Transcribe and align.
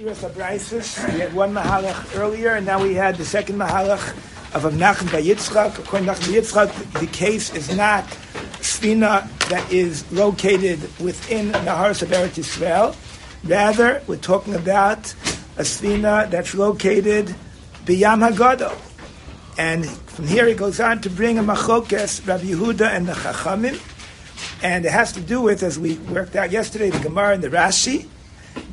Stiras 0.00 0.30
Abraisis. 0.30 1.12
We 1.12 1.20
had 1.20 1.34
one 1.34 1.52
Mahalach 1.52 2.18
earlier, 2.18 2.54
and 2.54 2.64
now 2.64 2.82
we 2.82 2.94
had 2.94 3.16
the 3.16 3.24
second 3.24 3.56
Mahalach 3.56 4.14
of 4.54 4.62
Avnachim 4.62 5.12
by 5.12 5.20
Yitzchak. 5.20 5.78
According 5.78 6.06
to 6.06 6.14
Yitzchak, 6.14 7.00
the 7.00 7.06
case 7.08 7.54
is 7.54 7.76
not 7.76 8.04
Sfina 8.60 9.28
that 9.50 9.70
is 9.70 10.10
located 10.10 10.80
within 11.00 11.52
Nahar 11.52 11.90
Eretz 11.90 12.40
Yisrael. 12.40 12.96
Rather, 13.44 14.02
we're 14.06 14.16
talking 14.16 14.54
about 14.54 15.12
a 15.58 15.64
Sfina 15.64 16.30
that's 16.30 16.54
located 16.54 17.34
Biyam 17.84 18.26
Hagado. 18.26 18.74
And 19.58 19.84
from 19.84 20.26
here 20.26 20.46
he 20.46 20.54
goes 20.54 20.80
on 20.80 21.02
to 21.02 21.10
bring 21.10 21.38
a 21.38 21.42
Machokes, 21.42 22.26
Rabbi 22.26 22.44
Yehuda 22.44 22.88
and 22.88 23.06
the 23.06 23.12
Chachamim. 23.12 23.78
And 24.62 24.86
it 24.86 24.92
has 24.92 25.12
to 25.12 25.20
do 25.20 25.42
with, 25.42 25.62
as 25.62 25.78
we 25.78 25.98
worked 25.98 26.36
out 26.36 26.50
yesterday, 26.50 26.88
the 26.88 27.00
Gemara 27.00 27.34
and 27.34 27.44
the 27.44 27.50
Rashi, 27.50 28.08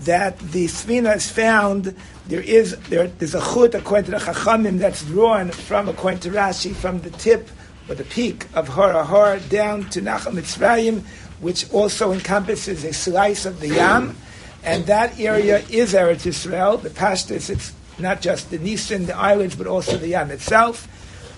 that 0.01 0.39
the 0.39 0.65
Sfina 0.65 1.15
is 1.15 1.29
found, 1.29 1.95
there 2.27 2.41
is, 2.41 2.77
there, 2.89 3.07
there's 3.07 3.35
a 3.35 3.41
chut 3.41 3.75
according 3.75 4.05
to 4.05 4.11
the 4.11 4.17
Chachamim 4.17 4.79
that's 4.79 5.03
drawn 5.03 5.51
from, 5.51 5.89
according 5.89 6.19
to 6.21 6.29
Rashi, 6.29 6.75
from 6.75 7.01
the 7.01 7.09
tip 7.11 7.49
or 7.89 7.95
the 7.95 8.03
peak 8.03 8.47
of 8.53 8.67
Har 8.67 9.03
Har 9.03 9.39
down 9.39 9.89
to 9.89 10.01
Nachal 10.01 10.33
Mitzrayim, 10.33 11.03
which 11.39 11.71
also 11.71 12.11
encompasses 12.11 12.83
a 12.83 12.93
slice 12.93 13.45
of 13.45 13.59
the 13.59 13.69
Yam. 13.69 14.15
And 14.63 14.85
that 14.87 15.19
area 15.19 15.59
is 15.69 15.93
Eretz 15.93 16.25
Yisrael. 16.25 16.81
The 16.81 16.89
Pashtus, 16.89 17.49
it's 17.49 17.73
not 17.99 18.21
just 18.21 18.49
the 18.49 18.59
Nisan, 18.59 19.05
the 19.05 19.15
islands, 19.15 19.55
but 19.55 19.67
also 19.67 19.97
the 19.97 20.09
Yam 20.09 20.31
itself. 20.31 20.87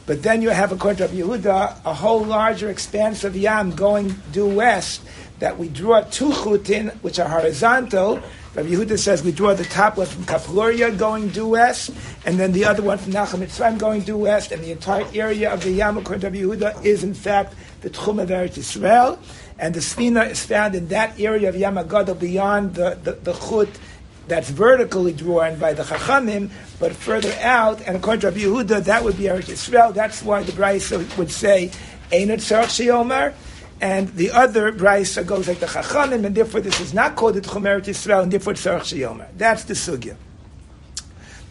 But 0.05 0.23
then 0.23 0.41
you 0.41 0.49
have, 0.49 0.71
according 0.71 1.07
to 1.07 1.13
Yehuda, 1.13 1.85
a 1.85 1.93
whole 1.93 2.23
larger 2.23 2.69
expanse 2.71 3.23
of 3.23 3.35
Yam 3.35 3.71
going 3.75 4.15
due 4.31 4.47
west 4.47 5.01
that 5.39 5.57
we 5.57 5.69
draw 5.69 6.01
two 6.01 6.29
chutin, 6.29 6.93
which 7.01 7.19
are 7.19 7.27
horizontal. 7.27 8.21
Rabbi 8.55 8.69
Yehuda 8.69 8.97
says 8.99 9.23
we 9.23 9.31
draw 9.31 9.53
the 9.53 9.63
top 9.63 9.97
one 9.97 10.07
from 10.07 10.23
Kapluria 10.23 10.97
going 10.97 11.29
due 11.29 11.49
west, 11.49 11.91
and 12.25 12.39
then 12.39 12.51
the 12.51 12.65
other 12.65 12.83
one 12.83 12.97
from 12.97 13.13
Nachal 13.13 13.39
Mitzrayim 13.39 13.77
going 13.77 14.01
due 14.01 14.17
west, 14.17 14.51
and 14.51 14.63
the 14.63 14.71
entire 14.71 15.05
area 15.13 15.51
of 15.53 15.63
the 15.63 15.71
Yam, 15.71 15.97
according 15.97 16.31
to 16.31 16.39
Yehuda, 16.39 16.83
is 16.83 17.03
in 17.03 17.13
fact 17.13 17.55
the 17.81 17.89
Tchum 17.89 18.21
of 18.21 18.29
Eretz 18.29 18.57
Yisrael, 18.57 19.17
and 19.57 19.73
the 19.73 19.79
Sfina 19.79 20.29
is 20.29 20.45
found 20.45 20.75
in 20.75 20.87
that 20.89 21.19
area 21.19 21.49
of 21.49 21.55
Yam 21.55 21.75
beyond 22.17 22.75
the, 22.75 22.97
the, 23.03 23.13
the 23.13 23.33
chut 23.33 23.69
that's 24.27 24.49
vertically 24.49 25.13
drawn 25.13 25.57
by 25.57 25.73
the 25.73 25.83
Chachamim, 25.83 26.49
but 26.79 26.93
further 26.93 27.33
out, 27.41 27.81
and 27.87 27.97
according 27.97 28.21
to 28.21 28.27
Rabbi 28.27 28.39
Yehuda, 28.39 28.83
that 28.85 29.03
would 29.03 29.17
be 29.17 29.23
Eretz 29.23 29.49
Yisrael. 29.49 29.93
That's 29.93 30.21
why 30.21 30.43
the 30.43 30.51
Brisa 30.51 31.17
would 31.17 31.31
say, 31.31 31.71
Ein 32.11 32.29
Tzarch 32.29 33.39
and 33.81 34.09
the 34.09 34.31
other 34.31 34.71
Brisa 34.71 35.25
goes 35.25 35.47
like 35.47 35.59
the 35.59 35.65
Chachamim, 35.65 36.25
and 36.25 36.35
therefore 36.35 36.61
this 36.61 36.79
is 36.79 36.93
not 36.93 37.15
called 37.15 37.35
the 37.35 37.41
Tchum 37.41 37.63
Eretz 37.63 37.85
Yisrael, 37.85 38.23
and 38.23 38.31
therefore 38.31 38.53
Tzarch 38.53 38.81
Sheomer. 38.81 39.27
That's 39.37 39.63
the 39.63 39.73
Sugya. 39.73 40.15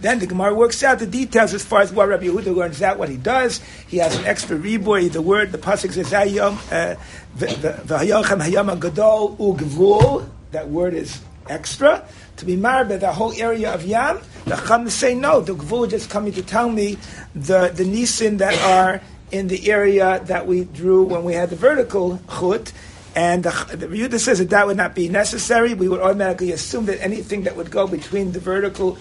Then 0.00 0.20
the 0.20 0.26
Gemara 0.26 0.54
works 0.54 0.82
out 0.84 1.00
the 1.00 1.06
details 1.06 1.54
as 1.54 1.64
far 1.64 1.80
as 1.80 1.92
what 1.92 2.08
Rabbi 2.08 2.26
Yehuda 2.26 2.54
learns 2.54 2.82
out, 2.82 2.98
what 2.98 3.08
he 3.08 3.16
does. 3.16 3.60
He 3.88 3.96
has 3.96 4.16
an 4.16 4.26
extra 4.26 4.56
reboy, 4.56 5.10
the 5.10 5.20
word, 5.20 5.50
the 5.50 5.58
pasuk 5.58 5.92
says, 5.92 6.12
uh, 6.12 6.96
V'hayochem 7.36 8.40
hayom 8.40 8.80
gadol 8.80 9.36
ugvul. 9.36 10.28
That 10.52 10.68
word 10.68 10.94
is 10.94 11.20
extra 11.48 12.06
to 12.36 12.44
be 12.44 12.56
marbe 12.56 12.98
the 13.00 13.12
whole 13.12 13.32
area 13.32 13.72
of 13.74 13.84
Yam. 13.84 14.20
The 14.44 14.56
Chum 14.56 14.88
say 14.88 15.14
no. 15.14 15.40
The 15.40 15.54
Gvul 15.54 15.90
just 15.90 16.10
coming 16.10 16.32
to 16.34 16.42
tell 16.42 16.70
me 16.70 16.96
the 17.34 17.68
the 17.68 17.84
nisin 17.84 18.38
that 18.38 18.56
are 18.62 19.02
in 19.30 19.48
the 19.48 19.70
area 19.70 20.20
that 20.24 20.46
we 20.46 20.64
drew 20.64 21.04
when 21.04 21.24
we 21.24 21.34
had 21.34 21.50
the 21.50 21.56
vertical 21.56 22.20
chut. 22.28 22.72
And 23.14 23.44
the, 23.44 24.08
the 24.10 24.18
says 24.18 24.38
that 24.38 24.50
that 24.50 24.66
would 24.66 24.76
not 24.76 24.94
be 24.94 25.08
necessary. 25.08 25.74
We 25.74 25.88
would 25.88 26.00
automatically 26.00 26.52
assume 26.52 26.86
that 26.86 27.02
anything 27.02 27.42
that 27.44 27.56
would 27.56 27.70
go 27.70 27.86
between 27.86 28.32
the 28.32 28.40
vertical, 28.40 28.98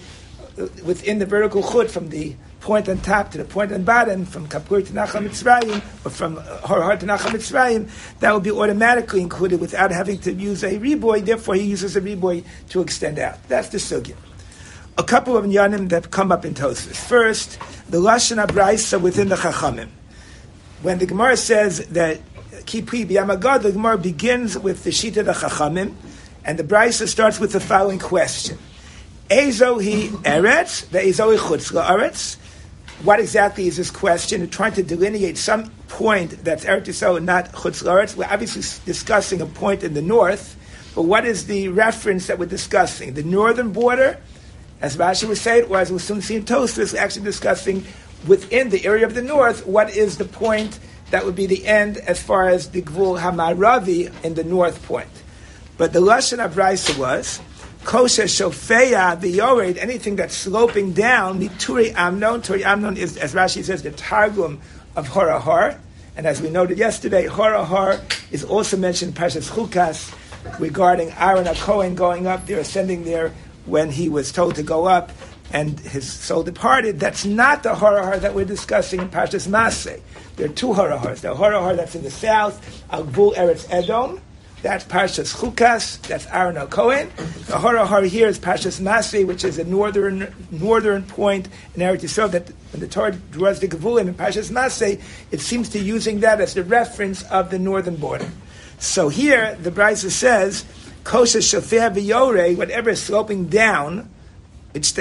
uh, 0.58 0.66
within 0.84 1.18
the 1.18 1.26
vertical 1.26 1.62
chut 1.62 1.90
from 1.90 2.08
the 2.08 2.34
point 2.60 2.88
on 2.88 2.98
top 2.98 3.30
to 3.30 3.38
the 3.38 3.44
point 3.44 3.70
on 3.70 3.84
bottom, 3.84 4.24
from 4.24 4.48
Kapur 4.48 4.84
to 4.84 4.92
Nachal 4.92 5.24
Mitzrayim, 5.24 5.76
or 6.04 6.10
from 6.10 6.36
Har 6.36 6.82
Har 6.82 6.96
to 6.96 7.06
Nachal 7.06 7.30
Mitzrayim, 7.30 7.88
that 8.18 8.34
would 8.34 8.42
be 8.42 8.50
automatically 8.50 9.20
included 9.20 9.60
without 9.60 9.92
having 9.92 10.18
to 10.18 10.32
use 10.32 10.64
a 10.64 10.78
reboy. 10.78 11.24
Therefore, 11.24 11.54
he 11.54 11.62
uses 11.62 11.96
a 11.96 12.00
reboy 12.00 12.44
to 12.70 12.80
extend 12.80 13.18
out. 13.18 13.36
That's 13.48 13.68
the 13.68 13.78
sugya. 13.78 14.16
A 14.96 15.04
couple 15.04 15.36
of 15.36 15.44
yanim 15.44 15.90
that 15.90 16.10
come 16.10 16.32
up 16.32 16.44
in 16.44 16.54
Tosfos. 16.54 16.96
First, 16.96 17.58
the 17.88 17.98
Lashon 17.98 18.44
Abraisa 18.44 19.00
within 19.00 19.28
the 19.28 19.36
Chachamim. 19.36 19.88
When 20.82 20.98
the 20.98 21.06
Gemara 21.06 21.36
says 21.36 21.86
that 21.88 22.20
Kipi 22.66 23.06
B'Yamagad, 23.06 23.62
the 23.62 23.72
Gemara 23.72 23.98
begins 23.98 24.58
with 24.58 24.84
the 24.84 24.90
Shita 24.90 25.24
the 25.24 25.32
Chachamim, 25.32 25.94
and 26.44 26.58
the 26.58 26.64
Brisa 26.64 27.06
starts 27.08 27.40
with 27.40 27.52
the 27.52 27.60
following 27.60 27.98
question. 27.98 28.58
Ezo 29.28 29.82
he 29.82 30.08
eretz, 30.08 30.88
the 30.88 30.98
ezo 30.98 31.36
chutz 31.36 31.72
eretz 31.72 32.36
what 33.02 33.20
exactly 33.20 33.68
is 33.68 33.76
this 33.76 33.92
question? 33.92 34.40
We're 34.40 34.48
trying 34.48 34.72
to 34.72 34.82
delineate 34.82 35.38
some 35.38 35.70
point 35.86 36.42
that's 36.42 36.64
Eretz 36.64 36.86
Yisrael, 36.86 37.22
not 37.22 37.52
Chutz 37.52 37.84
Laretz. 37.84 38.16
We're 38.16 38.26
obviously 38.28 38.62
discussing 38.84 39.40
a 39.40 39.46
point 39.46 39.84
in 39.84 39.94
the 39.94 40.02
north, 40.02 40.56
but 40.96 41.02
what 41.02 41.24
is 41.24 41.46
the 41.46 41.68
reference 41.68 42.26
that 42.26 42.40
we're 42.40 42.46
discussing? 42.46 43.14
The 43.14 43.22
northern 43.22 43.72
border, 43.72 44.18
as 44.80 44.96
Rashi 44.96 45.28
was 45.28 45.40
saying, 45.40 45.70
or 45.70 45.78
as 45.78 45.90
we'll 45.90 46.00
soon 46.00 46.22
see 46.22 46.36
in 46.36 46.44
Tosfos, 46.44 46.92
we're 46.92 46.98
actually 46.98 47.24
discussing 47.24 47.86
within 48.26 48.70
the 48.70 48.84
area 48.86 49.06
of 49.06 49.14
the 49.14 49.22
north, 49.22 49.66
what 49.66 49.94
is 49.94 50.18
the 50.18 50.24
point 50.24 50.78
that 51.10 51.24
would 51.24 51.36
be 51.36 51.46
the 51.46 51.66
end 51.66 51.96
as 51.98 52.22
far 52.22 52.48
as 52.48 52.70
the 52.70 52.82
Gvul 52.82 53.18
Hamaravi 53.18 54.24
in 54.24 54.34
the 54.34 54.44
north 54.44 54.84
point. 54.86 55.08
But 55.76 55.92
the 55.92 56.00
Lashon 56.00 56.44
of 56.44 56.56
Raisa 56.56 56.98
was, 56.98 57.40
kosher 57.84 58.24
shofeya 58.24 59.20
the 59.20 59.28
yored, 59.28 59.78
anything 59.78 60.16
that's 60.16 60.34
sloping 60.34 60.92
down, 60.92 61.38
the 61.38 61.48
turi 61.50 61.94
amnon. 61.94 62.42
Turi 62.42 62.62
amnon 62.62 62.96
is, 62.96 63.16
as 63.16 63.34
Rashi 63.34 63.64
says, 63.64 63.82
the 63.82 63.92
targum 63.92 64.60
of 64.96 65.08
horahar. 65.08 65.78
And 66.16 66.26
as 66.26 66.42
we 66.42 66.50
noted 66.50 66.78
yesterday, 66.78 67.26
horahar 67.26 68.02
is 68.32 68.44
also 68.44 68.76
mentioned 68.76 69.16
in 69.16 69.22
Parshas 69.22 69.50
Chukas 69.50 70.12
regarding 70.58 71.10
Aaron 71.12 71.46
Cohen 71.56 71.94
going 71.94 72.26
up 72.26 72.46
there, 72.46 72.58
ascending 72.58 73.04
there 73.04 73.32
when 73.64 73.90
he 73.90 74.08
was 74.08 74.32
told 74.32 74.56
to 74.56 74.62
go 74.62 74.86
up 74.86 75.12
and 75.52 75.78
his 75.80 76.10
soul 76.10 76.42
departed. 76.42 77.00
That's 77.00 77.24
not 77.24 77.62
the 77.62 77.74
horahar 77.74 78.20
that 78.20 78.34
we're 78.34 78.44
discussing 78.44 79.00
in 79.00 79.08
Parshas 79.08 79.48
Maseh. 79.48 80.00
There 80.36 80.46
are 80.46 80.52
two 80.52 80.68
horahars. 80.68 81.20
The 81.20 81.34
horahar 81.34 81.76
that's 81.76 81.94
in 81.94 82.02
the 82.02 82.10
south, 82.10 82.84
Agbul 82.90 83.34
Eretz 83.34 83.66
Edom, 83.70 84.20
that's 84.60 84.84
Parshas 84.84 85.36
Chukas. 85.36 86.02
That's 86.02 86.26
Aaron 86.26 86.56
Al 86.56 86.66
Cohen. 86.66 87.10
The 87.46 87.58
Har 87.58 88.02
here 88.02 88.26
is 88.26 88.40
Parshas 88.40 88.80
Masri, 88.80 89.24
which 89.24 89.44
is 89.44 89.56
a 89.58 89.64
northern 89.64 90.34
northern 90.50 91.04
point 91.04 91.48
in 91.76 91.82
Eretz 91.82 92.00
Yisrael. 92.00 92.32
That 92.32 92.48
when 92.72 92.80
the 92.80 92.88
Torah 92.88 93.12
draws 93.12 93.60
the 93.60 93.68
Gevulim 93.68 94.08
in 94.08 94.14
Parshas 94.14 94.50
Masri, 94.50 95.00
it 95.30 95.40
seems 95.40 95.68
to 95.70 95.78
using 95.78 96.20
that 96.20 96.40
as 96.40 96.54
the 96.54 96.64
reference 96.64 97.22
of 97.30 97.50
the 97.50 97.58
northern 97.58 97.94
border. 97.96 98.28
So 98.80 99.08
here 99.08 99.56
the 99.62 99.70
Brisa 99.70 100.10
says, 100.10 100.64
"Kosha 101.04 101.40
Shofar 101.40 101.90
V'Yore," 101.90 102.56
whatever 102.56 102.90
is 102.90 103.00
sloping 103.00 103.46
down. 103.46 104.08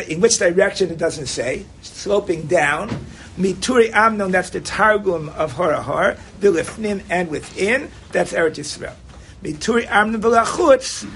In 0.09 0.21
which 0.21 0.37
direction 0.37 0.89
it 0.91 0.97
doesn't 0.97 1.27
say. 1.27 1.65
Sloping 1.81 2.47
down. 2.47 2.89
Mituri 3.37 3.91
Amnon, 3.91 4.31
that's 4.31 4.49
the 4.49 4.61
Targum 4.61 5.29
of 5.29 5.53
Horahar. 5.53 6.17
Vilifnim 6.39 7.03
and 7.09 7.29
within, 7.29 7.91
that's 8.11 8.33
Eretz 8.33 8.57
Yisrael. 8.57 8.95
Mituri 9.43 9.85
Amna 9.87 10.17
Chutz, 10.17 11.07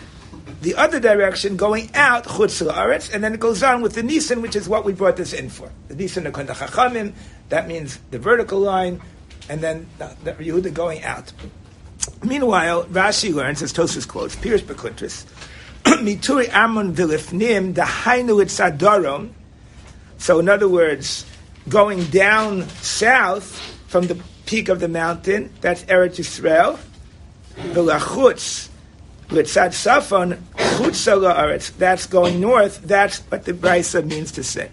the 0.61 0.75
other 0.75 0.99
direction 0.99 1.57
going 1.57 1.89
out 1.95 2.25
Chutz 2.25 2.65
La'aretz, 2.65 3.11
and 3.11 3.23
then 3.23 3.33
it 3.33 3.39
goes 3.39 3.63
on 3.63 3.81
with 3.81 3.93
the 3.93 4.03
Nisan, 4.03 4.43
which 4.43 4.55
is 4.55 4.69
what 4.69 4.85
we 4.85 4.93
brought 4.93 5.17
this 5.17 5.33
in 5.33 5.49
for. 5.49 5.71
The 5.87 5.95
Nisan 5.95 6.27
of 6.27 6.33
Chachamim, 6.33 7.13
that 7.49 7.67
means 7.67 7.97
the 8.11 8.19
vertical 8.19 8.59
line, 8.59 9.01
and 9.49 9.61
then 9.61 9.87
the, 9.97 10.15
the 10.23 10.33
Yehuda 10.33 10.73
going 10.73 11.03
out. 11.03 11.33
Meanwhile, 12.23 12.85
Rashi 12.85 13.33
learns, 13.33 13.63
as 13.63 13.73
Tosfos 13.73 14.07
quotes, 14.07 14.35
Pirush 14.35 14.61
Bekuntris, 14.61 15.25
Mituri 16.01 16.51
Amon 16.53 16.93
the 17.73 17.81
Hainu 17.81 18.45
Sadarom. 18.45 19.31
So, 20.17 20.39
in 20.39 20.49
other 20.49 20.67
words, 20.67 21.25
going 21.67 22.05
down 22.05 22.67
south 22.81 23.59
from 23.87 24.07
the 24.07 24.21
peak 24.45 24.69
of 24.69 24.79
the 24.79 24.87
mountain, 24.87 25.51
that's 25.61 25.83
Eretz 25.85 26.19
Yisrael, 26.19 26.77
V'lachutz, 27.73 28.69
Litzad 29.29 29.69
Safon, 29.69 30.37
La'aretz, 30.57 31.75
that's 31.77 32.05
going 32.05 32.39
north, 32.39 32.81
that's 32.83 33.19
what 33.29 33.45
the 33.45 33.53
Brisa 33.53 34.05
means 34.05 34.31
to 34.33 34.43
say. 34.43 34.69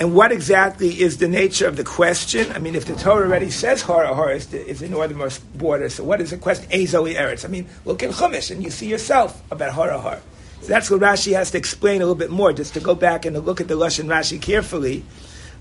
And 0.00 0.14
what 0.14 0.30
exactly 0.30 1.00
is 1.00 1.18
the 1.18 1.26
nature 1.26 1.66
of 1.66 1.76
the 1.76 1.82
question? 1.82 2.52
I 2.52 2.60
mean, 2.60 2.76
if 2.76 2.84
the 2.84 2.94
Torah 2.94 3.26
already 3.26 3.50
says 3.50 3.82
Hora 3.82 4.14
Hora 4.14 4.36
is 4.36 4.46
the, 4.46 4.64
is 4.64 4.78
the 4.78 4.88
northernmost 4.88 5.58
border, 5.58 5.88
so 5.88 6.04
what 6.04 6.20
is 6.20 6.30
the 6.30 6.36
question? 6.36 6.70
Ezoi 6.70 7.16
Eretz. 7.16 7.44
I 7.44 7.48
mean, 7.48 7.66
look 7.84 8.04
in 8.04 8.10
Chumash 8.10 8.52
and 8.52 8.62
you 8.62 8.70
see 8.70 8.88
yourself 8.88 9.42
about 9.50 9.72
Hora 9.72 9.98
Hora. 9.98 10.22
So 10.60 10.68
that's 10.68 10.88
what 10.88 11.00
Rashi 11.00 11.34
has 11.34 11.50
to 11.50 11.58
explain 11.58 11.96
a 11.96 12.04
little 12.04 12.14
bit 12.14 12.30
more, 12.30 12.52
just 12.52 12.74
to 12.74 12.80
go 12.80 12.94
back 12.94 13.24
and 13.24 13.34
to 13.34 13.40
look 13.40 13.60
at 13.60 13.66
the 13.66 13.74
Lashon 13.74 14.06
Rashi 14.06 14.40
carefully. 14.40 15.04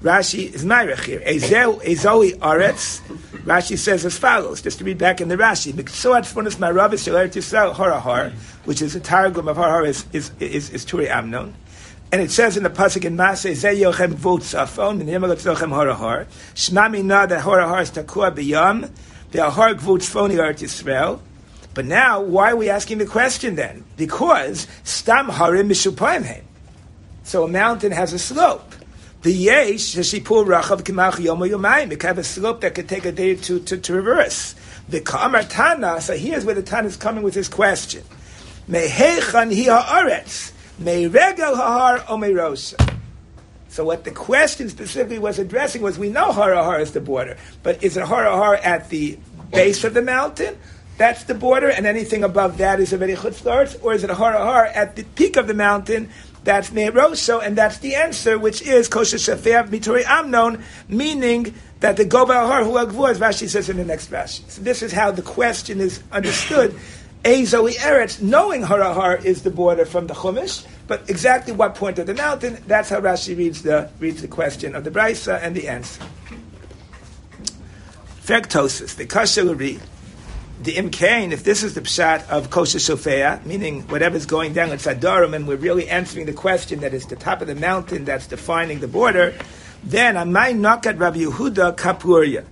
Rashi 0.03 0.53
is 0.53 0.63
Myrich 0.63 1.05
here. 1.05 1.19
Ezoi 1.21 2.37
Aretz. 2.37 2.99
Rashi 3.43 3.75
says 3.75 4.05
as 4.05 4.19
follows, 4.19 4.61
just 4.61 4.77
to 4.77 4.83
read 4.83 4.99
back 4.99 5.19
in 5.19 5.29
the 5.29 5.37
Rashi. 5.37 5.73
Miksuat 5.73 6.31
Funis 6.31 6.57
Maravis 6.57 7.07
Yisrael 7.07 7.73
Horahar, 7.73 8.31
which 8.65 8.83
is 8.83 8.95
a 8.95 8.99
targum 8.99 9.47
of 9.47 9.57
Horahar, 9.57 9.87
is, 9.87 10.05
is, 10.13 10.31
is, 10.39 10.69
is 10.69 10.85
Turi 10.85 11.09
Amnon. 11.09 11.55
And 12.09 12.21
it 12.21 12.31
says 12.31 12.55
in 12.55 12.63
the 12.63 12.69
pasuk 12.69 13.03
in 13.03 13.17
Masay, 13.17 13.51
Zeh 13.51 13.81
Yochem 13.81 14.13
Vot 14.13 14.39
Safon, 14.39 15.01
and 15.01 15.09
Yemelot 15.09 15.41
Zochem 15.41 15.71
Horahar. 15.71 16.25
Shma 16.55 16.89
Mina 16.89 17.27
that 17.27 17.43
Horahar 17.43 17.81
is 17.81 17.91
Takua 17.91 18.33
B'yam, 18.33 18.89
the 19.31 19.39
Ahar 19.39 19.75
Gvot 19.75 19.99
Eretz 20.29 20.61
Yisrael. 20.61 21.19
But 21.73 21.85
now, 21.85 22.21
why 22.21 22.51
are 22.51 22.55
we 22.55 22.69
asking 22.69 22.99
the 22.99 23.05
question 23.05 23.55
then? 23.55 23.83
Because 23.97 24.67
Stam 24.85 25.27
Harim 25.27 25.67
Mishupayim 25.67 26.43
So 27.23 27.43
a 27.43 27.47
mountain 27.49 27.91
has 27.91 28.13
a 28.13 28.19
slope. 28.19 28.73
The 29.23 29.33
yesh 29.33 29.95
shipur 29.95 30.45
rachav 30.45 30.83
kimach 30.83 31.19
yom 31.19 31.39
yomayim. 31.39 31.91
It 31.91 31.99
can 31.99 32.07
have 32.07 32.17
a 32.19 32.23
slope 32.23 32.61
that 32.61 32.73
could 32.73 32.87
take 32.87 33.03
a 33.03 33.11
day 33.11 33.35
to, 33.35 33.59
to, 33.59 33.77
to 33.77 33.93
reverse. 33.93 34.55
The 34.87 35.01
kamar 35.01 35.43
tana. 35.43 35.99
So 35.99 36.15
here's 36.15 36.45
where 36.45 36.55
the 36.55 36.63
Tana 36.63 36.87
is 36.87 36.95
coming 36.95 37.23
with 37.23 37.35
his 37.35 37.49
question. 37.49 38.03
Mehechan 38.69 39.53
hi 39.53 39.83
haaretz. 39.83 40.53
O. 40.79 42.55
So 43.69 43.83
what 43.83 44.03
the 44.03 44.11
question 44.11 44.69
specifically 44.69 45.19
was 45.19 45.39
addressing 45.39 45.81
was, 45.81 45.99
we 45.99 46.09
know 46.09 46.31
Harahar 46.31 46.79
is 46.79 46.91
the 46.91 47.01
border, 47.01 47.37
but 47.63 47.83
is 47.83 47.97
it 47.97 48.05
Harahar 48.05 48.63
at 48.63 48.89
the 48.89 49.17
base 49.51 49.83
of 49.83 49.93
the 49.93 50.01
mountain? 50.01 50.57
That's 50.97 51.25
the 51.25 51.35
border, 51.35 51.69
and 51.69 51.85
anything 51.85 52.23
above 52.23 52.57
that 52.57 52.79
is 52.79 52.91
already 52.91 53.13
chutzlars, 53.15 53.83
or 53.83 53.93
is 53.93 54.03
it 54.03 54.09
Harahar 54.09 54.75
at 54.75 54.95
the 54.95 55.03
peak 55.03 55.35
of 55.37 55.47
the 55.47 55.53
mountain? 55.53 56.09
That's 56.43 56.69
Meroso, 56.69 57.43
and 57.43 57.57
that's 57.57 57.79
the 57.79 57.95
answer, 57.95 58.39
which 58.39 58.61
is 58.61 58.87
Kosher 58.87 59.17
Shafir 59.17 59.67
Mitori 59.67 60.05
Amnon, 60.05 60.63
meaning 60.87 61.53
that 61.81 61.97
the 61.97 62.05
Goba 62.05 62.33
Har 62.33 62.63
Hu 62.63 63.05
as 63.05 63.19
Rashi 63.19 63.47
says 63.49 63.69
in 63.69 63.77
the 63.77 63.85
next 63.85 64.09
Rashi. 64.09 64.49
So 64.49 64.61
this 64.61 64.81
is 64.81 64.91
how 64.91 65.11
the 65.11 65.21
question 65.21 65.79
is 65.79 66.01
understood. 66.11 66.73
Azoi 67.27 67.73
Eretz, 67.73 68.21
knowing 68.21 68.61
Harahar 68.61 69.21
is 69.25 69.43
the 69.43 69.51
border 69.51 69.83
from 69.83 70.07
the 70.07 70.13
Chumash, 70.13 70.65
but 70.87 71.09
exactly 71.09 71.51
what 71.51 71.75
point 71.75 71.99
of 71.99 72.07
the 72.07 72.13
mountain, 72.13 72.57
that's 72.67 72.87
how 72.87 73.01
Rashi 73.01 73.37
reads 73.37 73.63
the, 73.63 73.89
reads 73.99 74.21
the 74.21 74.29
question 74.29 74.73
of 74.73 74.85
the 74.85 74.91
Brisa 74.91 75.37
and 75.43 75.53
the 75.53 75.67
answer. 75.67 76.01
Fektosis, 78.23 78.95
the 78.95 79.05
Kashalari, 79.05 79.81
the 80.63 80.75
Imkain, 80.75 81.33
if 81.33 81.43
this 81.43 81.63
is 81.63 81.73
the 81.73 81.81
pshat 81.81 82.25
of 82.29 82.49
Kosher 82.49 82.79
Sofea, 82.79 83.45
meaning 83.45 83.81
whatever's 83.89 84.25
going 84.25 84.53
down 84.53 84.69
at 84.69 84.79
Sadarim, 84.79 85.35
and 85.35 85.49
we're 85.49 85.57
really 85.57 85.89
answering 85.89 86.27
the 86.27 86.33
question 86.33 86.79
that 86.79 86.93
is 86.93 87.07
the 87.07 87.17
top 87.17 87.41
of 87.41 87.47
the 87.49 87.55
mountain 87.55 88.05
that's 88.05 88.27
defining 88.27 88.79
the 88.79 88.87
border, 88.87 89.35
then 89.83 90.15
I 90.15 90.23
might 90.23 90.55
knock 90.55 90.85
at 90.85 90.97
Rabbi 90.97 91.19
Yehuda 91.19 91.75
Kapuria. 91.75 92.45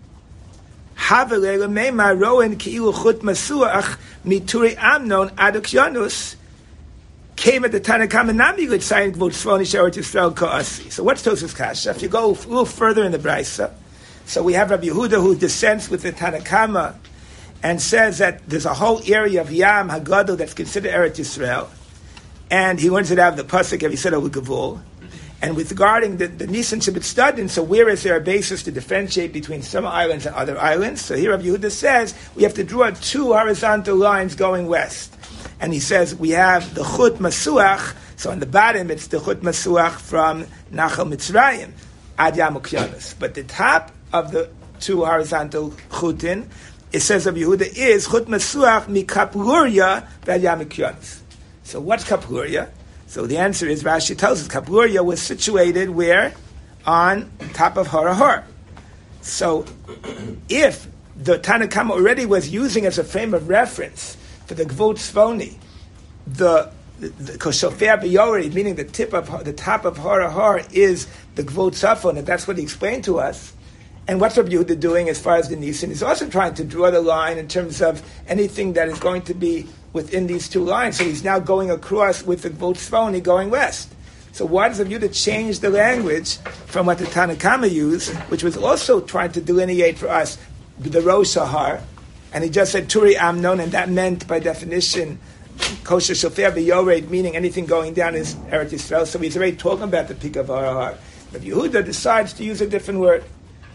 Amnon 4.77 5.29
Adok 5.29 6.35
came 7.35 7.65
at 7.65 7.71
the 7.71 7.81
Tanakh 7.81 8.35
Nami 8.35 8.67
with 8.67 8.83
saying 8.83 9.13
Tzvoni 9.13 9.61
Sheretz 9.61 9.95
Yisrael 9.95 10.33
Koasi. 10.33 10.91
So 10.91 11.03
what's 11.03 11.21
Tosas 11.21 11.55
Kasha? 11.55 11.89
If 11.91 12.01
you 12.01 12.07
go 12.07 12.25
a 12.25 12.31
little 12.31 12.65
further 12.65 13.03
in 13.03 13.11
the 13.11 13.19
Brisa, 13.19 13.71
so 14.25 14.41
we 14.41 14.53
have 14.53 14.71
Rabbi 14.71 14.87
Yehuda 14.87 15.21
who 15.21 15.35
dissents 15.35 15.89
with 15.89 16.01
the 16.01 16.11
Tanakama 16.11 16.95
and 17.61 17.81
says 17.81 18.19
that 18.19 18.47
there's 18.47 18.65
a 18.65 18.73
whole 18.73 19.01
area 19.05 19.41
of 19.41 19.51
Yam 19.51 19.89
Hagadol 19.89 20.37
that's 20.37 20.53
considered 20.53 20.91
Eretz 20.91 21.17
Yisrael, 21.17 21.67
and 22.49 22.79
he 22.79 22.89
learns 22.89 23.11
it 23.11 23.19
out 23.19 23.37
of 23.37 23.37
the 23.37 23.43
pasuk 23.43 23.83
of 23.85 23.91
Yisrael 23.91 24.27
Gavul. 24.29 24.81
And 25.45 25.55
with 25.55 25.69
regarding 25.69 26.17
the, 26.17 26.25
the 26.25 26.47
Nisan 26.47 26.79
Studin, 26.79 27.51
so 27.51 27.61
where 27.61 27.87
is 27.87 28.01
there 28.01 28.17
a 28.17 28.19
basis 28.19 28.63
to 28.63 28.71
differentiate 28.71 29.31
between 29.31 29.61
some 29.61 29.85
islands 29.85 30.25
and 30.25 30.33
other 30.35 30.57
islands? 30.57 31.05
So 31.05 31.15
here 31.15 31.29
Rabbi 31.29 31.43
Yehuda 31.43 31.69
says 31.69 32.15
we 32.33 32.41
have 32.41 32.55
to 32.55 32.63
draw 32.63 32.89
two 32.89 33.31
horizontal 33.31 33.95
lines 33.95 34.33
going 34.33 34.65
west 34.65 35.15
and 35.59 35.71
he 35.71 35.79
says 35.79 36.15
we 36.15 36.31
have 36.31 36.73
the 36.73 36.83
Chut 36.83 37.19
Masuach. 37.19 37.95
So 38.15 38.31
on 38.31 38.39
the 38.39 38.47
bottom, 38.47 38.89
it's 38.89 39.05
the 39.05 39.19
Chut 39.19 39.41
Masuach 39.41 39.99
from 39.99 40.45
Nachal 40.73 41.13
Mitzrayim, 41.13 41.73
Ad 42.17 42.33
Yamuk 42.33 43.19
But 43.19 43.35
the 43.35 43.43
top 43.43 43.91
of 44.11 44.31
the 44.31 44.49
two 44.79 45.05
horizontal 45.05 45.75
Chutin, 45.91 46.47
it 46.91 47.01
says 47.01 47.27
of 47.27 47.35
Yehuda 47.35 47.71
is 47.77 48.07
Chut 48.07 48.25
Masuach 48.25 48.87
Mikapluria 48.87 50.07
Ad 50.27 50.41
Yamuk 50.41 51.21
So 51.61 51.79
what's 51.81 52.03
Kapluria? 52.03 52.71
So 53.15 53.25
the 53.25 53.37
answer 53.37 53.65
is 53.65 53.85
Rashi 53.85 54.17
tells 54.17 54.41
us 54.41 54.49
Kapluria 54.49 55.01
was 55.01 55.21
situated 55.21 55.89
where? 55.89 56.33
On 56.85 57.31
top 57.53 57.77
of 57.77 57.87
Harahar. 57.87 58.43
So 59.21 59.65
if 60.49 60.85
the 61.15 61.39
Tanakhama 61.39 61.91
already 61.91 62.25
was 62.25 62.49
using 62.49 62.85
as 62.85 62.97
a 62.97 63.05
frame 63.05 63.33
of 63.33 63.47
reference 63.47 64.17
for 64.47 64.55
the 64.55 64.65
Gvot 64.65 64.95
Svoni, 64.95 65.55
the 66.27 66.69
Koshofer 66.99 68.01
Biyori, 68.03 68.53
meaning 68.53 68.75
the 68.75 68.83
tip 68.83 69.13
of 69.13 69.45
the 69.45 69.53
top 69.53 69.85
of 69.85 69.97
Har 69.97 70.61
is 70.73 71.07
the 71.35 71.43
Gvot 71.43 71.71
Safon, 71.71 72.17
and 72.17 72.27
that's 72.27 72.49
what 72.49 72.57
he 72.57 72.63
explained 72.63 73.05
to 73.05 73.19
us. 73.19 73.53
And 74.07 74.21
what's 74.21 74.37
Rabbi 74.37 74.49
Yehuda 74.49 74.79
doing 74.79 75.09
as 75.09 75.19
far 75.19 75.37
as 75.37 75.49
the 75.49 75.55
Nisan? 75.55 75.89
He's 75.89 76.03
also 76.03 76.29
trying 76.29 76.53
to 76.55 76.63
draw 76.63 76.91
the 76.91 77.01
line 77.01 77.37
in 77.37 77.47
terms 77.47 77.81
of 77.81 78.03
anything 78.27 78.73
that 78.73 78.87
is 78.87 78.99
going 78.99 79.23
to 79.23 79.33
be 79.33 79.67
within 79.93 80.27
these 80.27 80.47
two 80.47 80.63
lines. 80.63 80.97
So 80.97 81.03
he's 81.03 81.23
now 81.23 81.39
going 81.39 81.71
across 81.71 82.23
with 82.23 82.43
the 82.43 82.51
Gvot 82.51 82.75
Svoni 82.75 83.23
going 83.23 83.49
west. 83.49 83.91
So 84.31 84.45
why 84.45 84.67
does 84.67 84.79
Rabbi 84.79 84.91
Yehuda 84.91 85.23
change 85.23 85.59
the 85.59 85.69
language 85.69 86.37
from 86.67 86.85
what 86.85 86.97
the 86.97 87.05
Tanakama 87.05 87.71
used, 87.71 88.13
which 88.29 88.43
was 88.43 88.57
also 88.57 89.01
trying 89.01 89.31
to 89.31 89.41
delineate 89.41 89.97
for 89.97 90.09
us 90.09 90.37
the 90.77 91.01
Rosh 91.01 91.35
Har, 91.35 91.81
and 92.33 92.43
he 92.43 92.49
just 92.49 92.73
said 92.73 92.89
Turi 92.89 93.15
Amnon, 93.15 93.61
and 93.61 93.71
that 93.71 93.89
meant 93.89 94.27
by 94.27 94.39
definition 94.39 95.19
kosher 95.85 96.13
shofar 96.13 96.51
b'yored, 96.51 97.09
meaning 97.09 97.35
anything 97.35 97.65
going 97.65 97.93
down 97.93 98.13
is 98.13 98.35
Eretz 98.51 98.71
Yisrael. 98.71 99.07
So 99.07 99.19
he's 99.19 99.37
already 99.37 99.55
talking 99.55 99.83
about 99.83 100.09
the 100.09 100.15
peak 100.15 100.35
of 100.35 100.47
Arahar. 100.47 100.97
But 101.31 101.41
Yehuda 101.41 101.85
decides 101.85 102.33
to 102.33 102.43
use 102.43 102.59
a 102.59 102.67
different 102.67 102.99
word. 102.99 103.23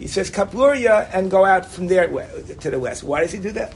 He 0.01 0.09
says 0.09 0.31
Kapluria 0.31 1.11
and 1.13 1.31
go 1.31 1.45
out 1.45 1.67
from 1.67 1.89
there 1.89 2.09
to 2.09 2.71
the 2.71 2.81
west. 2.81 3.05
Why 3.05 3.21
does 3.21 3.33
he 3.33 3.39
do 3.39 3.53
that? 3.53 3.75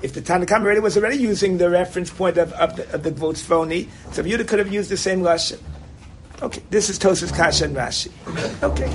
If 0.00 0.14
the 0.14 0.22
Tanakhama 0.22 0.62
already 0.62 0.80
was 0.80 0.96
already 0.96 1.18
using 1.18 1.58
the 1.58 1.68
reference 1.68 2.10
point 2.10 2.38
of, 2.38 2.54
of 2.54 2.76
the, 2.76 2.94
of 2.94 3.02
the 3.02 3.10
so 3.10 4.22
Yehuda 4.22 4.48
could 4.48 4.58
have 4.58 4.72
used 4.72 4.88
the 4.88 4.96
same 4.96 5.20
lashon. 5.20 5.60
Okay, 6.40 6.62
this 6.70 6.88
is 6.88 6.98
Tosas 6.98 7.36
Kasha 7.36 7.66
and 7.66 7.76
Rashi. 7.76 8.10
Okay, 8.62 8.90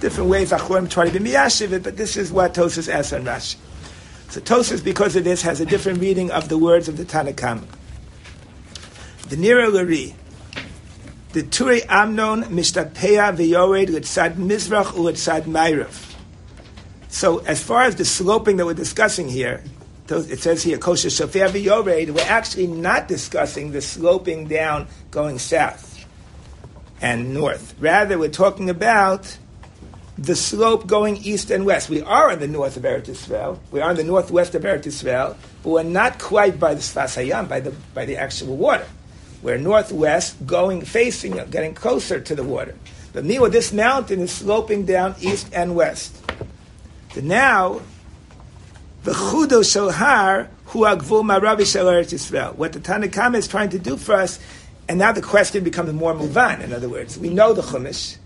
different 0.00 0.28
ways 0.28 0.50
Achorim 0.50 0.90
try 0.90 1.08
to 1.08 1.16
be 1.16 1.30
miyashiv 1.30 1.84
but 1.84 1.96
this 1.96 2.16
is 2.16 2.32
what 2.32 2.54
Tosas 2.54 2.92
asks 2.92 3.12
on 3.12 3.22
Rashi. 3.22 3.54
So 4.30 4.40
Tosas, 4.40 4.82
because 4.82 5.14
of 5.14 5.22
this, 5.22 5.40
has 5.42 5.60
a 5.60 5.66
different 5.66 6.00
reading 6.00 6.32
of 6.32 6.48
the 6.48 6.58
words 6.58 6.88
of 6.88 6.96
the 6.96 7.04
Tanakhama. 7.04 7.64
The 9.28 9.36
Nira 9.36 9.72
Lari, 9.72 10.16
the 11.32 11.42
Ture 11.42 11.80
Amnon 11.88 12.44
Mishtapeya 12.44 13.36
V'yored 13.36 13.88
Litzad 13.88 14.34
Mizrach 14.36 14.92
Ulitzad 14.92 15.42
Ma'irav. 15.42 16.14
So 17.08 17.38
as 17.40 17.62
far 17.62 17.82
as 17.82 17.96
the 17.96 18.04
sloping 18.04 18.56
that 18.56 18.66
we're 18.66 18.74
discussing 18.74 19.28
here, 19.28 19.62
it 20.08 20.38
says 20.38 20.62
here, 20.62 20.78
Kosher 20.78 21.10
Shofar 21.10 21.48
V'yored, 21.48 22.10
we're 22.10 22.20
actually 22.22 22.66
not 22.66 23.08
discussing 23.08 23.72
the 23.72 23.82
sloping 23.82 24.48
down 24.48 24.88
going 25.10 25.38
south 25.38 26.06
and 27.02 27.34
north. 27.34 27.74
Rather, 27.78 28.18
we're 28.18 28.30
talking 28.30 28.70
about 28.70 29.36
the 30.16 30.34
slope 30.34 30.86
going 30.86 31.18
east 31.18 31.50
and 31.50 31.66
west. 31.66 31.90
We 31.90 32.02
are 32.02 32.32
in 32.32 32.40
the 32.40 32.48
north 32.48 32.76
of 32.76 32.84
Eretz 32.84 33.06
Yisrael. 33.06 33.58
We 33.70 33.80
are 33.80 33.90
in 33.90 33.96
the 33.96 34.04
northwest 34.04 34.54
of 34.54 34.62
Eretz 34.62 34.84
Yisrael, 34.84 35.36
but 35.62 35.70
we're 35.70 35.82
not 35.82 36.18
quite 36.18 36.58
by 36.58 36.74
the 36.74 36.80
Sfas 36.80 37.22
Hayam, 37.22 37.48
by 37.48 37.60
the, 37.60 37.72
by 37.94 38.06
the 38.06 38.16
actual 38.16 38.56
water. 38.56 38.86
We're 39.42 39.58
northwest, 39.58 40.46
going, 40.46 40.82
facing, 40.82 41.32
getting 41.50 41.74
closer 41.74 42.20
to 42.20 42.34
the 42.34 42.42
water. 42.42 42.74
But 43.12 43.24
meanwhile, 43.24 43.50
this 43.50 43.72
mountain 43.72 44.20
is 44.20 44.32
sloping 44.32 44.84
down 44.84 45.14
east 45.20 45.48
and 45.52 45.74
west. 45.74 46.16
So 47.14 47.20
now, 47.20 47.80
the 49.04 49.12
Chudo 49.12 49.60
Eretz 51.86 52.12
Yisrael. 52.12 52.54
What 52.56 52.72
the 52.72 52.80
Tanakhama 52.80 53.36
is 53.36 53.48
trying 53.48 53.70
to 53.70 53.78
do 53.78 53.96
for 53.96 54.14
us, 54.14 54.38
and 54.88 54.98
now 54.98 55.12
the 55.12 55.22
question 55.22 55.64
becomes 55.64 55.92
more 55.92 56.14
muvan. 56.14 56.60
In 56.60 56.72
other 56.72 56.88
words, 56.88 57.18
we 57.18 57.30
know 57.30 57.52
the 57.52 57.62
Chumash, 57.62 58.18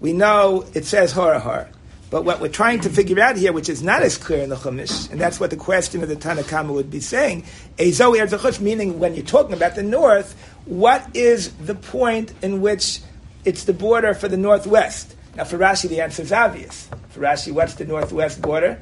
we 0.00 0.12
know 0.12 0.66
it 0.74 0.84
says 0.84 1.14
Horahar. 1.14 1.73
But 2.14 2.24
what 2.24 2.40
we're 2.40 2.46
trying 2.46 2.78
to 2.82 2.88
figure 2.88 3.18
out 3.18 3.36
here, 3.36 3.52
which 3.52 3.68
is 3.68 3.82
not 3.82 4.04
as 4.04 4.16
clear 4.16 4.44
in 4.44 4.48
the 4.48 4.54
Chumash, 4.54 5.10
and 5.10 5.20
that's 5.20 5.40
what 5.40 5.50
the 5.50 5.56
question 5.56 6.00
of 6.00 6.08
the 6.08 6.14
Tanakhama 6.14 6.68
would 6.68 6.88
be 6.88 7.00
saying, 7.00 7.42
Ezoe 7.76 8.16
Erzachush, 8.16 8.60
meaning 8.60 9.00
when 9.00 9.16
you're 9.16 9.26
talking 9.26 9.52
about 9.52 9.74
the 9.74 9.82
north, 9.82 10.40
what 10.64 11.04
is 11.12 11.52
the 11.54 11.74
point 11.74 12.32
in 12.40 12.60
which 12.60 13.00
it's 13.44 13.64
the 13.64 13.72
border 13.72 14.14
for 14.14 14.28
the 14.28 14.36
northwest? 14.36 15.16
Now, 15.34 15.42
for 15.42 15.58
Rashi, 15.58 15.88
the 15.88 16.02
answer 16.02 16.22
is 16.22 16.30
obvious. 16.30 16.88
For 17.08 17.18
Rashi, 17.18 17.50
what's 17.50 17.74
the 17.74 17.84
northwest 17.84 18.40
border? 18.40 18.80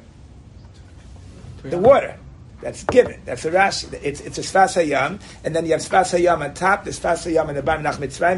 The 1.63 1.79
water. 1.79 2.19
That's 2.61 2.83
given. 2.83 3.19
That's 3.25 3.45
a 3.45 3.51
Rashi. 3.51 3.99
It's, 4.03 4.21
it's 4.21 4.37
a 4.37 4.41
Sfas 4.41 4.79
Hayam, 4.79 5.19
and 5.43 5.55
then 5.55 5.65
you 5.65 5.71
have 5.71 5.81
Sfas 5.81 6.15
Hayam 6.15 6.47
on 6.47 6.53
top, 6.53 6.83
the 6.83 6.91
Sfas 6.91 7.25
Hayam 7.25 7.47
on 7.47 7.55
the 7.55 7.63
bottom, 7.63 7.83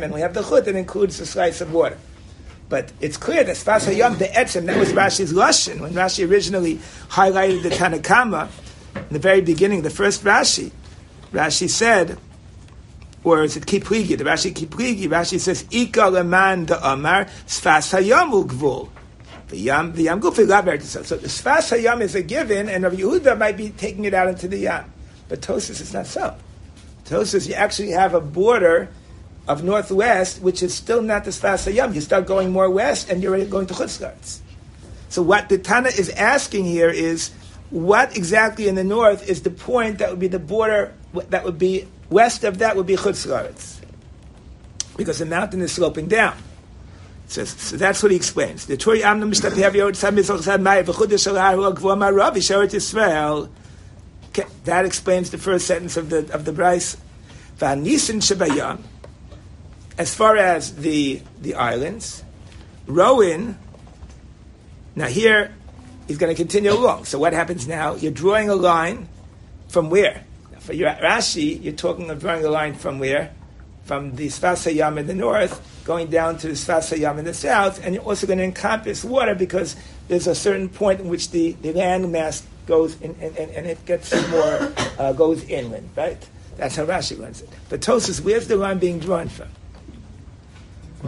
and 0.04 0.14
we 0.14 0.22
have 0.22 0.34
the 0.34 0.42
Chut 0.42 0.64
that 0.64 0.76
includes 0.78 1.18
the 1.18 1.26
slice 1.26 1.60
of 1.60 1.74
water. 1.74 1.98
But 2.68 2.92
it's 3.00 3.18
clear 3.18 3.44
that 3.44 3.56
Sfas 3.56 3.88
Hayam, 3.88 4.18
the 4.18 4.26
Etzem, 4.26 4.66
that 4.66 4.78
was 4.78 4.92
Rashi's 4.92 5.34
Lashon. 5.34 5.82
When 5.82 5.94
Rashi 5.94 6.28
originally 6.30 6.78
highlighted 7.10 7.64
the 7.64 7.70
Tanakama, 7.70 8.50
in 8.96 9.10
the 9.12 9.20
very 9.20 9.42
beginning, 9.42 9.84
the 9.84 9.90
first 9.90 10.24
Rashi, 10.24 10.72
Rashi 11.32 11.70
said, 11.70 12.18
or 13.24 13.44
is 13.44 13.56
it 13.56 13.66
Kipligi? 13.66 14.18
The 14.18 14.24
Rashi 14.24 14.52
Kipligi, 14.54 15.08
Rashi 15.08 15.40
says, 15.40 15.66
Ika 15.70 16.10
leman 16.10 16.66
da 16.66 16.94
amar, 16.94 17.26
Sfas 17.46 17.94
Hayam 17.94 18.44
ugvul. 18.44 18.90
The 19.50 19.58
Yam, 19.58 19.94
the 19.94 20.04
Yam 20.04 20.20
Gufi 20.20 20.82
So 20.82 21.18
the 21.18 21.28
Sfas 21.28 21.78
Hayam 21.78 22.02
is 22.02 22.16
a 22.16 22.24
given, 22.24 22.68
and 22.68 22.84
Rabbi 22.84 22.96
Yehuda 22.96 23.38
might 23.38 23.58
be 23.58 23.70
taking 23.70 24.06
it 24.06 24.14
out 24.16 24.28
into 24.28 24.48
the 24.48 24.58
Yam. 24.58 24.92
But 25.30 25.42
Tosis 25.42 25.82
is 25.82 25.94
not 25.94 26.08
so. 26.08 26.36
Tosis, 27.06 27.48
you 27.48 27.54
actually 27.54 27.92
have 27.92 28.16
a 28.16 28.22
border 28.22 28.90
of 29.48 29.64
northwest, 29.64 30.42
which 30.42 30.64
is 30.64 30.74
still 30.74 31.02
not 31.02 31.24
the 31.24 31.32
Sfas 31.32 31.72
Hayam. 31.72 31.94
You 31.94 32.02
start 32.02 32.26
going 32.26 32.52
more 32.52 32.70
west, 32.70 33.10
and 33.10 33.22
you're 33.22 33.46
going 33.46 33.68
to 33.68 33.74
Chutzlarts. 33.74 34.40
So 35.10 35.22
what 35.22 35.50
the 35.50 35.58
Tana 35.58 35.90
is 35.90 36.10
asking 36.10 36.66
here 36.66 36.90
is, 36.90 37.32
what 37.70 38.16
exactly 38.16 38.68
in 38.68 38.76
the 38.76 38.84
north 38.84 39.28
is 39.30 39.42
the 39.44 39.52
point 39.52 40.00
that 40.00 40.10
would 40.10 40.20
be 40.20 40.28
the 40.28 40.40
border 40.40 40.94
that 41.30 41.44
would 41.44 41.58
be 41.58 41.88
west 42.10 42.44
of 42.44 42.58
that 42.60 42.76
would 42.76 42.86
be 42.86 42.96
Chutzlarts, 42.96 43.80
because 44.98 45.20
the 45.20 45.26
mountain 45.26 45.62
is 45.62 45.72
sloping 45.72 46.08
down. 46.08 46.36
So, 47.28 47.44
so 47.44 47.76
that's 47.78 48.04
what 48.04 48.12
he 48.12 48.18
explains. 48.18 48.68
The 48.68 48.76
Israel. 52.74 53.50
That 54.66 54.86
explains 54.86 55.30
the 55.32 55.38
first 55.38 55.66
sentence 55.66 55.98
of 55.98 56.10
the 56.10 56.32
of 56.34 56.46
the 56.46 56.52
Brisa. 56.52 56.98
As 59.98 60.14
far 60.14 60.38
as 60.38 60.76
the 60.76 61.22
the 61.42 61.56
islands, 61.56 62.24
Rowan. 62.88 63.58
Now 64.96 65.08
here, 65.08 65.54
he's 66.08 66.18
going 66.18 66.34
to 66.34 66.38
continue 66.38 66.72
along. 66.72 67.06
So 67.06 67.20
what 67.20 67.34
happens 67.34 67.68
now? 67.68 67.96
You're 67.96 68.14
drawing 68.14 68.50
a 68.50 68.56
line 68.56 69.10
from 69.68 69.90
where? 69.90 70.24
For 70.60 70.74
your 70.74 70.90
Rashi, 70.92 71.62
you're 71.62 71.74
talking 71.74 72.10
of 72.10 72.20
drawing 72.20 72.46
a 72.46 72.50
line 72.50 72.76
from 72.76 73.00
where? 73.00 73.34
From 73.84 74.16
the 74.16 74.28
Sfas 74.28 74.66
Hayam 74.72 74.98
in 74.98 75.06
the 75.06 75.14
north, 75.14 75.62
going 75.84 76.08
down 76.08 76.38
to 76.40 76.48
the 76.48 76.54
Sfas 76.54 76.98
Hayam 76.98 77.20
in 77.20 77.26
the 77.26 77.34
south, 77.34 77.86
and 77.86 77.94
you're 77.94 78.04
also 78.04 78.26
going 78.26 78.40
to 78.40 78.46
encompass 78.46 79.04
water 79.04 79.36
because 79.36 79.76
there's 80.08 80.28
a 80.28 80.34
certain 80.34 80.70
point 80.70 81.02
in 81.02 81.10
which 81.10 81.30
the, 81.32 81.52
the 81.62 81.74
land 81.74 82.12
mass 82.12 82.42
goes 82.66 83.00
in, 83.02 83.16
and, 83.22 83.38
and, 83.38 83.52
and 83.52 83.68
it 83.68 83.86
gets 83.86 84.12
more 84.30 84.74
uh, 84.98 85.14
goes 85.14 85.44
inland, 85.44 85.90
right? 85.96 86.18
That's 86.58 86.78
how 86.78 86.86
Rashi 86.86 87.20
runs 87.20 87.42
it. 87.42 87.50
But 87.70 87.82
Tosus, 87.82 88.22
where's 88.22 88.48
the 88.48 88.56
line 88.56 88.80
being 88.80 89.00
drawn 89.00 89.28
from? 89.28 89.50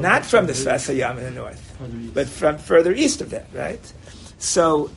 Not 0.02 0.26
from 0.26 0.48
the 0.48 0.54
Sfas 0.54 0.94
Hayam 0.94 1.18
in 1.18 1.24
the 1.24 1.32
north, 1.32 1.78
but 2.14 2.28
from 2.28 2.58
further 2.58 2.94
east 2.94 3.22
of 3.22 3.30
that, 3.32 3.48
right? 3.54 3.94
So, 4.38 4.90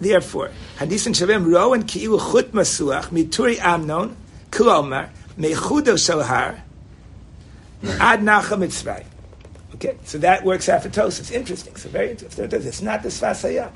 therefore, 0.00 0.50
Hadisin 0.78 1.14
Shavim 1.14 1.52
Ro 1.52 1.72
and 1.72 1.86
Ki'ilu 1.86 2.18
Chut 2.32 2.52
Masuach 2.52 3.06
Mituri 3.06 3.58
Amnon 3.58 4.16
Kulomar 4.50 5.10
Mechudo 5.38 5.94
Shalhar 5.94 6.60
Ad 8.00 8.20
Nacha 8.20 8.58
Mitzvah. 8.58 9.04
Okay, 9.74 9.96
so 10.04 10.18
that 10.18 10.44
works 10.44 10.68
out 10.68 10.82
for 10.82 10.88
Tos. 10.88 11.18
It's 11.18 11.30
interesting. 11.30 11.74
So 11.76 11.88
very 11.88 12.10
interesting. 12.10 12.48
It's 12.52 12.82
not 12.82 13.02
the 13.02 13.08
Sfas 13.08 13.42
Hayam. 13.48 13.72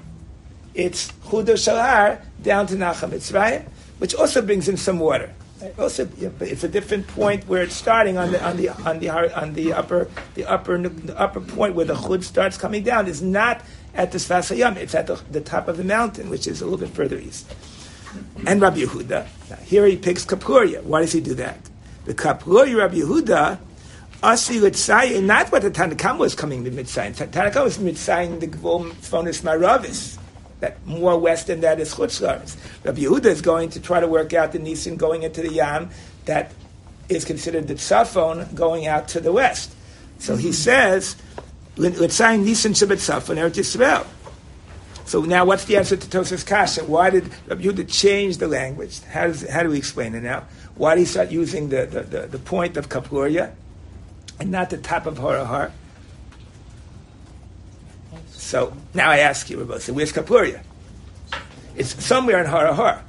It's 0.75 1.11
Chudo 1.27 1.55
Shalhar 1.55 2.21
down 2.43 2.67
to 2.67 2.75
Nacha 2.75 3.09
Mitzrayim, 3.09 3.65
which 3.99 4.15
also 4.15 4.43
brings 4.43 4.69
in 4.69 4.77
some 4.77 4.99
water. 4.99 5.33
Also, 5.79 6.09
it's 6.41 6.65
a 6.65 6.69
different 6.69 7.07
point 7.09 7.49
where 7.49 7.63
it's 7.63 7.75
starting 7.75 8.19
on 8.19 8.31
the 8.31 8.45
on 8.45 8.57
the 8.59 8.69
on 8.69 8.99
the 8.99 9.09
on 9.09 9.55
the 9.55 9.73
upper 9.73 10.11
the 10.35 10.45
upper 10.45 10.77
the 10.77 11.19
upper 11.19 11.41
point 11.41 11.75
where 11.75 11.87
the 11.87 11.95
chud 11.95 12.23
starts 12.23 12.59
coming 12.59 12.83
down 12.83 13.07
is 13.07 13.23
not 13.23 13.63
at 13.95 14.13
the 14.13 14.19
Sfas 14.19 14.55
Hayam. 14.55 14.77
It's 14.77 14.95
at 14.95 15.07
the, 15.07 15.15
the, 15.31 15.41
top 15.41 15.69
of 15.69 15.79
the 15.79 15.85
mountain, 15.85 16.29
which 16.29 16.47
is 16.47 16.61
a 16.61 16.67
little 16.67 16.79
bit 16.79 16.91
further 16.91 17.17
east. 17.17 17.51
And 18.47 18.61
Rabbi 18.61 18.81
Yehuda, 18.81 19.27
now 19.51 19.57
here 19.65 19.87
he 19.87 19.97
picks 19.97 20.27
Kapuria. 20.27 20.83
Why 20.83 21.01
does 21.01 21.13
he 21.13 21.21
do 21.21 21.35
that? 21.35 21.59
The 22.05 22.13
Kapuria 22.13 22.77
Rabbi 22.77 22.97
Yehuda, 22.97 23.59
Asi 24.23 24.61
Litzayin, 24.61 25.25
not 25.25 25.51
what 25.51 25.63
the 25.63 25.71
Tanakam 25.71 26.19
was 26.19 26.35
coming 26.35 26.65
to 26.65 26.71
Mitzayin. 26.71 27.15
Tanakam 27.15 27.65
was 27.65 27.79
Mitzayin 27.79 28.41
the 28.41 28.49
Gvol 28.49 28.91
Fonis 28.93 29.41
Maravis 29.41 30.19
that 30.61 30.85
more 30.87 31.19
west 31.19 31.49
than 31.49 31.61
that 31.61 31.81
is 31.81 31.95
chutzlaris. 31.95 32.57
Rabbi 32.85 33.01
Yehuda 33.01 33.27
is 33.27 33.43
going 33.43 33.71
to 33.71 33.81
try 33.81 34.01
to 34.01 34.09
work 34.09 34.33
out 34.33 34.53
the 34.53 34.59
Nisan 34.59 34.97
going 34.97 35.23
into 35.23 35.43
the 35.43 35.53
Yam 35.53 35.91
that 36.25 36.53
is 37.09 37.25
considered 37.25 37.69
the 37.69 37.75
Tzafon 37.75 38.55
going 38.55 38.87
out 38.87 39.09
to 39.09 39.21
the 39.21 39.33
west. 39.33 39.75
So 40.19 40.37
he 40.37 40.49
mm-hmm. 40.49 40.53
says, 40.53 41.17
let's 41.77 42.15
sign 42.15 42.45
Nisan 42.45 42.73
Shabbat 42.73 42.97
Tzafon 42.97 43.37
Eretz 43.37 43.59
Yisrael. 43.59 44.07
So 45.05 45.23
now 45.23 45.45
what's 45.45 45.67
the 45.67 45.77
answer 45.77 45.97
to 45.97 46.07
Tosas 46.09 46.45
Kasha? 46.45 46.85
Why 46.85 47.11
did 47.11 47.31
Rabbi 47.47 47.63
Yehuda 47.63 47.89
change 47.89 48.39
the 48.39 48.49
language? 48.49 49.03
How, 49.05 49.29
does, 49.29 49.49
how 49.49 49.63
do 49.63 49.69
we 49.69 49.79
explain 49.79 50.15
it 50.15 50.23
now? 50.23 50.45
Why 50.75 50.95
did 50.95 51.01
he 51.03 51.07
start 51.07 51.31
using 51.31 51.69
the, 51.69 51.87
the, 51.87 52.01
the, 52.03 52.27
the 52.27 52.39
point 52.39 52.77
of 52.77 52.89
Kapuria 52.89 53.53
and 54.41 54.51
not 54.51 54.71
the 54.71 54.79
top 54.79 55.07
of 55.07 55.19
Horahar? 55.19 55.71
So 58.47 58.73
now 58.95 59.11
I 59.11 59.19
ask 59.19 59.51
you, 59.51 59.59
Rabbi, 59.59 59.81
where's 59.91 60.13
Kapuria? 60.13 60.63
It's 61.75 62.03
somewhere 62.05 62.41
in 62.41 62.49
Harahar. 62.49 63.03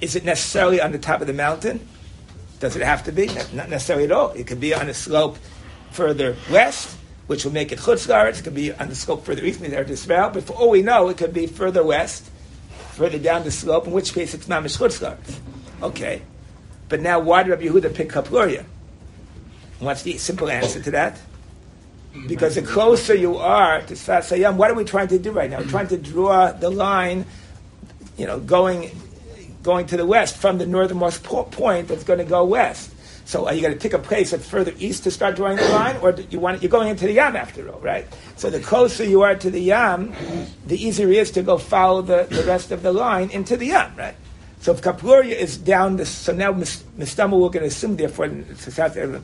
Is 0.00 0.16
it 0.16 0.24
necessarily 0.24 0.80
on 0.80 0.92
the 0.92 0.98
top 0.98 1.20
of 1.20 1.26
the 1.26 1.34
mountain? 1.34 1.86
Does 2.58 2.74
it 2.74 2.80
have 2.80 3.04
to 3.04 3.12
be? 3.12 3.26
Not 3.52 3.68
necessarily 3.68 4.06
at 4.06 4.12
all. 4.12 4.30
It 4.30 4.46
could 4.46 4.60
be 4.60 4.72
on 4.72 4.88
a 4.88 4.94
slope 4.94 5.36
further 5.90 6.36
west, 6.50 6.96
which 7.26 7.44
will 7.44 7.52
make 7.52 7.70
it 7.70 7.80
chutzlaretz. 7.80 8.38
It 8.38 8.44
could 8.44 8.54
be 8.54 8.72
on 8.72 8.88
the 8.88 8.94
slope 8.94 9.26
further 9.26 9.44
east, 9.44 9.60
there 9.60 9.84
to 9.84 9.92
Israel. 9.92 10.30
But 10.30 10.44
for 10.44 10.54
all 10.54 10.70
we 10.70 10.80
know, 10.80 11.10
it 11.10 11.18
could 11.18 11.34
be 11.34 11.46
further 11.46 11.84
west, 11.84 12.24
further 12.92 13.18
down 13.18 13.44
the 13.44 13.50
slope, 13.50 13.86
in 13.86 13.92
which 13.92 14.14
case 14.14 14.32
it's 14.32 14.46
mamish 14.46 14.78
chutzlaretz. 14.78 15.38
Okay. 15.82 16.22
But 16.88 17.02
now, 17.02 17.20
why 17.20 17.42
did 17.42 17.50
Rabbi 17.50 17.64
Yehuda 17.64 17.94
pick 17.94 18.08
Kapuria? 18.08 18.64
What's 19.80 20.02
the 20.02 20.16
simple 20.16 20.48
answer 20.48 20.80
to 20.80 20.90
that? 20.92 21.20
Because 22.26 22.54
the 22.54 22.62
closer 22.62 23.14
you 23.14 23.36
are 23.36 23.80
to 23.82 23.94
Sfas 23.94 24.36
Hayam, 24.36 24.56
what 24.56 24.70
are 24.70 24.74
we 24.74 24.84
trying 24.84 25.08
to 25.08 25.18
do 25.18 25.30
right 25.30 25.50
now? 25.50 25.58
We're 25.58 25.66
trying 25.68 25.88
to 25.88 25.96
draw 25.96 26.52
the 26.52 26.70
line, 26.70 27.26
you 28.16 28.26
know, 28.26 28.40
going 28.40 28.90
going 29.62 29.86
to 29.86 29.96
the 29.96 30.06
west 30.06 30.36
from 30.36 30.58
the 30.58 30.66
northernmost 30.66 31.22
point 31.22 31.88
that's 31.88 32.04
going 32.04 32.18
to 32.18 32.24
go 32.24 32.44
west. 32.44 32.92
So 33.28 33.46
are 33.46 33.52
you 33.52 33.60
going 33.60 33.74
to 33.74 33.78
pick 33.78 33.92
a 33.92 33.98
place 33.98 34.30
that's 34.30 34.48
further 34.48 34.72
east 34.78 35.04
to 35.04 35.10
start 35.10 35.36
drawing 35.36 35.58
the 35.58 35.68
line, 35.68 35.96
or 35.98 36.12
you 36.30 36.40
want 36.40 36.62
you're 36.62 36.70
going 36.70 36.88
into 36.88 37.06
the 37.06 37.12
Yam 37.12 37.36
after 37.36 37.68
all, 37.68 37.78
right? 37.80 38.06
So 38.36 38.48
the 38.48 38.60
closer 38.60 39.04
you 39.04 39.20
are 39.20 39.34
to 39.34 39.50
the 39.50 39.60
Yam, 39.60 40.14
the 40.66 40.82
easier 40.82 41.10
it 41.10 41.18
is 41.18 41.30
to 41.32 41.42
go 41.42 41.58
follow 41.58 42.00
the, 42.00 42.26
the 42.30 42.42
rest 42.44 42.72
of 42.72 42.82
the 42.82 42.92
line 42.92 43.28
into 43.28 43.58
the 43.58 43.66
Yam, 43.66 43.94
right? 43.96 44.14
So 44.60 44.72
if 44.72 44.82
Kapuria 44.82 45.36
is 45.36 45.56
down 45.56 45.96
this, 45.96 46.08
so 46.08 46.32
now 46.32 46.52
Mistama 46.52 47.30
going 47.30 47.52
to 47.52 47.64
assume, 47.66 47.96
therefore, 47.96 48.26
a 48.26 48.54
South 48.56 48.96
Ram 48.96 49.22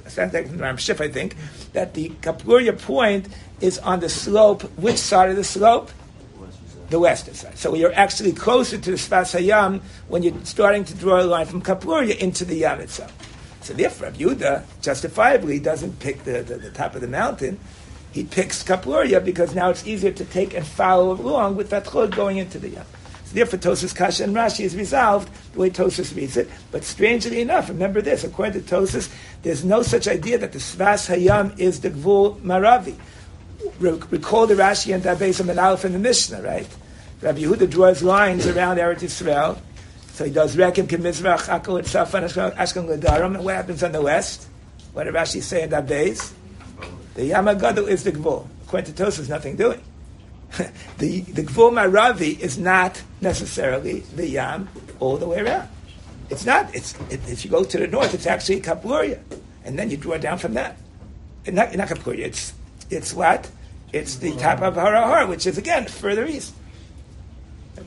Shif, 0.76 1.00
I 1.00 1.08
think, 1.08 1.36
that 1.72 1.94
the 1.94 2.10
Kapuria 2.22 2.80
point 2.80 3.28
is 3.60 3.78
on 3.78 4.00
the 4.00 4.08
slope. 4.08 4.62
Which 4.78 4.98
side 4.98 5.30
of 5.30 5.36
the 5.36 5.44
slope? 5.44 5.90
The 6.90 7.00
western 7.00 7.34
side. 7.34 7.58
So 7.58 7.74
you're 7.74 7.94
actually 7.94 8.32
closer 8.32 8.78
to 8.78 8.90
the 8.92 8.96
Sfas 8.96 9.38
Hayam 9.38 9.80
when 10.06 10.22
you're 10.22 10.44
starting 10.44 10.84
to 10.84 10.94
draw 10.94 11.20
a 11.20 11.24
line 11.24 11.46
from 11.46 11.62
Kapuria 11.62 12.16
into 12.16 12.44
the 12.44 12.56
Yam 12.56 12.80
itself. 12.80 13.12
So 13.62 13.72
therefore, 13.72 14.10
Yehuda 14.10 14.62
justifiably 14.82 15.58
doesn't 15.58 15.98
pick 15.98 16.22
the, 16.24 16.42
the, 16.42 16.56
the, 16.56 16.70
top 16.70 16.94
of 16.94 17.00
the 17.00 17.08
mountain. 17.08 17.58
He 18.12 18.22
picks 18.22 18.62
Kapuria 18.62 19.24
because 19.24 19.54
now 19.54 19.70
it's 19.70 19.86
easier 19.86 20.12
to 20.12 20.24
take 20.26 20.54
and 20.54 20.64
follow 20.64 21.12
along 21.12 21.56
with 21.56 21.70
that 21.70 21.90
going 21.90 22.36
into 22.36 22.58
the 22.58 22.68
Yam. 22.68 22.86
Therefore, 23.34 23.58
Tosus 23.58 23.94
Kasha 23.94 24.22
and 24.22 24.34
Rashi 24.34 24.64
is 24.64 24.76
resolved 24.76 25.28
the 25.52 25.58
way 25.58 25.68
Tosus 25.68 26.14
reads 26.14 26.36
it. 26.36 26.48
But 26.70 26.84
strangely 26.84 27.40
enough, 27.40 27.68
remember 27.68 28.00
this: 28.00 28.22
according 28.22 28.62
to 28.62 28.74
Tosus, 28.76 29.12
there's 29.42 29.64
no 29.64 29.82
such 29.82 30.06
idea 30.06 30.38
that 30.38 30.52
the 30.52 30.60
Svas 30.60 31.12
Hayam 31.12 31.58
is 31.58 31.80
the 31.80 31.90
Gvul 31.90 32.40
Maravi. 32.42 32.96
Recall 33.80 34.46
the 34.46 34.54
Rashi 34.54 34.94
and 34.94 35.02
Dabes 35.02 35.40
and 35.40 35.50
Aleph 35.50 35.84
in 35.84 35.92
the 35.92 35.98
Mishnah, 35.98 36.42
right? 36.42 36.68
Rabbi 37.22 37.40
Yehuda 37.40 37.68
draws 37.68 38.04
lines 38.04 38.46
around 38.46 38.76
Eretz 38.76 39.00
Yisrael. 39.00 39.58
So 40.12 40.26
he 40.26 40.30
does 40.30 40.54
Rekim 40.54 40.86
Kemizrach, 40.86 41.48
Akol 41.48 41.82
Safan, 41.82 42.22
Ashkan 42.54 42.86
Ladarim. 42.86 43.34
And 43.34 43.44
what 43.44 43.56
happens 43.56 43.82
on 43.82 43.90
the 43.90 44.00
west? 44.00 44.46
What 44.92 45.04
did 45.04 45.14
Rashi 45.14 45.42
say 45.42 45.62
in 45.64 45.70
Dabes? 45.70 46.32
The 47.14 47.30
Yamagadu 47.30 47.88
is 47.88 48.04
the 48.04 48.12
Gvul. 48.12 48.46
According 48.66 48.94
to 48.94 49.04
Tosus, 49.04 49.28
nothing 49.28 49.56
doing. 49.56 49.80
the 50.98 51.20
the 51.22 51.42
Gvul 51.42 51.72
Maravi 51.72 52.38
is 52.38 52.58
not 52.58 53.02
necessarily 53.20 54.00
the 54.00 54.28
Yam 54.28 54.68
all 55.00 55.16
the 55.16 55.26
way 55.26 55.40
around. 55.40 55.68
It's 56.30 56.46
not. 56.46 56.74
It's 56.74 56.94
it, 57.10 57.20
if 57.28 57.44
you 57.44 57.50
go 57.50 57.64
to 57.64 57.78
the 57.78 57.86
north, 57.86 58.14
it's 58.14 58.26
actually 58.26 58.60
Kapuria, 58.60 59.20
and 59.64 59.78
then 59.78 59.90
you 59.90 59.96
draw 59.96 60.18
down 60.18 60.38
from 60.38 60.54
that. 60.54 60.76
And 61.46 61.56
not, 61.56 61.74
not 61.74 61.88
Kapuria. 61.88 62.26
It's 62.26 62.54
it's 62.90 63.12
what? 63.12 63.50
It's 63.92 64.16
the 64.16 64.32
top 64.36 64.62
of 64.62 64.74
Harahar, 64.74 65.28
which 65.28 65.46
is 65.46 65.58
again 65.58 65.86
further 65.86 66.26
east. 66.26 66.54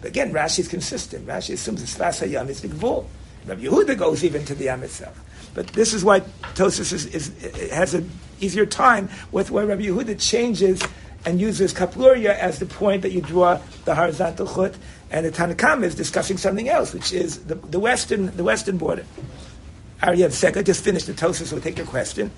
Again, 0.04 0.34
Rashi 0.34 0.60
is 0.60 0.68
consistent. 0.68 1.26
Rashi 1.26 1.54
assumes 1.54 1.82
the 1.82 1.88
Sfas 1.88 2.26
Hayam 2.26 2.50
is 2.50 2.62
the 2.62 2.68
Gvul. 2.68 3.06
Rabbi 3.46 3.62
Yehuda 3.62 3.98
goes 3.98 4.24
even 4.24 4.44
to 4.46 4.54
the 4.54 4.66
Yam 4.66 4.84
itself. 4.84 5.20
But 5.54 5.68
this 5.68 5.94
is 5.94 6.04
why 6.04 6.20
Tosis 6.54 6.94
is, 6.94 7.06
is, 7.08 7.72
has 7.72 7.94
an 7.94 8.12
easier 8.40 8.66
time 8.66 9.10
with 9.32 9.50
why 9.50 9.64
Rabbi 9.64 9.84
Yehuda 9.84 10.20
changes 10.22 10.84
and 11.26 11.40
uses 11.40 11.74
Kapluria 11.74 12.38
as 12.38 12.60
the 12.60 12.66
point 12.66 13.02
that 13.02 13.12
you 13.12 13.22
draw 13.22 13.60
the 13.86 13.96
horizontal 13.96 14.48
chut, 14.48 14.76
and 15.12 15.26
the 15.26 15.32
Tanakam 15.32 15.84
is 15.84 15.96
discussing 15.96 16.38
something 16.38 16.70
else, 16.70 16.94
which 16.94 17.14
is 17.14 17.40
the, 17.46 17.56
the 17.56 17.80
western 17.80 18.36
the 18.36 18.44
western 18.44 18.78
border. 18.78 19.06
Aryev 20.02 20.30
Seka 20.30 20.64
just 20.64 20.84
finished 20.84 21.08
the 21.08 21.14
Tosus, 21.14 21.52
will 21.52 21.62
take 21.62 21.78
your 21.78 21.88
question. 21.88 22.32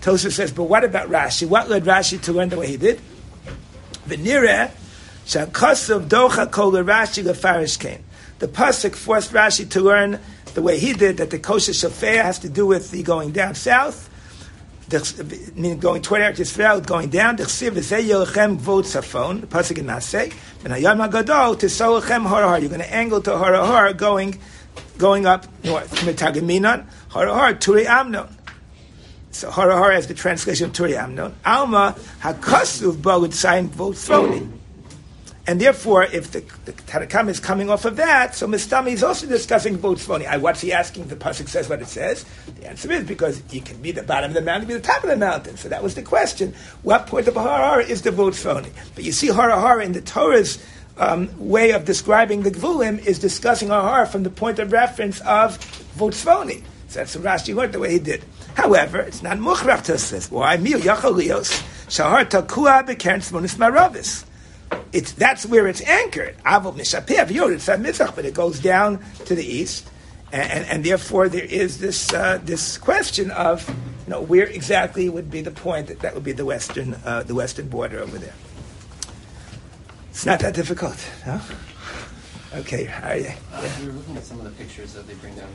Tosus 0.00 0.32
says, 0.32 0.52
but 0.52 0.64
what 0.64 0.84
about 0.84 1.08
Rashi? 1.08 1.48
What 1.48 1.68
led 1.68 1.84
Rashi 1.84 2.20
to 2.22 2.32
learn 2.32 2.50
the 2.50 2.58
way 2.58 2.66
he 2.66 2.76
did? 2.76 3.00
V'nireh 4.06 4.70
shakasav 5.26 6.08
docha 6.08 6.50
kol 6.50 6.72
Rashi 6.72 7.24
lefarish 7.24 7.80
kain. 7.80 8.04
The 8.38 8.48
pasuk 8.48 8.94
forced 8.94 9.32
Rashi 9.32 9.68
to 9.70 9.80
learn 9.80 10.20
the 10.54 10.62
way 10.62 10.78
he 10.78 10.92
did 10.92 11.16
that 11.16 11.30
the 11.30 11.38
kosher 11.38 11.72
shofar 11.72 12.22
has 12.22 12.38
to 12.40 12.48
do 12.48 12.66
with 12.66 12.90
the 12.90 13.02
going 13.02 13.32
down 13.32 13.54
south, 13.54 14.10
going 14.88 16.02
toward 16.02 16.20
Eretz 16.20 16.36
Yisrael, 16.36 16.84
going 16.84 17.08
down. 17.10 17.36
The 17.36 17.44
chsiv 17.44 17.76
is 17.76 17.90
yelchem 17.90 18.58
vod 18.58 18.84
safon. 18.84 19.46
Pasuk 19.46 19.78
in 19.78 19.86
Naseh. 19.86 20.32
And 20.64 20.72
hayam 20.72 21.08
hagadol 21.08 21.58
to 21.58 21.66
solachem 21.66 22.26
harahar. 22.26 22.60
You're 22.60 22.68
going 22.68 22.80
to 22.80 22.94
angle 22.94 23.20
to 23.22 23.30
harahar, 23.30 23.96
going 23.96 24.38
going 24.98 25.26
up 25.26 25.46
north. 25.64 25.90
Mitagaminan 26.00 26.86
harahar 27.10 27.54
turi 27.58 27.86
amnon. 27.86 28.28
So 29.30 29.50
harahar 29.50 29.94
as 29.94 30.06
the 30.06 30.14
translation 30.14 30.66
of 30.66 30.72
turi 30.72 30.96
amnon. 30.96 31.34
Alma 31.44 31.96
hakasuv 32.20 33.02
ba 33.02 33.18
with 33.18 33.34
sign 33.34 33.68
vod 33.68 33.94
throni. 33.94 34.48
And 35.46 35.60
therefore, 35.60 36.04
if 36.04 36.32
the, 36.32 36.42
the 36.64 37.28
is 37.28 37.38
coming 37.38 37.68
off 37.68 37.84
of 37.84 37.96
that, 37.96 38.34
so 38.34 38.46
Mistami 38.46 38.92
is 38.92 39.02
also 39.02 39.26
discussing 39.26 39.76
both 39.76 40.00
phony. 40.00 40.24
What's 40.24 40.62
he 40.62 40.72
asking? 40.72 41.08
The 41.08 41.16
Pasuk 41.16 41.48
says 41.48 41.68
what 41.68 41.82
it 41.82 41.88
says. 41.88 42.24
The 42.60 42.66
answer 42.66 42.90
is 42.90 43.04
because 43.04 43.42
he 43.50 43.60
can 43.60 43.80
be 43.82 43.92
the 43.92 44.02
bottom 44.02 44.30
of 44.30 44.34
the 44.34 44.40
mountain, 44.40 44.68
be 44.68 44.74
the 44.74 44.80
top 44.80 45.04
of 45.04 45.10
the 45.10 45.18
mountain. 45.18 45.58
So 45.58 45.68
that 45.68 45.82
was 45.82 45.96
the 45.96 46.02
question. 46.02 46.54
What 46.82 47.06
point 47.06 47.28
of 47.28 47.34
Harahara 47.34 47.86
is 47.86 48.00
the 48.02 48.10
vote 48.10 48.34
phony? 48.34 48.70
But 48.94 49.04
you 49.04 49.12
see 49.12 49.28
Harahara 49.28 49.84
in 49.84 49.92
the 49.92 50.00
Torah's 50.00 50.64
um, 50.96 51.28
way 51.38 51.72
of 51.72 51.84
describing 51.84 52.42
the 52.42 52.50
Gvulim 52.50 53.04
is 53.04 53.18
discussing 53.18 53.68
Harahara 53.68 54.08
from 54.08 54.22
the 54.22 54.30
point 54.30 54.58
of 54.58 54.72
reference 54.72 55.20
of 55.22 55.58
vote 55.92 56.14
phony. 56.14 56.64
So 56.88 57.00
that's 57.00 57.16
what 57.16 57.24
Rashi 57.24 57.54
learned 57.54 57.74
the 57.74 57.80
way 57.80 57.92
he 57.92 57.98
did. 57.98 58.24
However, 58.54 59.00
it's 59.00 59.22
not 59.22 59.36
Mukhrach 59.36 59.82
to 59.84 59.98
say, 59.98 60.20
why? 60.30 60.56
Mil 60.56 60.78
Yachalios, 60.80 61.62
Shahar 61.90 62.24
Takua 62.24 62.86
Bekern 62.86 63.18
Smonis 63.18 63.56
Maravis 63.56 64.24
it's 64.92 65.12
that's 65.12 65.46
where 65.46 65.66
it's 65.66 65.82
anchored. 65.82 66.36
Avot 66.44 66.74
mishapev 66.74 67.30
yod 67.30 67.52
it's 67.52 67.68
a 67.68 67.78
mitzvah, 67.78 68.12
but 68.14 68.24
it 68.24 68.34
goes 68.34 68.60
down 68.60 69.04
to 69.26 69.34
the 69.34 69.44
east, 69.44 69.88
and, 70.32 70.50
and, 70.50 70.66
and 70.66 70.84
therefore 70.84 71.28
there 71.28 71.44
is 71.44 71.78
this 71.78 72.12
uh, 72.12 72.38
this 72.44 72.78
question 72.78 73.30
of 73.30 73.68
you 73.68 74.10
know 74.10 74.20
where 74.20 74.46
exactly 74.46 75.08
would 75.08 75.30
be 75.30 75.40
the 75.40 75.50
point 75.50 75.88
that 75.88 76.00
that 76.00 76.14
would 76.14 76.24
be 76.24 76.32
the 76.32 76.44
western 76.44 76.94
uh, 77.04 77.22
the 77.22 77.34
western 77.34 77.68
border 77.68 78.00
over 78.00 78.18
there. 78.18 78.34
It's 80.10 80.26
not 80.26 80.40
that 80.40 80.54
difficult, 80.54 80.98
huh? 81.24 81.40
Okay, 82.54 82.86
are 83.02 83.16
you? 83.16 83.32
Uh, 83.52 83.68
we 83.80 83.86
were 83.86 83.92
looking 83.94 84.16
at 84.16 84.24
some 84.24 84.38
of 84.38 84.44
the 84.44 84.50
pictures 84.50 84.92
that 84.92 85.08
they 85.08 85.14
bring 85.14 85.34
down 85.34 85.48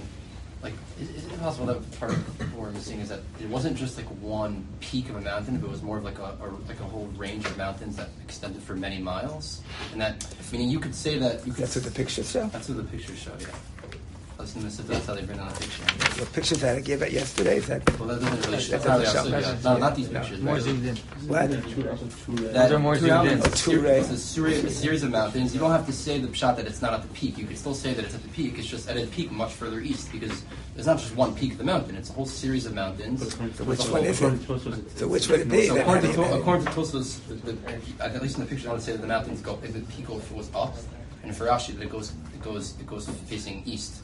like, 0.62 0.74
is, 1.01 1.10
is 1.10 1.25
it 1.25 1.39
possible 1.39 1.66
that 1.68 2.00
part 2.00 2.12
of 2.12 2.54
what 2.54 2.68
we're 2.68 2.72
missing 2.72 3.00
is 3.00 3.10
that 3.10 3.22
it 3.39 3.48
wasn't 3.48 3.78
just 3.78 3.98
like 3.98 4.08
one 4.22 4.68
peak 4.80 5.10
of 5.10 5.16
a 5.16 5.22
mountain, 5.22 5.58
but 5.58 5.68
it 5.68 5.72
was 5.72 5.82
more 5.82 5.98
of 5.98 6.04
like 6.04 6.20
a, 6.20 6.38
a 6.42 6.48
like 6.68 6.80
a 6.80 6.84
whole 6.84 7.08
range 7.16 7.46
of 7.46 7.58
mountains 7.58 7.96
that 7.96 8.10
extended 8.24 8.62
for 8.62 8.75
many 8.75 9.00
miles, 9.00 9.62
and 9.92 10.01
that 10.01 10.25
meaning 10.51 10.70
you 10.70 10.80
could 10.80 10.96
say 10.96 11.18
that 11.18 11.46
you 11.46 11.54
could, 11.54 11.63
That's 11.63 11.75
what 11.75 11.86
the 11.86 11.92
pictures 11.92 12.30
show. 12.32 12.48
That's 12.48 12.68
what 12.68 12.78
the 12.78 12.84
pictures 12.84 13.20
show. 13.20 13.32
Yeah. 13.39 13.48
Listen, 14.39 14.63
this 14.63 14.77
that's 14.77 15.05
how 15.05 15.15
they 15.15 15.24
bring 15.24 15.38
down 15.38 15.50
the 15.50 15.60
picture. 15.60 15.84
The 16.17 16.25
pictures 16.31 16.62
that 16.62 16.77
I 16.77 16.79
gave 16.79 17.01
out 17.01 17.12
yesterday, 17.12 17.58
is 17.58 17.67
that 17.67 18.00
Well, 18.00 18.08
that 18.08 18.22
doesn't 18.22 18.46
really 18.46 18.63
show. 18.63 18.77
That 18.77 18.84
That's 18.84 19.13
doesn't 19.13 19.34
how 19.34 19.39
they 19.39 19.62
show. 19.62 19.74
No, 19.74 19.77
not 19.77 19.96
these 19.98 20.08
pictures. 20.08 20.41
More 20.41 20.60
zoomed 20.62 20.86
in. 20.86 20.96
what? 21.27 21.51
That, 22.53 22.72
are 22.72 22.79
more 22.79 22.96
zoomed 22.96 23.27
in. 23.27 23.39
It's 23.39 23.67
a, 23.67 23.77
ray. 23.77 24.00
it's 24.00 24.12
a, 24.12 24.17
series, 24.17 24.63
a 24.63 24.69
series 24.69 25.03
of 25.03 25.12
mountains. 25.12 25.53
You 25.53 25.60
don't 25.60 25.72
have 25.72 25.86
to 25.88 25.91
say 25.91 26.19
the 26.19 26.34
shot 26.34 26.55
that 26.55 26.67
it's 26.67 26.81
not 26.81 26.93
at 26.93 27.01
the 27.01 27.10
peak. 27.10 27.38
You 27.38 27.48
could 27.48 27.58
still 27.58 27.74
say 27.74 27.93
that 27.93 28.05
it's 28.05 28.15
at 28.15 28.24
the 28.24 28.29
peak. 28.29 28.58
It's 28.58 28.67
just 28.67 28.88
at 28.88 28.96
a 28.96 29.08
peak 29.08 29.29
much 29.29 29.51
further 29.51 29.81
east 29.81 30.10
because 30.10 30.46
there's 30.74 30.88
not 30.88 31.00
just 31.00 31.17
one 31.17 31.36
peak 31.36 31.51
of 31.51 31.58
the 31.58 31.65
mountain. 31.65 31.98
It's 31.98 32.10
a 32.10 32.13
whole 32.13 32.25
series 32.25 32.65
of 32.65 32.74
mountains. 32.74 33.19
So 33.58 33.65
which 33.65 33.81
one 33.89 34.05
is 34.05 34.22
it? 34.22 34.98
So 34.98 35.10
which 35.10 35.27
would 35.27 35.41
it 35.41 35.50
be? 35.50 35.67
So 35.67 35.75
according 35.75 36.13
to, 36.13 36.15
How 36.15 36.24
do 36.24 36.34
you- 36.36 36.39
according 36.39 36.65
to 36.65 36.72
Tosfos, 36.72 37.19
the, 37.27 37.52
the, 37.52 38.04
at 38.04 38.21
least 38.21 38.38
in 38.38 38.45
the 38.45 38.49
picture, 38.49 38.69
I 38.69 38.71
want 38.71 38.84
to 38.84 38.86
say 38.86 38.93
that 38.93 39.02
the 39.02 39.08
mountains 39.08 39.41
go, 39.41 39.58
the 39.58 39.82
peak 39.82 40.08
goes 40.08 40.49
up, 40.56 40.78
and 41.23 41.36
for 41.36 41.47
Rashi, 41.47 41.75
that 41.75 41.84
it 41.84 41.89
goes, 41.89 42.13
it 42.34 42.41
goes, 42.41 42.80
it 42.80 42.88
goes 42.88 43.10
facing 43.28 43.63
east. 43.65 44.02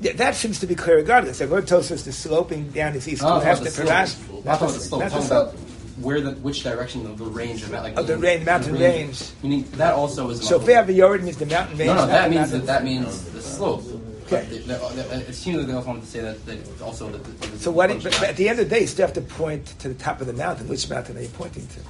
Yeah, 0.00 0.12
that 0.14 0.34
seems 0.34 0.58
to 0.60 0.66
be 0.66 0.74
clear 0.74 0.96
regardless. 0.96 1.38
The 1.38 1.46
word 1.48 1.66
Tosos, 1.66 2.04
the 2.04 2.12
sloping 2.12 2.68
down 2.70 2.94
is 2.94 3.08
east. 3.08 3.22
Oh, 3.24 3.40
That's 3.40 3.60
the 3.60 3.66
the 3.66 3.70
slope. 3.70 4.44
Not 4.44 4.60
the 4.60 4.68
slope. 4.68 5.00
Not 5.00 5.12
the 5.12 5.22
slope. 5.22 5.48
about 5.52 5.60
where 6.00 6.20
the 6.20 6.32
which 6.32 6.64
direction 6.64 7.06
of 7.06 7.18
the 7.18 7.24
range 7.24 7.62
of 7.62 7.70
like 7.70 7.94
Oh, 7.96 8.02
the 8.02 8.18
range- 8.18 8.44
mountain 8.44 8.74
range. 8.74 9.22
Meaning 9.42 9.64
that 9.76 9.94
also 9.94 10.28
is 10.30 10.46
So 10.46 10.58
Fair 10.58 10.88
Yored 10.90 11.22
means 11.22 11.36
the 11.36 11.46
mountain 11.46 11.78
range. 11.78 11.86
No, 11.88 11.94
no, 11.94 12.06
that 12.08 12.30
means 12.30 12.50
that 12.50 12.66
that 12.66 12.84
means 12.84 13.24
the 13.26 13.40
slope. 13.40 13.84
Okay. 14.26 14.40
But 14.40 14.50
they- 14.50 14.58
they- 14.58 14.74
uh, 14.74 15.18
It 15.28 15.34
seems 15.34 15.58
like 15.58 15.66
they 15.68 15.74
also 15.74 15.88
wanted 15.88 16.04
to 16.04 16.10
say 16.10 16.20
that, 16.22 16.44
that 16.46 16.58
also 16.82 17.08
that. 17.10 17.22
the- 17.22 17.46
the- 17.48 17.58
So 17.58 17.70
what? 17.70 17.90
But, 17.90 18.02
but 18.04 18.22
at 18.24 18.36
the 18.36 18.48
end 18.48 18.58
of 18.58 18.68
the 18.68 18.74
day, 18.74 18.80
you 18.80 18.86
still 18.86 19.06
have 19.06 19.14
to 19.14 19.20
point 19.20 19.66
to 19.80 19.88
the 19.88 19.94
top 19.94 20.20
of 20.20 20.26
the 20.26 20.32
mountain. 20.32 20.66
Which 20.66 20.88
mountain 20.90 21.16
are 21.18 21.20
you 21.20 21.28
pointing 21.28 21.66
to? 21.68 21.80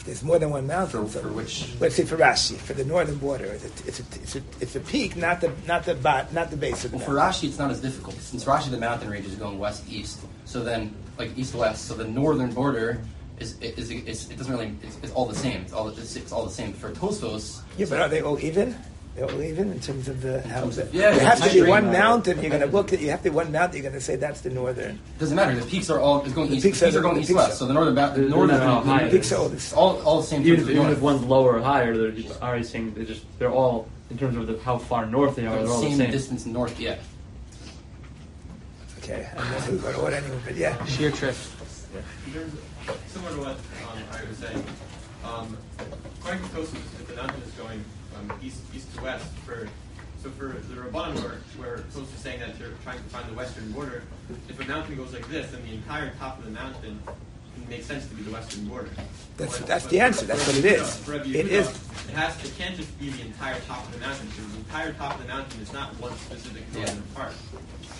If 0.00 0.06
there's 0.06 0.22
more 0.22 0.38
than 0.38 0.48
one 0.48 0.66
mountain, 0.66 1.04
For- 1.06 1.12
so 1.12 1.20
for 1.20 1.28
which- 1.28 1.68
Let's 1.78 1.94
say 1.94 2.04
for 2.06 2.16
Rashi, 2.16 2.56
for 2.56 2.72
the 2.72 2.84
northern 2.86 3.16
border, 3.18 3.44
it's 3.44 3.64
a, 3.64 3.86
it's 3.86 4.00
a, 4.00 4.04
it's 4.22 4.36
a, 4.36 4.42
it's 4.60 4.76
a 4.76 4.80
peak, 4.80 5.14
not 5.14 5.42
the 5.42 5.52
not 5.66 5.84
the 5.84 5.94
bot, 5.94 6.32
not 6.32 6.50
the 6.50 6.56
base 6.56 6.86
of 6.86 6.92
the 6.92 6.96
Well, 6.96 7.06
for. 7.06 7.12
Rashi, 7.16 7.48
it's 7.48 7.58
not 7.58 7.70
as 7.70 7.82
difficult 7.82 8.16
since 8.16 8.46
Rashi 8.46 8.70
the 8.70 8.78
mountain 8.78 9.10
range 9.10 9.26
is 9.26 9.34
going 9.34 9.58
west 9.58 9.84
east. 9.90 10.20
So 10.46 10.64
then, 10.64 10.94
like 11.18 11.36
east 11.36 11.54
west. 11.54 11.84
So 11.86 11.92
the 11.92 12.08
northern 12.08 12.50
border 12.54 13.02
is 13.38 13.58
is, 13.60 13.90
is, 13.90 13.90
is 14.06 14.30
it 14.30 14.38
doesn't 14.38 14.50
really 14.50 14.72
it's, 14.82 14.96
it's 15.02 15.12
all 15.12 15.26
the 15.26 15.34
same. 15.36 15.60
It's 15.60 15.74
all 15.74 15.88
it's, 15.88 16.16
it's 16.16 16.32
all 16.32 16.46
the 16.46 16.50
same. 16.50 16.72
For 16.72 16.92
Tosfos, 16.92 17.60
Yeah, 17.76 17.84
but 17.90 18.00
are 18.00 18.08
they 18.08 18.22
all 18.22 18.38
even? 18.40 18.74
They're 19.16 19.42
even 19.42 19.72
in 19.72 19.80
terms 19.80 20.08
of 20.08 20.22
the 20.22 20.40
how 20.42 20.60
terms 20.60 20.76
the, 20.76 20.88
yeah, 20.92 21.10
there 21.10 21.26
has 21.26 21.40
it's 21.44 21.52
to 21.54 21.64
be 21.64 21.68
one 21.68 21.84
line. 21.84 21.92
mountain. 21.92 22.40
You're 22.40 22.50
going 22.50 22.62
to 22.62 22.68
look 22.68 22.92
at. 22.92 23.00
You 23.00 23.10
have 23.10 23.22
to 23.24 23.30
be 23.30 23.34
one 23.34 23.50
mountain. 23.50 23.76
You're 23.82 23.90
going 23.90 23.98
to 23.98 24.00
say 24.00 24.14
that's 24.16 24.40
the 24.42 24.50
northern. 24.50 24.92
it 24.92 25.18
doesn't 25.18 25.34
matter. 25.36 25.54
The 25.58 25.66
peaks 25.66 25.90
are 25.90 25.98
all 25.98 26.22
is 26.22 26.32
going 26.32 26.48
The 26.48 26.56
east. 26.56 26.64
peaks 26.64 26.78
the 26.80 26.86
peaks 26.86 26.96
are- 26.96 26.98
are 27.00 27.02
going 27.02 27.20
east 27.20 27.34
west. 27.34 27.58
So 27.58 27.66
the 27.66 27.74
northern 27.74 27.94
ba- 27.96 28.12
the 28.14 28.20
They're 28.22 28.30
northern 28.30 28.58
not 28.58 28.68
all 28.68 28.82
high. 28.82 29.04
The 29.04 29.10
peaks 29.10 29.32
are 29.32 29.38
all 29.38 29.48
this. 29.48 29.72
all 29.72 30.00
all 30.02 30.20
the 30.20 30.26
same. 30.28 30.42
Even 30.42 30.60
if, 30.60 30.64
of 30.66 30.70
even 30.70 30.86
if 30.90 31.00
one's 31.00 31.22
lower 31.24 31.56
or 31.56 31.60
higher, 31.60 31.96
they're 31.96 32.12
just 32.12 32.40
already 32.40 32.62
saying 32.64 32.94
they 32.94 33.04
just 33.04 33.24
they're 33.40 33.50
all 33.52 33.88
in 34.10 34.16
terms 34.18 34.36
of 34.36 34.46
the, 34.46 34.58
how 34.62 34.78
far 34.78 35.06
north 35.06 35.34
they 35.36 35.44
are. 35.46 35.50
They're 35.50 35.58
They're 35.58 35.66
the 35.66 35.72
all 35.72 35.82
same, 35.82 35.98
the 35.98 36.04
same. 36.04 36.10
distance 36.12 36.46
north. 36.46 36.78
Yeah. 36.80 36.96
Okay, 38.98 39.26
I 39.32 39.36
don't 39.36 39.50
know 39.50 39.58
who 39.58 39.78
got 39.78 40.02
what 40.02 40.12
anyway, 40.14 40.38
but 40.44 40.56
yeah. 40.56 40.84
Sheer 40.86 41.10
trip. 41.10 41.34
There's, 42.32 42.50
similar 43.08 43.32
to 43.34 43.40
what 43.40 43.48
um, 43.50 44.02
I 44.12 44.28
was 44.28 44.38
saying, 44.38 44.64
um, 45.24 45.56
according 46.20 46.42
to 46.42 46.48
Tosus, 46.54 46.74
if 46.76 47.08
the 47.08 47.16
mountain 47.16 47.42
is 47.42 47.50
going 47.52 47.84
um, 48.20 48.32
east, 48.42 48.60
east 48.74 48.94
to 48.96 49.02
west, 49.02 49.26
for 49.46 49.68
so 50.22 50.28
for 50.30 50.48
the 50.48 50.74
Rabbanon 50.74 51.14
where, 51.22 51.38
where 51.56 51.78
Tosus 51.94 52.12
is 52.14 52.20
saying 52.20 52.40
that 52.40 52.58
they're 52.58 52.72
trying 52.84 52.98
to 52.98 53.04
find 53.04 53.26
the 53.28 53.32
western 53.34 53.70
border, 53.72 54.02
if 54.48 54.60
a 54.60 54.64
mountain 54.68 54.96
goes 54.96 55.14
like 55.14 55.26
this, 55.28 55.50
then 55.50 55.62
the 55.64 55.72
entire 55.72 56.12
top 56.18 56.38
of 56.38 56.44
the 56.44 56.50
mountain 56.50 57.00
makes 57.68 57.86
sense 57.86 58.06
to 58.08 58.14
be 58.14 58.22
the 58.22 58.30
western 58.30 58.66
border. 58.66 58.90
That's- 59.38 59.58
But- 59.58 59.66
that's 59.66 59.84
but 59.84 59.90
the 59.90 60.00
answer. 60.00 60.26
That's 60.26 60.46
what 60.46 60.56
it 60.58 60.64
is. 60.64 60.80
Yehuda, 60.82 60.82
is. 60.82 60.96
for 60.96 61.14
It 61.14 61.24
Yehuda, 61.24 61.48
is. 61.48 61.68
It 62.08 62.14
has. 62.16 62.44
It 62.44 62.58
can't 62.58 62.76
just 62.76 62.98
be 62.98 63.10
the 63.10 63.22
entire 63.22 63.58
top 63.60 63.86
of 63.86 63.92
the 63.92 63.98
mountain 63.98 64.26
because 64.28 64.52
the 64.52 64.58
entire 64.58 64.92
top 64.94 65.14
of 65.16 65.22
the 65.22 65.28
mountain 65.28 65.60
is 65.62 65.72
not 65.72 65.98
one 66.00 66.12
specific 66.18 66.64
Yeah. 66.74 66.78
northern 66.84 67.02
part. 67.14 67.32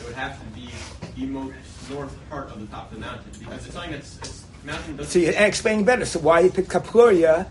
It 0.01 0.07
would 0.07 0.15
have 0.15 0.39
to 0.41 0.47
be 0.47 0.69
the 1.17 1.27
most 1.27 1.55
north 1.91 2.15
part 2.29 2.51
of 2.51 2.61
the 2.61 2.67
top 2.67 2.91
of 2.93 2.99
the 2.99 3.07
mountain 3.07 3.31
because 3.39 3.65
it's 3.65 3.75
something 3.75 3.93
that's 3.93 4.19
it's, 4.19 4.45
mountain 4.65 4.97
doesn't. 4.97 5.13
So 5.13 5.19
you're 5.19 5.33
explaining 5.35 5.85
better. 5.85 6.05
So 6.05 6.19
why 6.21 6.41
you 6.41 6.51
picked 6.51 6.69
Kapluria? 6.71 7.47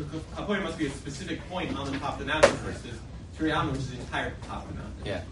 It's, 0.00 0.24
Kapoya 0.36 0.62
must 0.62 0.78
be 0.78 0.86
a 0.86 0.90
specific 0.90 1.46
point 1.48 1.76
on 1.76 1.90
the 1.90 1.98
top 1.98 2.14
of 2.14 2.20
the 2.20 2.24
mountain 2.26 2.50
versus 2.56 2.98
Turiyama, 3.38 3.72
which 3.72 3.80
is 3.80 3.90
the 3.92 4.00
entire 4.00 4.32
top 4.46 4.64
of 4.68 4.72
the 4.76 4.82
mountain. 4.82 5.02
Yeah. 5.04 5.22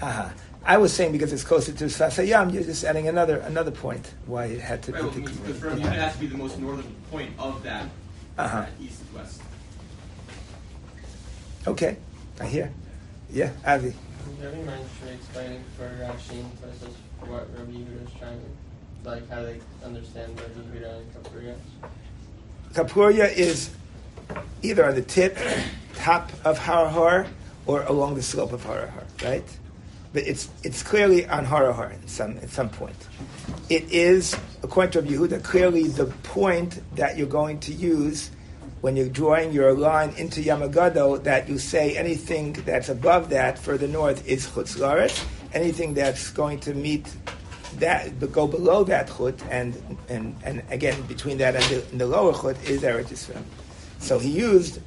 Uh-huh. 0.00 0.28
I 0.64 0.78
was 0.78 0.92
saying 0.92 1.12
because 1.12 1.32
it's 1.32 1.42
closer 1.44 1.72
to 1.72 1.84
Sasayam, 1.86 2.52
you're 2.52 2.62
just 2.62 2.84
adding 2.84 3.08
another 3.08 3.38
another 3.38 3.70
point 3.72 4.12
why 4.26 4.44
it 4.46 4.60
had 4.60 4.82
to 4.84 4.92
Right, 4.92 5.02
well, 5.02 5.10
be. 5.12 5.20
because 5.22 5.58
for 5.58 5.70
me, 5.74 5.82
it 5.82 5.86
has 5.92 6.12
to 6.14 6.20
be 6.20 6.26
the 6.26 6.36
most 6.36 6.58
northern 6.58 6.94
point 7.10 7.30
of 7.38 7.62
that, 7.64 7.86
Uh-huh. 8.38 8.60
that 8.60 8.70
east 8.80 9.00
west. 9.14 9.40
Okay, 11.66 11.96
I 12.40 12.46
hear. 12.46 12.72
Yeah, 13.30 13.50
Avi. 13.66 13.90
Do 13.90 13.96
you 14.38 14.44
have 14.44 14.54
any 14.54 14.62
mind 14.64 14.84
for 15.00 15.08
explaining 15.12 15.64
for 15.76 15.88
Rashi 16.00 16.44
versus 16.60 16.94
what 17.20 17.48
Rabbi 17.56 17.70
Yehuda 17.72 18.06
is 18.06 18.12
trying 18.18 18.40
to, 18.40 19.08
like 19.08 19.28
how 19.30 19.42
they 19.42 19.58
understand 19.84 20.38
Rabbi 20.38 20.78
Yehuda 20.78 20.98
and 20.98 21.14
Kapuriya? 21.14 21.54
Kapluria 22.72 23.30
is 23.30 23.70
either 24.62 24.86
on 24.86 24.94
the 24.94 25.02
tip, 25.02 25.36
top 25.94 26.32
of 26.44 26.58
Harahar, 26.58 27.28
or 27.66 27.82
along 27.82 28.14
the 28.14 28.22
slope 28.22 28.52
of 28.52 28.64
Harahar, 28.64 29.04
right? 29.22 29.44
But 30.14 30.22
it's 30.24 30.48
it's 30.62 30.82
clearly 30.82 31.26
on 31.26 31.44
Harahar 31.44 31.92
at 31.92 32.08
some 32.08 32.38
at 32.38 32.48
some 32.48 32.70
point. 32.70 32.96
It 33.68 33.90
is, 33.92 34.36
according 34.62 34.92
to 34.92 35.02
Yehuda, 35.02 35.42
clearly 35.42 35.88
the 35.88 36.06
point 36.22 36.80
that 36.96 37.16
you're 37.18 37.26
going 37.26 37.60
to 37.60 37.72
use 37.72 38.30
when 38.80 38.96
you're 38.96 39.08
drawing 39.08 39.52
your 39.52 39.74
line 39.74 40.14
into 40.16 40.40
Yamagado. 40.40 41.22
That 41.22 41.48
you 41.48 41.58
say 41.58 41.96
anything 41.96 42.54
that's 42.64 42.88
above 42.88 43.28
that 43.30 43.58
further 43.58 43.86
north 43.86 44.26
is 44.26 44.46
Chutz 44.46 45.26
Anything 45.52 45.92
that's 45.92 46.30
going 46.30 46.60
to 46.60 46.72
meet 46.72 47.06
that 47.78 48.18
but 48.20 48.32
go 48.32 48.46
below 48.46 48.84
that 48.84 49.08
chut, 49.08 49.40
and 49.50 49.74
and 50.08 50.36
and 50.44 50.62
again 50.70 51.00
between 51.02 51.38
that 51.38 51.56
and 51.56 51.64
the, 51.64 51.84
and 51.90 52.00
the 52.00 52.06
lower 52.06 52.32
chut 52.32 52.56
is 52.68 52.82
Eretz 52.82 53.08
Yisrael. 53.08 53.42
So 53.98 54.18
he 54.18 54.30
used 54.30 54.80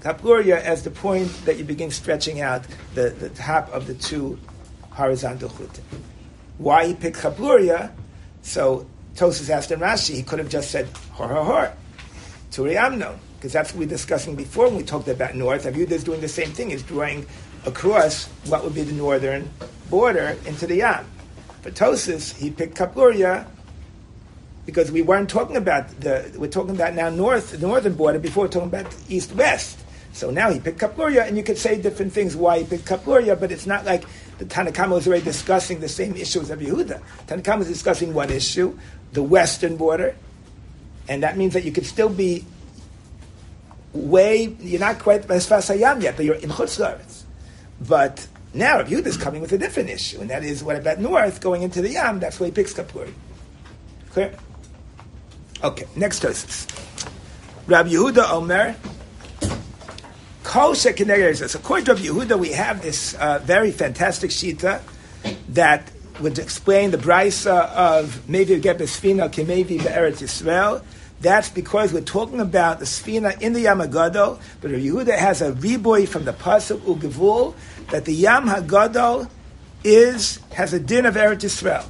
Kapluria 0.00 0.60
as 0.60 0.82
the 0.82 0.90
point 0.90 1.30
that 1.46 1.56
you 1.56 1.64
begin 1.64 1.90
stretching 1.90 2.40
out 2.40 2.64
the, 2.94 3.10
the 3.10 3.30
top 3.30 3.72
of 3.72 3.86
the 3.86 3.94
two 3.94 4.38
horizontal 4.90 5.48
chut. 5.48 5.80
Why 6.58 6.86
he 6.86 6.94
picked 6.94 7.16
Kapluria? 7.16 7.90
So 8.42 8.86
Tosus 9.16 9.48
asked 9.48 9.70
him 9.70 9.80
Rashi, 9.80 10.14
he 10.14 10.22
could 10.22 10.38
have 10.38 10.48
just 10.48 10.70
said 10.70 10.88
hor 11.12 11.28
hor 11.28 11.44
hor, 11.44 11.72
Turi 12.50 12.76
Amnon, 12.76 13.18
because 13.36 13.52
that's 13.52 13.72
what 13.72 13.80
we 13.80 13.86
were 13.86 13.90
discussing 13.90 14.34
before 14.34 14.66
when 14.66 14.76
we 14.76 14.82
talked 14.82 15.08
about 15.08 15.34
north. 15.34 15.64
Avyuda 15.64 15.92
is 15.92 16.04
doing 16.04 16.20
the 16.20 16.28
same 16.28 16.50
thing, 16.50 16.70
is 16.70 16.82
drawing 16.82 17.26
across 17.64 18.26
what 18.46 18.62
would 18.62 18.74
be 18.74 18.82
the 18.82 18.92
northern 18.92 19.48
border 19.88 20.36
into 20.46 20.66
the 20.66 20.76
Yam. 20.76 21.06
For 21.64 21.70
Tosus, 21.70 22.36
he 22.36 22.50
picked 22.50 22.76
Kapluria 22.76 23.46
because 24.66 24.92
we 24.92 25.00
weren't 25.00 25.30
talking 25.30 25.56
about 25.56 25.88
the, 25.98 26.30
we're 26.36 26.50
talking 26.50 26.74
about 26.74 26.92
now 26.92 27.08
north, 27.08 27.52
the 27.52 27.58
northern 27.58 27.94
border, 27.94 28.18
before 28.18 28.44
we're 28.44 28.50
talking 28.50 28.68
about 28.68 28.94
east-west. 29.08 29.78
So 30.12 30.28
now 30.30 30.50
he 30.50 30.60
picked 30.60 30.78
Kapluria, 30.78 31.26
and 31.26 31.38
you 31.38 31.42
could 31.42 31.56
say 31.56 31.80
different 31.80 32.12
things 32.12 32.36
why 32.36 32.58
he 32.58 32.64
picked 32.66 32.84
Kapluria, 32.84 33.40
but 33.40 33.50
it's 33.50 33.64
not 33.64 33.86
like 33.86 34.04
the 34.36 34.44
Tanakama 34.44 34.90
was 34.90 35.08
already 35.08 35.24
discussing 35.24 35.80
the 35.80 35.88
same 35.88 36.14
issues 36.16 36.50
of 36.50 36.58
Yehuda. 36.58 37.00
Tanakama 37.28 37.60
was 37.60 37.68
discussing 37.68 38.12
one 38.12 38.28
issue, 38.28 38.78
the 39.14 39.22
western 39.22 39.78
border, 39.78 40.14
and 41.08 41.22
that 41.22 41.38
means 41.38 41.54
that 41.54 41.64
you 41.64 41.72
could 41.72 41.86
still 41.86 42.10
be 42.10 42.44
way, 43.94 44.54
you're 44.60 44.80
not 44.80 44.98
quite 44.98 45.30
as 45.30 45.46
far 45.46 45.58
as 45.58 45.70
Hayam 45.70 46.02
yet, 46.02 46.14
but 46.14 46.26
you're 46.26 46.34
in 46.34 46.50
Chutz. 46.50 47.22
But 47.80 48.26
now 48.54 48.78
Rabbi 48.78 48.90
Yehuda 48.90 49.06
is 49.06 49.16
coming 49.16 49.40
with 49.40 49.52
a 49.52 49.58
different 49.58 49.90
issue, 49.90 50.20
and 50.20 50.30
that 50.30 50.44
is 50.44 50.62
what 50.62 50.76
about 50.76 51.00
north, 51.00 51.40
going 51.40 51.62
into 51.62 51.82
the 51.82 51.90
Yam, 51.90 52.20
that's 52.20 52.38
why 52.38 52.46
he 52.46 52.52
picks 52.52 52.72
Kapluria. 52.72 53.12
Clear? 54.10 54.32
Okay, 55.62 55.86
next 55.96 56.22
Tosis. 56.22 56.68
Rabbi 57.66 57.90
Yehuda 57.90 58.30
Omer, 58.30 58.76
Kol 60.44 60.72
Shekineged 60.72 61.54
according 61.54 61.86
to 61.86 61.94
Rabbi 61.94 62.06
Yehuda, 62.06 62.38
we 62.38 62.52
have 62.52 62.82
this 62.82 63.14
uh, 63.14 63.40
very 63.42 63.72
fantastic 63.72 64.30
shita 64.30 64.82
that 65.48 65.90
would 66.20 66.38
explain 66.38 66.90
the 66.90 66.98
brisa 66.98 67.68
of 67.70 68.22
Mevi 68.28 68.60
Get 68.62 68.78
Besfina 68.78 69.28
Kemevi 69.28 69.82
Be'eretz 69.82 70.22
Yisrael. 70.22 70.82
That's 71.20 71.48
because 71.48 71.92
we're 71.92 72.02
talking 72.02 72.40
about 72.40 72.80
the 72.80 72.84
Sfina 72.84 73.40
in 73.40 73.54
the 73.54 73.62
Yam 73.62 73.78
Hagadol, 73.78 74.38
but 74.60 74.70
Rabbi 74.70 74.84
Yehuda 74.84 75.16
has 75.16 75.40
a 75.40 75.52
reboy 75.52 76.06
from 76.06 76.24
the 76.24 76.32
Pasuk 76.32 76.80
Ugevul 76.80 77.54
that 77.90 78.04
the 78.04 78.12
Yam 78.12 78.46
Hagadol 78.46 79.28
is 79.82 80.40
has 80.54 80.72
a 80.72 80.80
din 80.80 81.06
of 81.06 81.14
Eretz 81.14 81.44
Yisrael, 81.44 81.84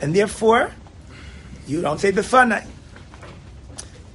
and 0.00 0.14
therefore 0.14 0.72
you 1.66 1.80
don't 1.80 2.00
say 2.00 2.12
Befanai. 2.12 2.66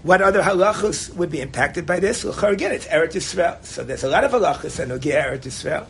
What 0.04 0.22
other 0.22 0.42
halachos 0.42 1.16
would 1.16 1.32
be 1.32 1.42
impacted 1.42 1.88
by 1.88 2.00
this? 2.00 2.24
Well, 2.24 2.38
again, 2.46 2.72
it's 2.72 2.86
Eretz 2.86 3.14
Yisrael. 3.14 3.64
So 3.66 3.84
there's 3.84 4.04
a 4.04 4.10
lot 4.10 4.24
of 4.24 4.32
halachos 4.32 4.76
that 4.78 4.88
Nogia 4.88 5.24
Eretz 5.24 5.44
Yisrael. 5.44 5.88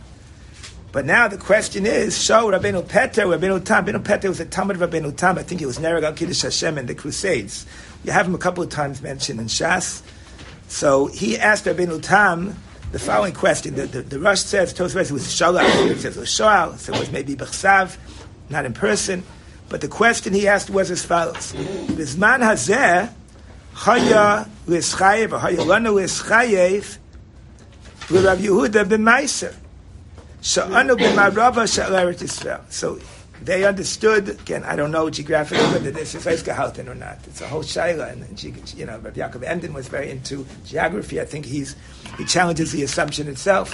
But 0.95 1.05
now 1.05 1.27
the 1.27 1.37
question 1.37 1.85
is, 1.85 2.17
Show 2.23 2.49
Rabbeinu 2.49 2.87
Peter, 2.87 3.23
Rabbeinu 3.23 3.65
Tam. 3.65 3.85
Rabbeinu 3.85 4.05
Peter 4.05 4.29
was 4.29 4.39
a 4.39 4.45
Talmud 4.45 4.81
of 4.81 4.89
Rabbeinu 4.89 5.13
Tam. 5.17 5.37
I 5.37 5.43
think 5.43 5.59
he 5.59 5.65
was 5.65 5.77
Nereg 5.77 6.03
al 6.03 6.13
Kiddush 6.13 6.43
Hashem 6.43 6.77
in 6.77 6.85
the 6.85 6.95
Crusades. 6.95 7.65
You 8.05 8.13
have 8.13 8.27
him 8.27 8.33
a 8.33 8.37
couple 8.37 8.63
of 8.63 8.69
times 8.69 9.01
mentioned 9.01 9.41
in 9.41 9.47
Shas. 9.47 10.01
So 10.69 11.07
he 11.07 11.37
asked 11.37 11.65
Rabbeinu 11.65 12.01
Tam 12.01 12.55
the 12.91 12.99
following 12.99 13.33
question. 13.33 13.75
The, 13.75 13.87
the, 13.87 14.01
the 14.01 14.19
Rush 14.19 14.41
says, 14.41 14.73
Tosfos 14.73 15.11
was 15.11 15.23
Shalach. 15.23 15.89
It 15.89 15.99
says 15.99 16.17
it 16.17 16.19
was. 16.19 16.31
So 16.31 16.93
it 16.93 16.99
was 16.99 17.11
maybe 17.11 17.35
Bechsav, 17.35 17.97
not 18.49 18.65
in 18.65 18.73
person. 18.73 19.23
But 19.69 19.81
the 19.81 19.87
question 19.87 20.33
he 20.33 20.47
asked 20.47 20.69
was 20.69 20.91
as 20.91 21.03
follows. 21.03 21.53
Bisman 21.53 22.39
hazeh, 22.39 23.11
Chaya 23.73 24.47
l'schayev, 24.67 25.33
or 25.33 25.39
Chaya 25.39 25.65
lana 25.65 25.91
l'schayev, 25.91 26.97
l'Rav 28.09 28.37
Yehuda 28.39 28.85
b'maiser. 28.85 29.55
Sha'anu 30.41 30.95
b'marava 30.95 31.65
sha'aret 31.65 32.19
Yisrael. 32.19 32.61
So 32.69 32.99
they 33.41 33.65
understood, 33.65 34.29
again, 34.29 34.63
I 34.63 34.75
don't 34.75 34.91
know 34.91 35.09
geographically 35.09 35.65
whether 35.65 35.91
this 35.91 36.15
is 36.15 36.25
Eisgehalten 36.25 36.87
or 36.87 36.95
not. 36.95 37.19
It's 37.27 37.41
a 37.41 37.47
whole 37.47 37.63
shaila, 37.63 38.11
and, 38.11 38.43
you 38.73 38.85
know, 38.85 38.97
Rabbi 38.99 39.19
Yaakov 39.19 39.43
Emden 39.43 39.73
was 39.73 39.87
very 39.87 40.09
into 40.09 40.45
geography. 40.65 41.19
I 41.19 41.25
think 41.25 41.45
he's, 41.45 41.75
he 42.17 42.25
challenges 42.25 42.71
the 42.71 42.83
assumption 42.83 43.27
itself. 43.27 43.73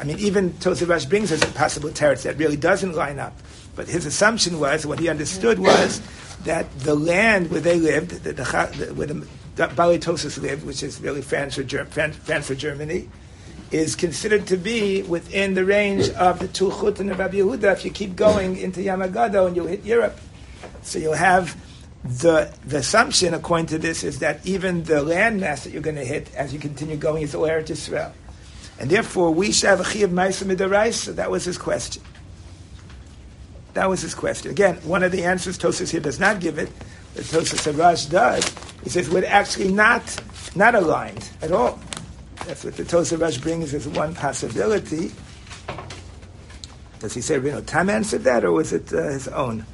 I 0.00 0.04
mean, 0.04 0.18
even 0.18 0.50
Tosavash 0.54 1.08
brings 1.08 1.32
us 1.32 1.42
a 1.42 1.52
possible 1.52 1.90
teretz 1.90 2.22
that 2.22 2.36
really 2.36 2.56
doesn't 2.56 2.92
line 2.92 3.18
up. 3.18 3.36
But 3.74 3.88
his 3.88 4.06
assumption 4.06 4.60
was, 4.60 4.86
what 4.86 4.98
he 4.98 5.08
understood 5.08 5.58
was, 5.58 6.00
that 6.44 6.66
the 6.80 6.94
land 6.94 7.50
where 7.50 7.60
they 7.60 7.78
lived, 7.78 8.10
the, 8.10 8.32
the, 8.32 8.44
the, 8.44 8.94
where 8.94 9.06
the 9.06 9.26
Bali 9.74 9.98
Tosis 9.98 10.40
lived, 10.40 10.64
which 10.64 10.82
is 10.82 11.00
really 11.00 11.22
France 11.22 11.56
for, 11.56 11.64
France, 11.64 12.16
France 12.16 12.46
for 12.46 12.54
Germany, 12.54 13.08
is 13.70 13.96
considered 13.96 14.46
to 14.46 14.56
be 14.56 15.02
within 15.02 15.54
the 15.54 15.64
range 15.64 16.08
of 16.10 16.38
the 16.38 16.48
two 16.48 16.70
chutin 16.70 17.10
of 17.10 17.18
Rabbi 17.18 17.36
Yehuda 17.36 17.72
if 17.72 17.84
you 17.84 17.90
keep 17.90 18.16
going 18.16 18.56
into 18.56 18.80
Yamagado 18.80 19.46
and 19.46 19.54
you'll 19.54 19.66
hit 19.66 19.84
Europe. 19.84 20.18
So 20.82 20.98
you'll 20.98 21.14
have 21.14 21.56
the, 22.02 22.54
the 22.64 22.78
assumption, 22.78 23.34
according 23.34 23.66
to 23.66 23.78
this, 23.78 24.04
is 24.04 24.20
that 24.20 24.46
even 24.46 24.84
the 24.84 25.04
landmass 25.04 25.64
that 25.64 25.72
you're 25.72 25.82
going 25.82 25.96
to 25.96 26.04
hit 26.04 26.34
as 26.34 26.52
you 26.52 26.58
continue 26.58 26.96
going 26.96 27.22
is 27.22 27.34
all 27.34 27.42
Eretz 27.42 27.66
Yisrael. 27.66 28.12
And 28.80 28.88
therefore, 28.88 29.32
we 29.34 29.52
should 29.52 29.68
have 29.68 29.80
a 29.80 29.84
Chiyav 29.84 30.08
Maisa 30.08 30.44
Midaraisa. 30.44 31.16
That 31.16 31.30
was 31.30 31.44
his 31.44 31.58
question. 31.58 32.02
That 33.74 33.88
was 33.88 34.00
his 34.00 34.14
question. 34.14 34.50
Again, 34.50 34.76
one 34.76 35.02
of 35.02 35.12
the 35.12 35.24
answers 35.24 35.58
Tosis 35.58 35.90
here 35.90 36.00
does 36.00 36.18
not 36.18 36.40
give 36.40 36.58
it, 36.58 36.70
but 37.14 37.24
Tosis 37.24 37.70
Arash 37.70 38.08
does. 38.10 38.48
He 38.82 38.90
says 38.90 39.10
we're 39.10 39.24
actually 39.26 39.72
not 39.72 40.02
not 40.54 40.74
aligned 40.74 41.28
at 41.42 41.52
all. 41.52 41.78
That's 42.46 42.64
what 42.64 42.76
the 42.76 42.84
Tosa 42.84 43.18
Rush 43.18 43.38
brings 43.38 43.74
as 43.74 43.86
one 43.88 44.14
possibility. 44.14 45.12
Does 47.00 47.14
he 47.14 47.20
say 47.20 47.38
Rabbeinu 47.38 47.64
Tam 47.66 47.90
answered 47.90 48.24
that, 48.24 48.44
or 48.44 48.52
was 48.52 48.72
it 48.72 48.92
uh, 48.92 49.02
his 49.10 49.28
own? 49.28 49.64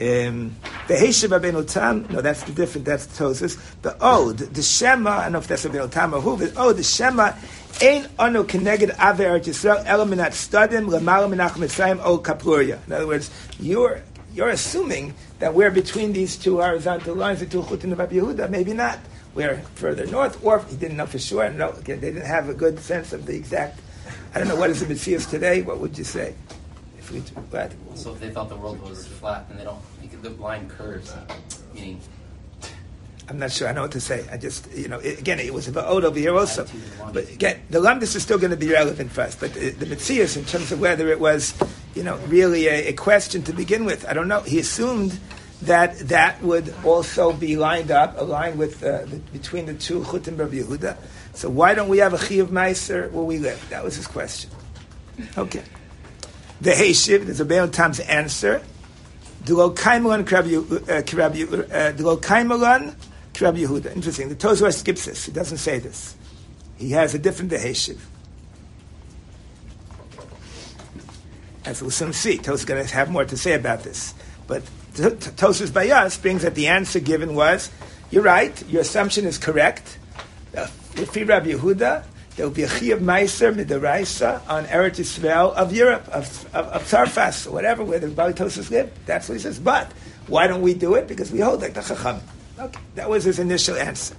Um, 0.00 0.54
the 0.86 0.94
Heshiv 0.94 1.30
Rabbeinu 1.30 1.70
Tam, 1.70 2.06
no, 2.10 2.20
that's 2.20 2.42
the 2.42 2.52
different, 2.52 2.84
that's 2.84 3.06
Tosis. 3.06 3.58
The 3.82 3.96
O, 4.00 4.32
the, 4.32 4.62
Shema, 4.62 5.10
I 5.10 5.22
don't 5.24 5.32
know 5.32 5.38
if 5.38 5.48
that's 5.48 5.64
Rabbeinu 5.64 5.90
Tam 5.90 6.14
or 6.14 6.20
who, 6.20 6.36
but 6.36 6.52
oh, 6.56 6.72
the 6.72 6.82
Shema, 6.82 7.32
Ein 7.80 8.08
ono 8.18 8.42
keneged 8.42 8.94
ave 8.98 9.24
Eretz 9.24 9.46
Yisrael, 9.46 9.84
elaminat 9.86 10.32
stadim, 10.32 10.88
lemala 10.88 11.32
minach 11.32 11.52
mitzrayim, 11.52 12.00
o 12.02 12.18
kapluria. 12.18 12.84
In 12.86 12.92
other 12.92 13.06
words, 13.06 13.30
you're, 13.60 14.02
you're 14.34 14.48
assuming 14.48 15.14
that 15.38 15.54
we're 15.54 15.70
between 15.70 16.12
these 16.12 16.36
two 16.36 16.60
horizontal 16.60 17.14
lines, 17.14 17.40
the 17.40 17.46
two 17.46 17.62
chutin 17.62 17.92
of 17.92 18.10
Yehuda, 18.10 18.50
maybe 18.50 18.72
not 18.72 18.98
we're 19.38 19.58
further 19.76 20.04
north, 20.06 20.44
or 20.44 20.64
he 20.64 20.74
didn't 20.74 20.96
know 20.96 21.06
for 21.06 21.20
sure. 21.20 21.48
No, 21.50 21.70
again, 21.70 22.00
they 22.00 22.10
didn't 22.10 22.26
have 22.26 22.48
a 22.48 22.54
good 22.54 22.80
sense 22.80 23.12
of 23.12 23.24
the 23.24 23.36
exact. 23.36 23.78
I 24.34 24.38
don't 24.38 24.48
know 24.48 24.56
what 24.56 24.68
is 24.68 24.80
the 24.80 24.88
Mitzvah 24.88 25.30
today. 25.30 25.62
What 25.62 25.78
would 25.78 25.96
you 25.96 26.02
say? 26.02 26.34
If 26.98 27.12
we, 27.12 27.22
but 27.48 27.72
So 27.94 28.14
if 28.14 28.20
they 28.20 28.30
thought 28.30 28.48
the 28.48 28.56
world 28.56 28.82
was 28.82 29.06
flat 29.06 29.46
and 29.48 29.60
they 29.60 29.62
don't, 29.62 29.80
the 30.22 30.30
line 30.30 30.68
curves, 30.68 31.14
meaning 31.72 32.00
I'm 33.28 33.38
not 33.38 33.52
sure. 33.52 33.68
I 33.68 33.72
know 33.72 33.82
what 33.82 33.92
to 33.92 34.00
say. 34.00 34.26
I 34.32 34.38
just, 34.38 34.68
you 34.72 34.88
know, 34.88 34.98
it, 34.98 35.20
again, 35.20 35.38
it 35.38 35.54
was 35.54 35.68
about 35.68 35.86
Odo 35.86 36.08
over 36.08 36.18
here 36.18 36.34
also. 36.34 36.66
But 37.12 37.30
again, 37.30 37.60
the 37.70 37.78
Lamdis 37.78 38.16
is 38.16 38.24
still 38.24 38.38
going 38.38 38.50
to 38.50 38.56
be 38.56 38.72
relevant 38.72 39.12
for 39.12 39.20
us. 39.20 39.36
But 39.36 39.54
the, 39.54 39.70
the 39.70 40.38
in 40.38 40.44
terms 40.46 40.72
of 40.72 40.80
whether 40.80 41.08
it 41.10 41.20
was, 41.20 41.54
you 41.94 42.02
know, 42.02 42.16
really 42.26 42.66
a, 42.66 42.88
a, 42.88 42.92
question 42.94 43.42
to 43.42 43.52
begin 43.52 43.84
with, 43.84 44.04
I 44.08 44.14
don't 44.14 44.26
know. 44.26 44.40
He 44.40 44.58
assumed 44.58 45.20
that 45.62 45.98
that 46.08 46.42
would 46.42 46.72
also 46.84 47.32
be 47.32 47.56
lined 47.56 47.90
up, 47.90 48.18
aligned 48.18 48.58
with 48.58 48.82
uh, 48.82 49.04
the, 49.06 49.16
between 49.32 49.66
the 49.66 49.74
two 49.74 50.00
Chutim 50.00 50.38
of 50.38 50.52
Yehuda. 50.52 50.96
So 51.34 51.48
why 51.48 51.74
don't 51.74 51.88
we 51.88 51.98
have 51.98 52.14
a 52.14 52.18
Chi 52.18 52.36
of 52.36 52.50
Meiser 52.50 53.10
where 53.10 53.24
we 53.24 53.38
live? 53.38 53.64
That 53.70 53.84
was 53.84 53.96
his 53.96 54.06
question. 54.06 54.50
Okay. 55.36 55.62
The 56.60 56.70
Heshiv, 56.70 57.26
there's 57.26 57.40
a 57.40 57.44
Baal 57.44 57.68
Tam's 57.68 58.00
answer. 58.00 58.62
Dulo 59.44 59.74
Kaimalan 59.74 60.24
Krab 60.24 60.46
Yehuda. 63.56 63.94
Interesting. 63.94 64.28
The 64.28 64.34
Tozor 64.34 64.72
skips 64.72 65.04
this. 65.04 65.24
He 65.24 65.32
doesn't 65.32 65.58
say 65.58 65.78
this. 65.78 66.16
He 66.76 66.90
has 66.90 67.14
a 67.14 67.18
different 67.18 67.52
Heshiv. 67.52 67.98
As 71.64 71.82
we'll 71.82 71.90
soon 71.90 72.12
see, 72.12 72.38
Toz 72.38 72.54
is 72.54 72.64
going 72.64 72.84
to 72.84 72.94
have 72.94 73.10
more 73.10 73.24
to 73.24 73.36
say 73.36 73.54
about 73.54 73.82
this. 73.82 74.14
But 74.46 74.62
Tosfos 74.94 75.70
Bayas 75.70 76.20
brings 76.20 76.42
that 76.42 76.54
the 76.54 76.68
answer 76.68 77.00
given 77.00 77.34
was, 77.34 77.70
you're 78.10 78.22
right, 78.22 78.62
your 78.68 78.82
assumption 78.82 79.24
is 79.26 79.38
correct. 79.38 79.98
Uh, 80.56 80.66
With 80.96 81.16
Rabbi 81.16 81.52
Yehuda, 81.52 82.04
there 82.36 82.46
will 82.46 82.54
be 82.54 82.62
a 82.62 82.68
Chiyav 82.68 83.00
Meiser 83.00 83.52
Midaraisa 83.52 84.40
on 84.48 84.64
Eretz 84.66 84.98
Yisrael 84.98 85.52
of 85.54 85.72
Europe, 85.72 86.08
of, 86.08 86.54
of, 86.54 86.94
of 86.94 87.46
or 87.46 87.52
whatever, 87.52 87.84
where 87.84 87.98
the 87.98 88.08
Bali 88.08 88.32
Tosfos 88.32 88.70
live. 88.70 88.90
That's 89.06 89.28
what 89.28 89.34
he 89.34 89.40
says. 89.40 89.58
But 89.58 89.92
why 90.28 90.46
don't 90.46 90.62
we 90.62 90.74
do 90.74 90.94
it? 90.94 91.08
Because 91.08 91.30
we 91.32 91.40
hold 91.40 91.62
like 91.62 91.74
the 91.74 91.82
Chacham. 91.82 92.20
Okay, 92.58 92.80
that 92.94 93.10
was 93.10 93.24
his 93.24 93.38
initial 93.38 93.76
answer. 93.76 94.16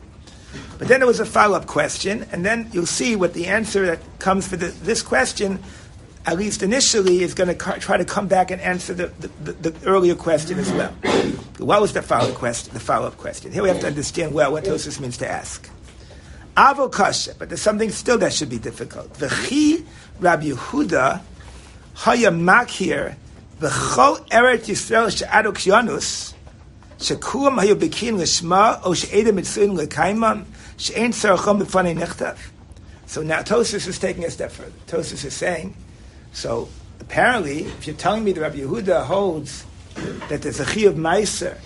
But 0.78 0.88
then 0.88 1.00
there 1.00 1.08
was 1.08 1.20
a 1.20 1.26
follow 1.26 1.58
up 1.58 1.68
question, 1.68 2.26
and 2.32 2.46
then 2.46 2.70
you'll 2.72 2.86
see 2.86 3.16
what 3.16 3.34
the 3.34 3.48
answer 3.48 3.86
that 3.86 4.00
comes 4.20 4.48
for 4.48 4.56
the, 4.56 4.68
this 4.68 5.02
question 5.02 5.60
at 6.30 6.38
least 6.38 6.62
initially, 6.62 7.24
is 7.24 7.34
going 7.34 7.48
to 7.48 7.80
try 7.80 7.98
to 7.98 8.06
come 8.06 8.28
back 8.28 8.52
and 8.52 8.62
answer 8.62 8.94
the, 8.94 9.08
the, 9.08 9.28
the, 9.52 9.72
the 9.72 9.88
earlier 9.88 10.14
question 10.14 10.60
as 10.60 10.72
well. 10.74 10.92
What 11.58 11.82
was 11.82 11.94
the 11.94 12.04
follow-up 12.04 12.36
question? 12.36 12.72
The 12.74 12.80
follow-up 12.80 13.18
question. 13.18 13.52
Here 13.52 13.64
we 13.64 13.70
have 13.70 13.80
to 13.80 13.88
understand 13.88 14.34
well 14.34 14.52
what 14.52 14.64
Tosus 14.64 15.00
means 15.00 15.18
to 15.18 15.28
ask. 15.30 15.68
Avo 16.56 16.92
kasha, 16.92 17.34
but 17.40 17.50
there's 17.50 17.62
something 17.62 17.90
still 17.90 18.20
that 18.20 18.32
should 18.32 18.50
be 18.50 18.60
difficult. 18.60 19.12
V'chi 19.14 19.86
Rabbi 20.20 20.52
Yehuda 20.52 21.22
haya 21.96 22.32
makir 22.32 23.16
v'chol 23.60 24.20
eret 24.30 24.68
Yisrael 24.68 25.10
she'adok 25.18 25.56
yonus 25.66 26.34
shekulam 27.00 27.60
hayu 27.60 27.74
bekin 27.74 28.18
l'shma 28.18 28.82
o 28.84 28.94
she'edem 28.94 29.38
mitzvin 29.38 29.74
l'kaimam 29.76 30.46
she'en 30.78 31.12
tzarachom 31.12 31.62
b'fanei 31.64 31.98
nechtav. 31.98 32.38
So 33.08 33.24
now 33.24 33.42
Tosus 33.42 33.88
is 33.88 33.98
taking 33.98 34.26
a 34.26 34.30
step 34.30 34.52
further. 34.52 34.72
Tosus 34.86 35.26
is 35.26 35.34
saying, 35.34 35.76
so 36.32 36.70
apparently, 37.00 37.64
if 37.64 37.88
you're 37.88 37.96
telling 37.96 38.24
me 38.24 38.32
that 38.34 38.42
Rabbi 38.42 38.58
Yehuda 38.58 39.06
holds 39.06 39.66
that 40.30 40.42
there's 40.42 40.60
a 40.60 40.66
chi 40.66 40.82
of 40.82 40.96
meiser 40.96 41.58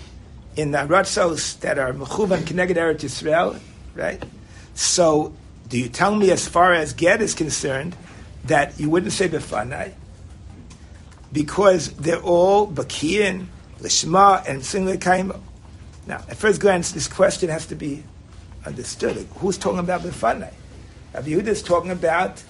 in 0.56 0.70
the 0.70 0.78
ratzos 0.78 1.58
that 1.60 1.78
are 1.78 1.92
mechuvan 1.92 2.40
keneged 2.40 2.76
Eretz 2.76 3.00
Yisrael, 3.00 3.60
right? 3.94 4.22
So, 4.74 5.34
do 5.68 5.78
you 5.78 5.88
tell 5.88 6.14
me, 6.14 6.30
as 6.30 6.46
far 6.46 6.72
as 6.72 6.92
get 6.92 7.22
is 7.22 7.34
concerned, 7.34 7.96
that 8.44 8.78
you 8.78 8.90
wouldn't 8.90 9.12
say 9.12 9.28
befanai 9.28 9.94
because 11.32 11.90
they're 11.94 12.20
all 12.20 12.66
bakiyin, 12.68 13.46
lishma, 13.80 14.46
and 14.48 14.64
sin 14.64 14.86
kaimo? 14.86 15.40
Now, 16.06 16.22
at 16.28 16.36
first 16.36 16.60
glance, 16.60 16.92
this 16.92 17.08
question 17.08 17.48
has 17.48 17.66
to 17.66 17.74
be 17.74 18.04
understood. 18.66 19.26
Who's 19.36 19.58
talking 19.58 19.78
about 19.78 20.02
befanai? 20.02 20.52
Rabbi 21.14 21.28
Yehuda 21.28 21.48
is 21.48 21.62
talking 21.62 21.90
about 21.90 22.42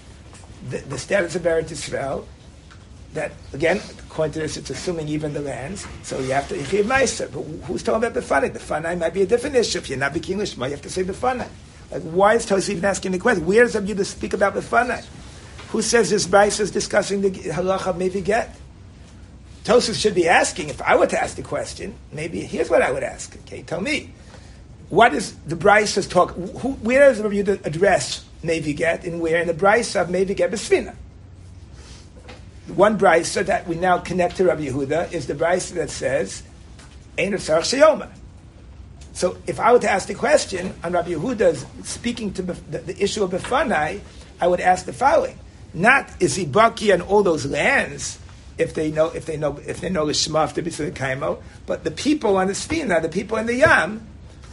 the, 0.68 0.78
the 0.78 0.98
status 0.98 1.34
of 1.36 1.42
Eretz 1.42 1.70
Yisrael, 1.70 2.24
that, 3.14 3.32
again, 3.52 3.80
according 4.00 4.32
to 4.32 4.40
this, 4.40 4.56
it's 4.56 4.70
assuming 4.70 5.08
even 5.08 5.32
the 5.32 5.40
lands, 5.40 5.86
so 6.02 6.18
you 6.18 6.32
have 6.32 6.48
to 6.48 6.56
Yechiv 6.56 6.84
Meiser. 6.84 7.32
But 7.32 7.42
who's 7.66 7.82
talking 7.82 8.04
about 8.04 8.20
Befanai? 8.20 8.52
Befanai 8.52 8.98
might 8.98 9.14
be 9.14 9.22
a 9.22 9.26
different 9.26 9.56
issue. 9.56 9.78
If 9.78 9.88
you're 9.88 9.98
not 9.98 10.10
speaking 10.12 10.32
English, 10.32 10.56
you 10.56 10.62
have 10.64 10.82
to 10.82 10.90
say 10.90 11.04
Befanai. 11.04 11.48
Like, 11.90 12.02
why 12.02 12.34
is 12.34 12.46
Tosi 12.46 12.70
even 12.70 12.84
asking 12.84 13.12
the 13.12 13.18
question? 13.18 13.46
Where 13.46 13.64
does 13.64 13.76
Yehuda 13.76 14.04
speak 14.04 14.32
about 14.32 14.54
Befanai? 14.54 15.04
Who 15.68 15.82
says 15.82 16.10
this 16.10 16.26
Brisa 16.26 16.60
is 16.60 16.70
discussing 16.70 17.20
the 17.20 17.30
halacha 17.30 17.96
maybe 17.96 18.20
get? 18.20 18.56
Tosus 19.64 20.00
should 20.00 20.14
be 20.14 20.28
asking, 20.28 20.68
if 20.68 20.82
I 20.82 20.96
were 20.96 21.06
to 21.06 21.20
ask 21.20 21.36
the 21.36 21.42
question, 21.42 21.94
maybe 22.12 22.40
here's 22.40 22.68
what 22.68 22.82
I 22.82 22.90
would 22.90 23.02
ask. 23.02 23.36
Okay, 23.42 23.62
tell 23.62 23.80
me. 23.80 24.12
What 24.90 25.14
is 25.14 25.34
the 25.46 25.56
Brisa 25.56 26.08
talk? 26.08 26.32
Who, 26.32 26.72
where 26.74 27.12
does 27.12 27.20
Rabbi 27.20 27.58
address 27.64 28.24
maybe 28.44 28.72
get 28.72 29.04
and 29.04 29.20
where 29.20 29.40
in 29.40 29.46
the 29.46 29.54
Brisa 29.54 30.02
of 30.02 30.10
maybe 30.10 30.34
get 30.34 30.50
Besfina? 30.50 30.94
One 32.74 32.98
Brisa 32.98 33.44
that 33.46 33.66
we 33.66 33.76
now 33.76 33.98
connect 33.98 34.36
to 34.36 34.44
Rabbi 34.44 34.66
Yehuda 34.66 35.12
is 35.12 35.26
the 35.26 35.34
Brisa 35.34 35.74
that 35.74 35.90
says, 35.90 36.42
Ein. 37.18 37.38
So 39.12 39.36
if 39.46 39.60
I 39.60 39.72
were 39.72 39.78
to 39.78 39.90
ask 39.90 40.08
the 40.08 40.14
question 40.14 40.74
on 40.82 40.92
Rabbi 40.92 41.10
Yehuda's 41.10 41.64
speaking 41.84 42.32
to 42.34 42.42
the, 42.42 42.78
the 42.78 43.02
issue 43.02 43.22
of 43.22 43.30
Befanai, 43.30 44.00
I 44.40 44.46
would 44.46 44.60
ask 44.60 44.86
the 44.86 44.92
following: 44.92 45.38
Not 45.72 46.10
is 46.20 46.34
he 46.34 46.46
baki 46.46 46.92
on 46.92 47.00
all 47.00 47.22
those 47.22 47.46
lands 47.46 48.18
if 48.58 48.74
they 48.74 48.90
know 48.90 49.10
if 49.10 49.26
they 49.26 49.36
know 49.36 49.60
if 49.66 49.80
they 49.80 49.90
know 49.90 50.06
the 50.06 50.14
Shema 50.14 50.46
to 50.46 50.62
be 50.62 50.70
Kaimo, 50.70 51.40
but 51.66 51.84
the 51.84 51.90
people 51.90 52.36
on 52.36 52.48
the 52.48 52.52
Sfina, 52.52 53.00
the 53.02 53.08
people 53.08 53.36
in 53.38 53.46
the 53.46 53.54
Yam, 53.54 54.06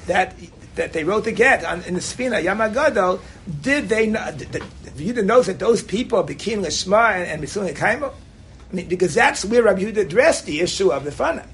that 0.07 0.35
that 0.75 0.93
they 0.93 1.03
wrote 1.03 1.25
the 1.25 1.31
get 1.31 1.63
on, 1.65 1.83
in 1.83 1.95
the 1.95 1.99
Sfina 1.99 2.41
Yamagado, 2.43 3.19
did 3.61 3.89
they 3.89 4.07
know? 4.07 4.31
Did, 4.31 4.63
Yehuda 4.95 5.25
knows 5.25 5.47
that 5.47 5.59
those 5.59 5.81
people 5.81 6.19
are 6.19 6.23
Bikin 6.23 6.63
Lishma 6.63 7.13
and, 7.13 7.27
and 7.27 7.43
Mitzulim 7.43 7.73
Kaimo? 7.73 8.11
I 8.71 8.75
mean, 8.75 8.87
because 8.87 9.13
that's 9.13 9.43
where 9.43 9.63
Rabbi 9.63 9.81
Yehuda 9.81 9.97
addressed 9.97 10.45
the 10.45 10.61
issue 10.61 10.91
of 10.91 11.03
the 11.03 11.11
Fana. 11.11 11.45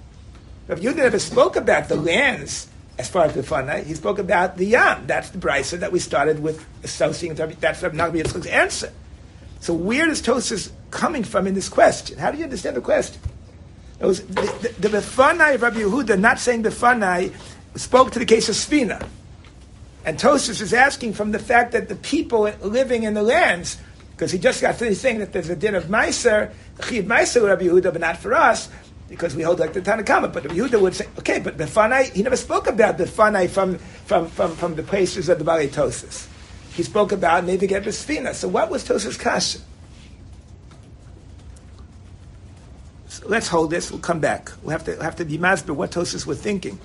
Rabbi 0.67 0.82
Yehuda 0.82 0.97
never 0.97 1.19
spoke 1.19 1.56
about 1.56 1.88
the 1.88 1.95
lands 1.95 2.67
as 2.99 3.10
far 3.10 3.25
as 3.25 3.34
the 3.34 3.41
Fana. 3.41 3.84
He 3.84 3.93
spoke 3.93 4.19
about 4.19 4.58
the 4.58 4.65
Yam. 4.65 5.08
That's 5.08 5.30
the 5.30 5.38
brisa 5.38 5.80
that 5.80 5.91
we 5.91 5.99
started 5.99 6.41
with 6.41 6.63
associating. 6.84 7.56
That's 7.60 7.82
Rabbi 7.82 7.95
Yitzchak's 7.95 8.47
answer. 8.47 8.91
So 9.60 9.73
where 9.73 10.08
is 10.10 10.21
Tosis 10.21 10.71
coming 10.91 11.23
from 11.23 11.47
in 11.47 11.53
this 11.53 11.69
question? 11.69 12.17
How 12.17 12.32
do 12.32 12.38
you 12.38 12.43
understand 12.43 12.75
the 12.75 12.82
question? 12.82 13.21
It 13.99 14.06
was 14.06 14.23
the, 14.27 14.41
the, 14.62 14.89
the 14.89 14.97
Befanai 14.97 15.56
of 15.56 15.62
Rabbi 15.63 15.80
Yehuda, 15.80 16.19
not 16.19 16.39
saying 16.39 16.62
the 16.62 16.69
Befanai, 16.69 17.34
spoke 17.75 18.12
to 18.12 18.19
the 18.19 18.25
case 18.25 18.49
of 18.49 18.56
Spina. 18.56 19.08
And 20.06 20.17
Tosus 20.17 20.62
is 20.62 20.73
asking 20.73 21.13
from 21.13 21.32
the 21.32 21.39
fact 21.39 21.73
that 21.73 21.89
the 21.89 21.95
people 21.95 22.43
living 22.62 23.03
in 23.03 23.13
the 23.13 23.23
lands, 23.23 23.77
because 24.12 24.32
he 24.32 24.39
just 24.39 24.62
got 24.62 24.75
finished 24.75 25.01
saying 25.01 25.19
that 25.19 25.34
there's 25.34 25.49
a 25.49 25.56
din 25.56 25.75
of 25.75 25.86
Meiser, 25.86 26.53
Chiv 26.84 27.06
Meiser 27.06 27.45
Rabbi 27.45 27.65
Yehuda, 27.65 27.91
but 27.91 27.99
not 27.99 28.17
for 28.17 28.34
us, 28.34 28.69
because 29.10 29.36
we 29.36 29.43
hold 29.43 29.60
like 29.60 29.73
the 29.73 29.82
Tanakhama. 29.82 30.32
But 30.32 30.45
Rabbi 30.45 30.56
Yehuda 30.56 30.82
would 30.82 30.95
say, 30.95 31.08
okay, 31.19 31.39
but 31.39 31.58
the 31.58 31.65
Fanai, 31.65 32.13
he 32.13 32.23
never 32.23 32.38
spoke 32.38 32.67
about 32.67 32.97
the 32.97 33.03
Fanai 33.03 33.49
from, 33.49 33.77
from, 33.77 34.27
from, 34.30 34.56
from 34.56 34.75
the 34.75 34.84
places 34.84 35.27
of 35.27 35.39
the 35.39 35.43
Bali 35.43 35.67
Tosus. 35.67 36.30
He 36.73 36.84
spoke 36.84 37.12
about 37.12 37.43
maybe 37.43 37.67
get 37.67 37.84
Besfina. 37.84 38.34
So 38.34 38.47
what 38.47 38.69
was 38.69 38.88
Tosus' 38.88 39.19
kasha? 39.19 39.60
Let's 43.25 43.47
hold 43.47 43.71
this. 43.71 43.91
We'll 43.91 43.99
come 43.99 44.19
back. 44.19 44.51
We'll 44.62 44.71
have 44.71 44.86
to, 44.86 44.91
we'll 44.91 45.01
have 45.01 45.15
to 45.17 45.25
be 45.25 45.38
masber 45.38 45.75
what 45.75 45.91
Tosus 45.91 46.25
was 46.25 46.41
thinking. 46.41 46.80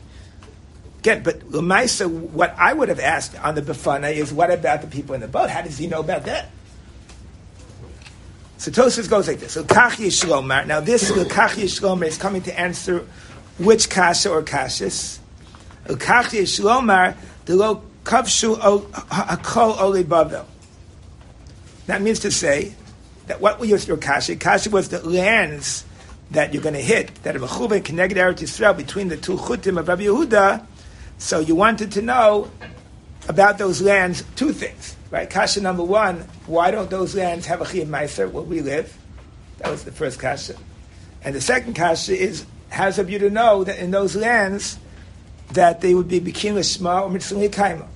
Again, 1.02 1.24
but 1.24 1.40
Lamaisa, 1.50 2.08
what 2.08 2.54
I 2.56 2.72
would 2.72 2.88
have 2.88 3.00
asked 3.00 3.36
on 3.42 3.56
the 3.56 3.60
Bafana 3.60 4.14
is, 4.14 4.32
what 4.32 4.52
about 4.52 4.82
the 4.82 4.86
people 4.86 5.16
in 5.16 5.20
the 5.20 5.26
boat? 5.26 5.50
How 5.50 5.60
does 5.60 5.76
he 5.76 5.88
know 5.88 5.98
about 5.98 6.26
that? 6.26 6.48
So 8.58 8.70
Tosas 8.70 9.10
goes 9.10 9.26
like 9.26 9.40
this. 9.40 9.56
Now 9.56 9.62
this 9.64 11.10
Kach 11.10 11.56
Yishlomar 11.56 12.06
is 12.06 12.18
coming 12.18 12.42
to 12.42 12.56
answer 12.56 13.04
which 13.58 13.90
kasha 13.90 14.30
or 14.30 14.42
kashas. 14.42 15.18
Kach 15.86 16.26
Yishlomar 16.26 17.16
the 17.46 17.56
lo 17.56 17.82
kavshu 18.04 18.56
akol 18.60 19.80
ole 19.80 20.04
bavel. 20.04 20.44
That 21.86 22.00
means 22.00 22.20
to 22.20 22.30
say 22.30 22.76
that 23.26 23.40
what 23.40 23.58
was 23.58 23.88
your 23.88 23.96
kasha? 23.96 24.36
Kasha 24.36 24.70
was 24.70 24.90
the 24.90 25.04
lands 25.04 25.84
that 26.30 26.54
you're 26.54 26.62
going 26.62 26.76
to 26.76 26.80
hit 26.80 27.12
that 27.24 27.34
are 27.34 27.40
mechuven 27.40 27.84
connected 27.84 28.18
Eretz 28.18 28.38
Yisrael 28.38 28.76
between 28.76 29.08
the 29.08 29.16
two 29.16 29.36
chutim 29.36 29.80
of 29.80 29.88
Rabbi 29.88 30.04
Yehuda 30.04 30.66
so 31.22 31.38
you 31.38 31.54
wanted 31.54 31.92
to 31.92 32.02
know 32.02 32.50
about 33.28 33.56
those 33.56 33.80
lands, 33.80 34.24
two 34.34 34.52
things, 34.52 34.96
right? 35.08 35.30
Kasha 35.30 35.60
number 35.60 35.84
one, 35.84 36.26
why 36.46 36.72
don't 36.72 36.90
those 36.90 37.14
lands 37.14 37.46
have 37.46 37.60
a 37.60 37.64
Chiyam 37.64 37.86
Meiser 37.86 38.28
where 38.28 38.42
we 38.42 38.60
live? 38.60 38.98
That 39.58 39.70
was 39.70 39.84
the 39.84 39.92
first 39.92 40.18
Kasha. 40.18 40.56
And 41.22 41.32
the 41.32 41.40
second 41.40 41.74
Kasha 41.74 42.20
is, 42.20 42.44
how's 42.70 42.98
of 42.98 43.08
you 43.08 43.20
to 43.20 43.30
know 43.30 43.62
that 43.62 43.78
in 43.78 43.92
those 43.92 44.16
lands 44.16 44.80
that 45.52 45.80
they 45.80 45.94
would 45.94 46.08
be 46.08 46.20
Bikin 46.20 46.54
Lishma 46.54 47.02
or 47.02 47.08
Mitzvah 47.08 47.48
Kaima? 47.48 47.86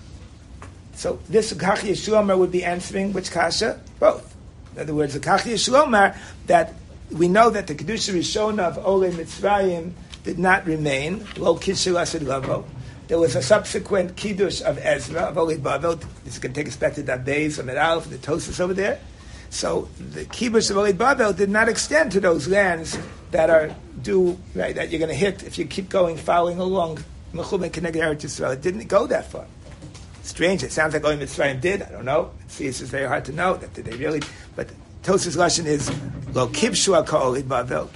So 0.95 1.19
this 1.29 1.53
Kachi 1.53 1.91
Yeshlomer 1.91 2.39
would 2.39 2.53
be 2.53 2.62
answering 2.62 3.12
which 3.12 3.33
Kasha? 3.33 3.81
Both. 3.99 4.37
In 4.77 4.83
other 4.83 4.95
words, 4.95 5.15
the 5.15 5.21
Kachi 5.21 6.17
that 6.47 6.75
we 7.11 7.27
know 7.27 7.51
that 7.51 7.67
the 7.67 7.75
Kedusha 7.75 8.15
Rishon 8.15 8.61
of 8.61 8.79
Ole 8.87 9.11
Mitzrayim 9.11 9.95
did 10.23 10.39
not 10.39 10.65
remain, 10.65 11.27
Lo 11.37 11.57
Kishil 11.57 12.01
Asid 12.01 12.23
Lavo, 12.23 12.65
there 13.09 13.19
was 13.19 13.37
a 13.37 13.42
subsequent 13.42 14.16
kiddush 14.16 14.62
of 14.62 14.79
Ezra 14.79 15.23
of 15.23 15.38
Oli 15.38 15.59
Bavel. 15.59 16.03
This 16.25 16.38
to 16.38 16.49
take 16.49 16.66
us 16.66 16.77
back 16.77 16.95
to 16.95 17.03
that 17.05 17.25
base 17.25 17.59
of 17.59 17.69
Aleph, 17.69 18.11
the 18.11 18.16
Tosis 18.16 18.61
over 18.61 18.75
there. 18.75 18.99
So 19.51 19.88
the 19.99 20.25
kiddush 20.25 20.71
of 20.71 20.77
Oli 20.77 20.92
Bavel 20.92 21.37
did 21.37 21.49
not 21.49 21.69
extend 21.69 22.12
to 22.12 22.21
those 22.21 22.49
lands 22.49 22.99
that 23.31 23.49
are 23.49 23.75
due 24.03 24.38
right 24.55 24.75
that 24.75 24.90
you're 24.90 24.99
going 24.99 25.11
to 25.11 25.14
hit 25.14 25.42
if 25.45 25.59
you 25.59 25.66
keep 25.66 25.88
going 25.88 26.16
following 26.16 26.59
along 26.59 26.99
Mechum 27.33 27.71
Keneged 27.71 27.95
Eretz 27.95 28.23
Yisrael. 28.23 28.55
It 28.55 28.62
didn't 28.62 28.88
go 28.88 29.07
that 29.07 29.31
far. 29.31 29.47
Strange. 30.23 30.64
It 30.64 30.73
sounds 30.73 30.92
like 30.92 31.05
Oli 31.05 31.16
Mitzrayim 31.16 31.61
did. 31.61 31.83
I 31.83 31.90
don't 31.90 32.05
know. 32.05 32.33
See, 32.49 32.66
it's 32.66 32.81
very 32.81 33.07
hard 33.07 33.25
to 33.27 33.33
know 33.33 33.55
that 33.55 33.73
did 33.75 33.85
they 33.85 33.97
really. 33.97 34.23
But 34.57 34.69
Tosis 35.05 35.37
lashon 35.37 35.66
is 35.66 35.88
Lo 36.35 36.49
Kibshu 36.49 37.01
Bavel. 37.45 37.88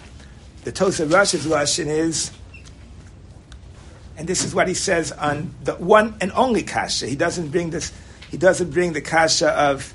The 0.62 0.70
Tosis 0.70 1.12
Rush's 1.12 1.46
lashon 1.46 1.86
is 1.86 2.30
and 4.20 4.28
this 4.28 4.44
is 4.44 4.54
what 4.54 4.68
he 4.68 4.74
says 4.74 5.12
on 5.12 5.54
the 5.64 5.72
one 5.76 6.14
and 6.20 6.30
only 6.32 6.62
kasha. 6.62 7.06
He 7.06 7.16
doesn't 7.16 7.48
bring 7.48 7.70
this. 7.70 7.90
He 8.30 8.36
doesn't 8.36 8.70
bring 8.70 8.92
the 8.92 9.00
kasha 9.00 9.48
of 9.48 9.94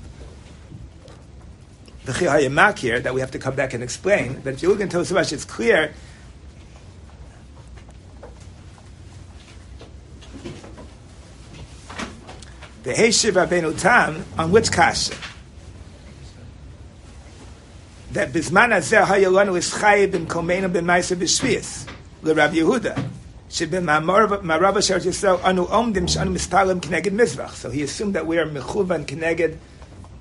the 2.05 2.11
Chihayamak 2.11 2.79
here 2.79 2.99
that 2.99 3.13
we 3.13 3.19
have 3.21 3.29
to 3.31 3.39
come 3.39 3.55
back 3.55 3.75
and 3.75 3.83
explain. 3.83 4.41
But 4.43 4.55
if 4.55 4.63
you 4.63 4.69
look 4.69 4.79
into 4.79 4.97
Tosabash, 4.97 5.31
it's 5.31 5.45
clear. 5.45 5.93
The 12.81 12.93
Heshiv 12.93 13.33
Rabbeinu 13.33 13.79
Tam 13.79 14.25
on 14.39 14.51
which 14.51 14.71
kasha? 14.71 15.13
That 18.13 18.33
Bisman 18.33 18.73
Azeh 18.75 19.05
Hayalanu 19.05 19.55
is 19.55 19.71
Chayib 19.71 20.15
in 20.15 20.25
Komenu 20.25 20.71
b'Maisa 20.71 21.15
b'Shvius, 21.15 21.87
the 22.23 22.33
Rabbi 22.33 22.55
Yehuda. 22.55 23.11
So 23.55 23.65
he 27.69 27.83
assumed 27.83 28.15
that 28.15 28.27
we 28.27 28.37
are 28.37 28.45
mechuvan 28.45 29.05
keneged 29.05 29.57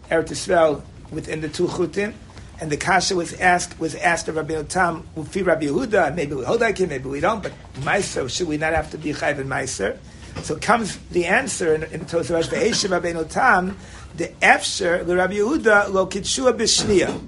Eretz 0.08 0.28
Yisrael 0.28 0.82
within 1.10 1.40
the 1.40 1.48
two 1.48 1.66
chutim. 1.66 2.14
and 2.60 2.70
the 2.70 2.76
kasha 2.76 3.16
was 3.16 3.32
asked 3.34 3.80
was 3.80 3.96
asked 3.96 4.28
of 4.28 4.36
Rabbi 4.36 4.62
Tam, 4.62 5.02
Ufi 5.16 5.44
Rabbi 5.44 5.66
Yehuda, 5.66 6.14
maybe 6.14 6.34
we 6.34 6.44
hold 6.44 6.62
him, 6.62 6.88
maybe 6.88 7.08
we 7.08 7.18
don't, 7.18 7.42
but 7.42 7.52
Meiser, 7.80 8.30
should 8.30 8.46
we 8.46 8.56
not 8.56 8.72
have 8.72 8.90
to 8.92 8.98
be 8.98 9.12
Chayv 9.12 9.40
and 9.40 9.50
Meiser? 9.50 9.98
So 10.42 10.56
comes 10.56 10.96
the 11.10 11.26
answer 11.26 11.74
in, 11.74 11.82
in 11.84 12.00
the 12.00 12.06
Tosafos, 12.06 12.48
Ve'eshe 12.48 12.88
Rabbi 12.88 13.20
Tam, 13.24 13.76
the 14.16 14.28
Efsher, 14.40 15.04
Rabbi 15.06 15.34
Yehuda, 15.34 15.92
lo 15.92 16.06
kitshua 16.06 16.56
b'shniya. 16.56 17.26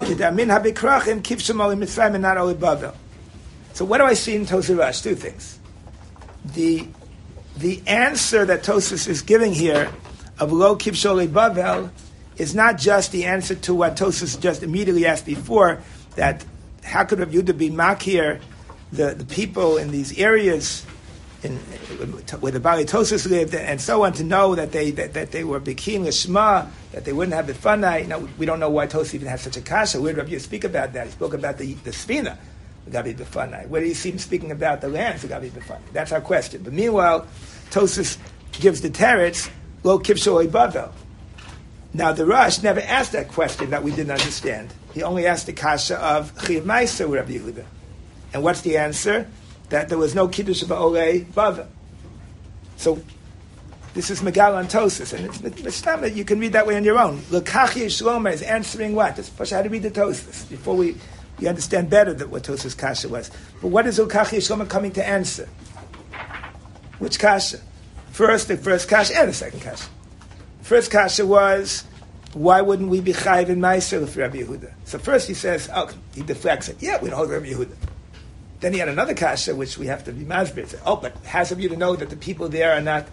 Kedamin 0.00 0.48
habikrachim 0.48 1.20
kivshum 1.20 1.62
oli 1.62 1.76
Mitzrayim 1.76 2.14
and 2.14 2.22
not 2.22 2.38
oli 2.38 2.54
Bavel. 2.54 2.94
So 3.76 3.84
what 3.84 3.98
do 3.98 4.04
I 4.04 4.14
see 4.14 4.34
in 4.34 4.46
Tosafos? 4.46 5.02
Two 5.02 5.14
things. 5.14 5.58
The, 6.54 6.88
the 7.58 7.82
answer 7.86 8.46
that 8.46 8.62
Tosafos 8.62 9.06
is 9.06 9.20
giving 9.20 9.52
here 9.52 9.92
of 10.38 10.50
lo 10.50 10.76
kivsholi 10.76 11.28
Bavel 11.28 11.90
is 12.38 12.54
not 12.54 12.78
just 12.78 13.12
the 13.12 13.26
answer 13.26 13.54
to 13.54 13.74
what 13.74 13.96
Tosus 13.96 14.40
just 14.40 14.62
immediately 14.62 15.04
asked 15.04 15.26
before, 15.26 15.82
that 16.14 16.42
how 16.84 17.04
could 17.04 17.18
Rav 17.18 17.28
Yehuda 17.28 17.58
be 17.58 17.68
makir 17.68 18.40
the, 18.92 19.12
the 19.12 19.26
people 19.26 19.76
in 19.76 19.90
these 19.90 20.18
areas 20.18 20.86
in, 21.42 21.58
where 22.40 22.52
the 22.52 22.60
Bali 22.60 22.86
Tosus 22.86 23.28
lived 23.28 23.54
and 23.54 23.78
so 23.78 24.04
on 24.04 24.14
to 24.14 24.24
know 24.24 24.54
that 24.54 24.72
they 24.72 24.90
that, 24.92 25.12
that 25.12 25.32
they 25.32 25.44
were 25.44 25.60
Bikim 25.60 26.06
Lishma, 26.06 26.70
that 26.92 27.04
they 27.04 27.12
wouldn't 27.12 27.34
have 27.34 27.46
the 27.46 27.52
funai. 27.52 28.06
Now 28.06 28.26
we 28.38 28.46
don't 28.46 28.58
know 28.58 28.70
why 28.70 28.86
Tosus 28.86 29.12
even 29.12 29.28
has 29.28 29.42
such 29.42 29.58
a 29.58 29.60
kasha. 29.60 30.00
Where 30.00 30.14
did 30.14 30.18
Rav 30.18 30.28
Yehuda 30.28 30.40
speak 30.40 30.64
about 30.64 30.94
that? 30.94 31.08
He 31.08 31.12
spoke 31.12 31.34
about 31.34 31.58
the, 31.58 31.74
the 31.74 31.90
the 31.90 32.36
Gabi. 32.90 33.68
Where 33.68 33.80
do 33.80 33.86
you 33.86 33.94
see 33.94 34.10
him 34.10 34.18
speaking 34.18 34.50
about 34.50 34.80
the 34.80 34.88
lands, 34.88 35.22
the 35.22 35.28
Gabi 35.28 35.50
Befunai? 35.50 35.80
That's 35.92 36.12
our 36.12 36.20
question. 36.20 36.62
But 36.62 36.72
meanwhile, 36.72 37.26
Tosus 37.70 38.18
gives 38.52 38.80
the 38.80 38.90
teretz, 38.90 39.50
Lo 39.82 39.98
Kivshoi 39.98 40.48
Bavel. 40.48 40.92
Now, 41.92 42.12
the 42.12 42.26
Rush 42.26 42.62
never 42.62 42.80
asked 42.80 43.12
that 43.12 43.28
question 43.28 43.70
that 43.70 43.82
we 43.82 43.90
didn't 43.90 44.10
understand. 44.10 44.72
He 44.92 45.02
only 45.02 45.26
asked 45.26 45.46
the 45.46 45.52
kasha 45.52 45.96
of 45.96 46.32
Chiv 46.46 46.64
Maisa 46.64 47.10
Rabbi 47.10 47.38
Yehuda. 47.38 47.64
And 48.34 48.42
what's 48.42 48.60
the 48.60 48.76
answer? 48.76 49.26
That 49.70 49.88
there 49.88 49.98
was 49.98 50.14
no 50.14 50.28
Kiddush 50.28 50.62
of 50.62 50.70
Ole 50.72 51.24
Bava. 51.24 51.66
So, 52.76 53.00
this 53.94 54.10
is 54.10 54.20
Megal 54.20 54.60
and 54.60 54.68
Tosis, 54.68 55.14
and 55.14 55.24
it's 55.24 55.38
that 55.80 56.14
you 56.14 56.24
can 56.24 56.38
read 56.38 56.52
that 56.52 56.66
way 56.66 56.76
on 56.76 56.84
your 56.84 56.98
own. 56.98 57.18
Lakachi 57.30 57.86
Shlomo 57.86 58.30
is 58.30 58.42
answering 58.42 58.94
what? 58.94 59.16
Just 59.16 59.34
push 59.38 59.50
how 59.50 59.62
to 59.62 59.70
read 59.70 59.82
the 59.82 59.90
Tosis 59.90 60.46
before 60.50 60.76
we, 60.76 60.96
we 61.38 61.46
understand 61.46 61.90
better 61.90 62.14
that 62.14 62.30
what 62.30 62.44
Tosis 62.44 62.76
Kasha 62.76 63.08
was. 63.08 63.30
But 63.60 63.68
what 63.68 63.86
is 63.86 63.98
Lakachi 63.98 64.38
Shlomo 64.38 64.68
coming 64.68 64.92
to 64.92 65.06
answer? 65.06 65.48
Which 66.98 67.18
Kasha? 67.18 67.60
First, 68.10 68.48
the 68.48 68.56
first 68.56 68.88
Kasha 68.88 69.18
and 69.18 69.28
the 69.28 69.34
second 69.34 69.60
Kasha. 69.60 69.88
First 70.66 70.90
kasha 70.90 71.24
was, 71.24 71.84
why 72.32 72.60
wouldn't 72.60 72.88
we 72.88 73.00
be 73.00 73.12
chayiv 73.12 73.50
in 73.50 73.60
Meiser 73.60 74.00
with 74.00 74.16
Rabbi 74.16 74.38
Yehuda? 74.38 74.72
So 74.84 74.98
first 74.98 75.28
he 75.28 75.34
says, 75.34 75.70
oh, 75.72 75.88
he 76.12 76.22
deflects 76.22 76.68
it. 76.68 76.78
Yeah, 76.80 77.00
we 77.00 77.08
don't 77.08 77.16
hold 77.16 77.30
Rabbi 77.30 77.52
Yehuda. 77.52 77.76
Then 78.58 78.72
he 78.72 78.80
had 78.80 78.88
another 78.88 79.14
kasha, 79.14 79.54
which 79.54 79.78
we 79.78 79.86
have 79.86 80.02
to 80.06 80.12
be 80.12 80.24
masbir. 80.24 80.76
Oh, 80.84 80.96
but 80.96 81.16
has 81.18 81.52
of 81.52 81.60
you 81.60 81.68
to 81.68 81.76
know 81.76 81.94
that 81.94 82.10
the 82.10 82.16
people 82.16 82.48
there 82.48 82.72
are 82.72 82.80
not 82.80 83.06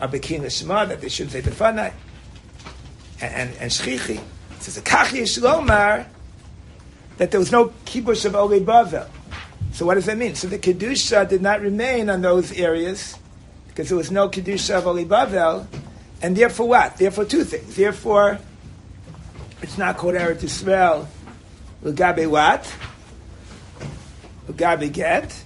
are 0.00 0.08
bekin 0.08 0.48
Shema, 0.48 0.86
that 0.86 1.00
they 1.00 1.08
shouldn't 1.08 1.30
say 1.30 1.40
the 1.40 1.52
and 1.62 1.92
and, 3.20 3.56
and 3.60 3.70
shchichi. 3.70 4.20
Says 4.58 4.76
a 4.76 4.80
kachi 4.80 5.22
shlomar 5.22 6.04
that 7.18 7.30
there 7.30 7.38
was 7.38 7.52
no 7.52 7.66
kibush 7.84 8.24
of 8.24 8.34
Ole 8.34 8.60
Bavel. 8.60 9.08
So 9.72 9.84
what 9.84 9.94
does 9.94 10.06
that 10.06 10.16
mean? 10.16 10.34
So 10.34 10.48
the 10.48 10.58
kedusha 10.58 11.28
did 11.28 11.42
not 11.42 11.60
remain 11.60 12.08
on 12.08 12.22
those 12.22 12.52
areas 12.52 13.16
because 13.68 13.88
there 13.88 13.98
was 13.98 14.10
no 14.10 14.28
kedusha 14.28 14.78
of 14.78 14.86
Ole 14.86 15.04
Bavel. 15.04 15.66
And 16.22 16.36
therefore 16.36 16.68
what? 16.68 16.96
Therefore 16.96 17.24
two 17.24 17.44
things. 17.44 17.76
Therefore, 17.76 18.38
it's 19.62 19.78
not 19.78 19.96
called 19.98 20.14
Eretz 20.14 20.40
Yisrael. 20.40 21.06
Ugabe 21.84 22.28
what? 22.28 22.72
Ugabe 24.48 24.92
get. 24.92 25.44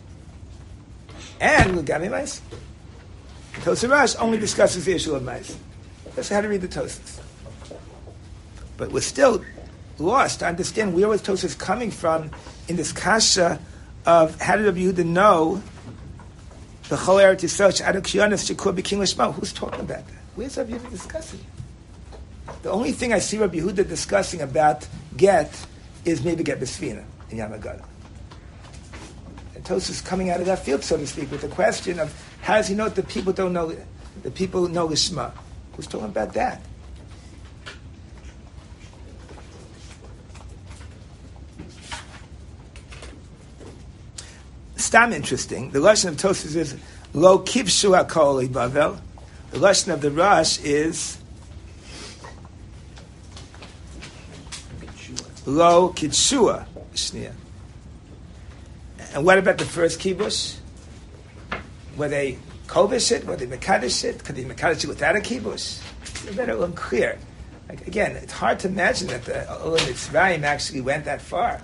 And 1.41 1.79
Ugabe 1.79 2.11
mais. 2.11 2.41
Tosirash 3.55 4.17
only 4.19 4.39
discusses 4.39 4.85
the 4.85 4.93
issue 4.93 5.15
of 5.15 5.23
mais. 5.23 5.57
That's 6.15 6.29
how 6.29 6.41
to 6.41 6.49
read 6.49 6.61
the 6.61 6.69
Tosis. 6.69 7.21
But 8.77 8.93
we're 8.93 9.01
still 9.01 9.45
lost 10.03 10.41
to 10.41 10.47
understand 10.47 10.95
where 10.95 11.09
was 11.09 11.23
Tosis 11.23 11.59
coming 11.59 11.91
from 11.91 12.31
in 12.69 12.77
this 12.77 12.93
kasha 12.93 13.59
of 14.05 14.41
how 14.41 14.57
did 14.57 14.75
Yehuda 14.75 15.07
know 15.07 15.63
the 16.89 16.97
whole 16.97 17.17
Eretz 17.17 17.41
Yisrael 17.41 17.71
Shadok 17.71 18.03
Shianis 18.03 18.53
Shakur 18.53 18.75
be 18.75 18.83
King 18.83 18.99
Lishma? 18.99 19.33
Who's 19.33 19.53
talking 19.53 19.81
about 19.81 20.07
that? 20.07 20.15
Where's 20.35 20.57
Rabbi 20.57 20.73
Yehuda 20.73 20.91
discussing? 20.91 21.41
The 22.63 22.71
only 22.71 22.93
thing 22.93 23.13
I 23.13 23.19
see 23.19 23.39
Rabbi 23.39 23.59
Yehuda 23.59 23.89
discussing 23.89 24.41
about 24.41 24.87
get 25.17 25.67
is 26.05 26.25
maybe 26.25 26.43
get 26.43 26.61
Besvina 26.61 27.05
in 27.31 27.39
Yamagadol. 27.39 27.85
And 29.55 29.65
Tosus 29.65 29.91
is 29.91 30.01
coming 30.01 30.31
out 30.31 30.41
of 30.41 30.47
that 30.47 30.59
field, 30.59 30.83
so 30.83 30.97
to 30.97 31.07
speak, 31.07 31.31
with 31.31 31.43
the 31.43 31.49
question 31.49 31.99
of 31.99 32.13
how 32.43 32.57
does 32.57 32.69
he 32.69 32.75
know 32.75 32.85
that 32.85 32.97
the 32.97 33.03
people 33.03 33.33
don't 33.33 33.53
know, 33.53 33.77
the 34.23 34.31
people 34.31 34.69
know 34.69 34.89
the 34.89 34.97
Shema? 34.97 35.31
Who's 35.75 35.87
talking 35.87 36.09
about 36.09 36.35
that? 36.35 36.61
Stam 44.93 45.15
interesting. 45.15 45.71
The 45.71 45.81
lesson 45.81 46.11
of 46.11 46.17
Tosus 46.19 46.55
is 46.55 46.77
Lo 47.15 47.39
Kivshu 47.39 47.99
Akoli 47.99 48.47
Bavel. 48.47 49.01
The 49.51 49.59
lesson 49.59 49.91
of 49.91 50.03
the 50.03 50.11
Rush 50.11 50.61
is 50.63 51.17
Lo 55.47 55.95
Kitshua 55.95 56.67
Shnia. 56.93 57.33
And 59.15 59.25
what 59.25 59.39
about 59.39 59.57
the 59.57 59.65
first 59.65 59.99
kibush? 59.99 60.57
Were 61.97 62.09
they 62.09 62.37
kovish 62.67 63.13
it? 63.13 63.25
Were 63.25 63.37
they 63.37 63.47
mekadosh 63.47 64.05
it? 64.05 64.23
Could 64.23 64.37
they 64.37 64.45
mekadosh 64.45 64.85
it 64.85 64.89
without 64.89 65.17
a 65.17 65.21
kibush? 65.21 65.81
It's 66.03 66.29
a 66.29 66.35
better 66.35 66.63
unclear. 66.63 67.19
Like, 67.67 67.87
again, 67.87 68.15
it's 68.17 68.35
hard 68.35 68.59
to 68.59 68.69
imagine 68.69 69.09
that 69.09 69.25
the 69.25 69.47
Mitzrayim 69.87 70.43
actually 70.43 70.83
went 70.83 71.07
that 71.07 71.23
far. 71.23 71.63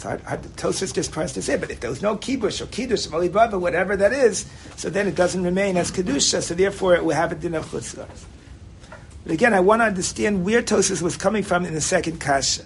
It's 0.00 0.06
hard, 0.06 0.22
hard 0.22 0.42
Tosis 0.56 0.94
just 0.94 1.12
tries 1.12 1.34
to 1.34 1.42
say, 1.42 1.58
but 1.58 1.70
if 1.70 1.80
there 1.80 1.90
was 1.90 2.00
no 2.00 2.16
kibush 2.16 2.62
or 2.62 2.66
kiddush 2.68 3.06
Oli 3.12 3.28
Bavel, 3.28 3.60
whatever 3.60 3.98
that 3.98 4.14
is, 4.14 4.46
so 4.76 4.88
then 4.88 5.06
it 5.06 5.14
doesn't 5.14 5.44
remain 5.44 5.76
as 5.76 5.90
kedusha. 5.90 6.40
So 6.40 6.54
therefore, 6.54 6.94
it 6.94 7.04
will 7.04 7.14
have 7.14 7.32
a 7.32 7.34
din 7.34 7.54
of 7.54 7.66
chutzlars. 7.66 8.24
But 9.24 9.32
again, 9.32 9.52
I 9.52 9.60
want 9.60 9.82
to 9.82 9.84
understand 9.84 10.42
where 10.42 10.62
Tosis 10.62 11.02
was 11.02 11.18
coming 11.18 11.42
from 11.42 11.66
in 11.66 11.74
the 11.74 11.82
second 11.82 12.18
kasha, 12.18 12.64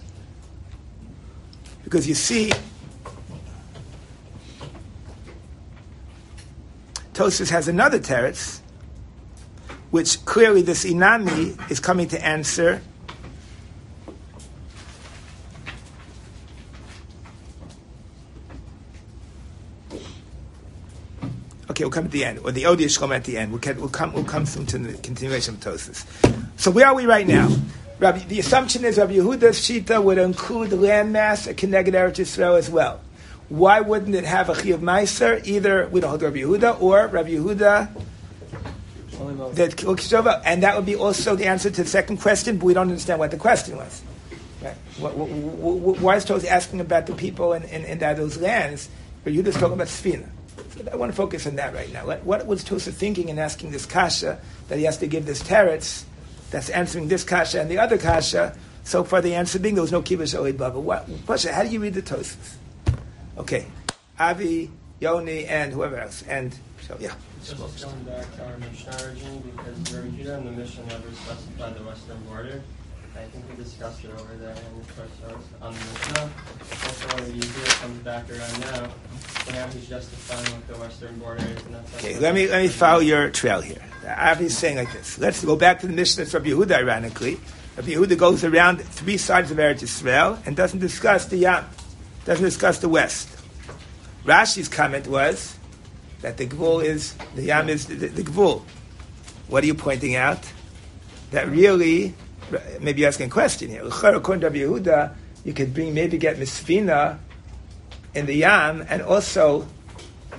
because 1.83 2.07
you 2.07 2.15
see, 2.15 2.53
Tosis 7.13 7.49
has 7.49 7.67
another 7.67 7.99
teretz, 7.99 8.61
which 9.91 10.23
clearly 10.23 10.61
this 10.61 10.85
inami 10.85 11.69
is 11.69 11.81
coming 11.81 12.07
to 12.07 12.25
answer 12.25 12.81
Okay, 21.75 21.83
we'll 21.83 21.91
come 21.91 22.05
at 22.05 22.11
the 22.11 22.23
end, 22.23 22.39
or 22.45 22.53
the 22.53 22.63
Odiya 22.63 22.85
Shlom 22.85 23.13
at 23.13 23.25
the 23.25 23.37
end. 23.37 23.51
We'll, 23.51 23.59
we'll, 23.75 23.89
come, 23.89 24.13
we'll 24.13 24.23
come 24.23 24.45
soon 24.45 24.65
to 24.67 24.77
the 24.77 24.93
continuation 24.99 25.55
of 25.55 25.59
Tosis. 25.59 26.05
So 26.55 26.71
where 26.71 26.87
are 26.87 26.95
we 26.95 27.05
right 27.05 27.27
now? 27.27 27.53
Rabbi, 27.99 28.19
the 28.19 28.39
assumption 28.39 28.85
is 28.85 28.97
Rabbi 28.97 29.15
Yehuda's 29.15 29.59
Shita 29.59 30.01
would 30.01 30.17
include 30.17 30.69
landmass 30.69 31.49
at 31.49 31.57
Keneged 31.57 31.89
Eretz 31.89 32.15
Yisrael 32.15 32.57
as 32.57 32.69
well. 32.69 33.01
Why 33.49 33.81
wouldn't 33.81 34.15
it 34.15 34.23
have 34.23 34.47
a 34.47 34.53
Chiyav 34.53 34.79
Meiser? 34.79 35.45
Either 35.45 35.89
we 35.89 35.99
don't 35.99 36.11
hold 36.11 36.21
Rabbi 36.21 36.37
Yehuda 36.37 36.79
or 36.79 37.07
Rabbi 37.07 37.31
Yehuda 37.31 37.89
that 39.55 40.41
and 40.45 40.63
that 40.63 40.75
would 40.77 40.85
be 40.85 40.95
also 40.95 41.35
the 41.35 41.45
answer 41.45 41.69
to 41.69 41.83
the 41.83 41.89
second 41.89 42.21
question, 42.21 42.57
but 42.57 42.67
we 42.67 42.73
don't 42.73 42.87
understand 42.87 43.19
what 43.19 43.31
the 43.31 43.37
question 43.37 43.75
was. 43.75 44.01
Right? 44.61 44.75
Why 44.97 46.15
is 46.15 46.25
Tosis 46.25 46.47
asking 46.47 46.79
about 46.79 47.05
the 47.05 47.15
people 47.15 47.51
in, 47.51 47.63
in, 47.63 47.83
in 47.83 47.99
those 47.99 48.37
lands? 48.37 48.87
But 49.25 49.33
Yehuda's 49.33 49.55
talking 49.55 49.73
about 49.73 49.87
Sfina. 49.87 50.29
I 50.91 50.95
want 50.95 51.11
to 51.11 51.15
focus 51.15 51.47
on 51.47 51.55
that 51.55 51.73
right 51.73 51.91
now. 51.91 52.05
What 52.05 52.45
was 52.45 52.63
Tosa 52.63 52.91
thinking 52.91 53.29
in 53.29 53.39
asking 53.39 53.71
this 53.71 53.85
kasha 53.85 54.39
that 54.67 54.77
he 54.77 54.85
has 54.85 54.97
to 54.99 55.07
give 55.07 55.25
this 55.25 55.41
teretz 55.41 56.03
that's 56.51 56.69
answering 56.69 57.07
this 57.07 57.23
kasha 57.23 57.61
and 57.61 57.69
the 57.69 57.79
other 57.79 57.97
kasha? 57.97 58.55
So 58.83 59.03
far, 59.03 59.21
the 59.21 59.33
answer 59.35 59.57
being 59.57 59.75
there 59.75 59.81
was 59.81 59.91
no 59.91 60.01
kibbutz 60.01 60.37
oid 60.39 60.57
baba. 60.57 60.79
What? 60.79 61.07
How 61.43 61.63
do 61.63 61.69
you 61.69 61.79
read 61.79 61.95
the 61.95 62.03
Tosas? 62.03 62.55
Okay, 63.37 63.65
Avi, 64.19 64.69
Yoni, 64.99 65.45
and 65.45 65.73
whoever 65.73 65.97
else. 65.97 66.23
And 66.27 66.55
so 66.81 66.95
yeah. 66.99 67.15
Just 67.43 67.57
going 67.57 68.03
back 68.03 68.35
to 68.35 68.45
our 68.45 68.57
Mishnah 68.57 69.09
regime 69.09 69.43
because 69.55 69.77
Yehuda 69.89 70.37
and 70.37 70.47
the 70.47 70.51
mission 70.51 70.87
never 70.87 71.11
specified 71.11 71.75
the 71.77 71.83
western 71.83 72.21
border. 72.25 72.61
I 73.17 73.23
think 73.27 73.49
we 73.49 73.63
discussed 73.63 74.03
it 74.03 74.11
over 74.11 74.33
there 74.35 74.51
in 74.51 74.79
the 74.79 74.85
first 74.93 75.19
source 75.21 75.45
on 75.61 75.73
the 75.73 75.79
Mishnah. 75.79 76.31
Also, 76.85 77.07
when 77.15 77.39
Yehuda 77.39 77.81
comes 77.81 77.99
back 77.99 78.29
around 78.29 78.59
now, 78.61 78.89
so 79.45 79.51
now 79.51 79.67
he's 79.67 79.87
justifying 79.87 80.45
what 80.53 80.67
the 80.67 80.75
western 80.75 81.17
border 81.19 81.43
is. 81.43 81.65
And 81.65 81.75
that's 81.75 81.95
okay, 81.95 82.19
let 82.19 82.35
me, 82.35 82.47
let 82.47 82.61
me 82.61 82.67
follow 82.67 82.99
your 82.99 83.29
trail 83.29 83.61
here. 83.61 83.81
Avi 84.05 84.45
is 84.45 84.57
saying 84.57 84.77
like 84.77 84.91
this. 84.91 85.17
Let's 85.17 85.43
go 85.43 85.55
back 85.55 85.79
to 85.79 85.87
the 85.87 85.93
Mishnah 85.93 86.25
from 86.25 86.43
Yehuda, 86.43 86.71
ironically. 86.71 87.39
Rabbi 87.77 87.91
Yehuda 87.91 88.17
goes 88.17 88.43
around 88.43 88.81
three 88.81 89.17
sides 89.17 89.51
of 89.51 89.57
Eretz 89.57 89.81
Yisrael 89.81 90.45
and 90.45 90.55
doesn't 90.55 90.79
discuss 90.79 91.25
the 91.25 91.37
Yam, 91.37 91.65
doesn't 92.25 92.45
discuss 92.45 92.79
the 92.79 92.89
West. 92.89 93.29
Rashi's 94.23 94.67
comment 94.67 95.07
was 95.07 95.57
that 96.21 96.37
the 96.37 96.47
Gvul 96.47 96.83
is, 96.83 97.15
the 97.35 97.43
Yam 97.43 97.69
is 97.69 97.87
the, 97.87 97.95
the, 97.95 98.07
the 98.07 98.23
Gvul. 98.23 98.63
What 99.47 99.63
are 99.63 99.67
you 99.67 99.75
pointing 99.75 100.15
out? 100.15 100.39
That 101.31 101.49
really, 101.49 102.13
maybe 102.79 103.01
you're 103.01 103.07
asking 103.07 103.27
a 103.27 103.31
question 103.31 103.69
here. 103.69 103.83
According 103.85 104.41
to 104.41 104.47
Rabbi 104.47 104.57
Yehuda, 104.57 105.15
you 105.43 105.53
could 105.53 105.73
bring, 105.73 105.93
maybe 105.93 106.17
get 106.17 106.37
Misfina 106.37 107.17
in 108.13 108.25
the 108.25 108.35
Yam 108.35 108.85
and 108.89 109.01
also 109.01 109.67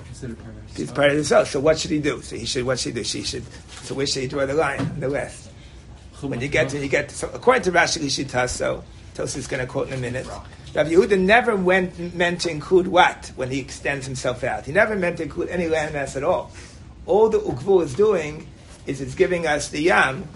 Considered 0.05 0.37
part 0.39 0.49
of 0.49 0.79
it's 0.79 0.91
part 0.91 1.11
of 1.11 1.17
the 1.17 1.23
zone. 1.23 1.45
So 1.45 1.59
what 1.59 1.77
should 1.79 1.91
he 1.91 1.99
do? 1.99 2.21
So 2.21 2.35
he 2.35 2.45
should. 2.45 2.65
What 2.65 2.79
should 2.79 2.93
he 2.93 3.01
do? 3.01 3.03
She 3.03 3.23
should. 3.23 3.43
So 3.83 3.95
where 3.95 4.07
should 4.07 4.23
he 4.23 4.27
draw 4.27 4.45
the 4.45 4.53
line? 4.53 4.79
On 4.79 4.99
the 4.99 5.09
west. 5.09 5.49
When 6.21 6.41
you 6.41 6.47
get 6.47 6.69
to, 6.69 6.79
you 6.79 6.89
get 6.89 7.09
to, 7.09 7.15
so 7.15 7.29
according 7.31 7.61
to 7.63 7.71
Rashi 7.71 8.01
Lishita, 8.01 8.49
so 8.49 8.83
Tosis 9.13 9.37
is 9.37 9.47
going 9.47 9.61
to 9.63 9.71
quote 9.71 9.87
in 9.89 9.93
a 9.93 9.97
minute. 9.97 10.25
Rabbi 10.73 10.89
Yehuda 10.89 11.19
never 11.19 11.55
went, 11.55 12.15
meant 12.15 12.41
to 12.41 12.49
include 12.49 12.87
what 12.87 13.31
when 13.35 13.51
he 13.51 13.59
extends 13.59 14.07
himself 14.07 14.43
out. 14.43 14.65
He 14.65 14.71
never 14.71 14.95
meant 14.95 15.17
to 15.17 15.23
include 15.23 15.49
any 15.49 15.65
landmass 15.65 16.15
at 16.15 16.23
all. 16.23 16.51
All 17.05 17.29
the 17.29 17.39
Ukvu 17.39 17.83
is 17.83 17.93
doing 17.93 18.47
is 18.87 19.01
it's 19.01 19.13
giving 19.13 19.45
us 19.45 19.69
the 19.69 19.81
Yam, 19.81 20.27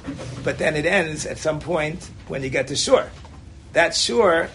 but 0.44 0.58
then 0.60 0.76
it 0.76 0.86
ends 0.86 1.26
at 1.26 1.38
some 1.38 1.60
point 1.60 2.12
when 2.28 2.44
you 2.44 2.50
get 2.50 2.68
to 2.68 2.76
shore. 2.76 3.10
That 3.74 3.96
shore, 3.96 4.50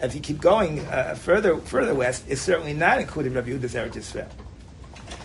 if 0.00 0.14
you 0.14 0.20
keep 0.20 0.40
going 0.40 0.80
uh, 0.86 1.16
further 1.16 1.58
further 1.58 1.94
west, 1.94 2.28
is 2.28 2.40
certainly 2.40 2.72
not 2.72 3.00
included 3.00 3.32
in 3.32 3.34
Rabbi 3.34 3.50
Yehuda's 3.50 3.74
Eretz 3.74 3.94
Yisrael. 3.94 4.28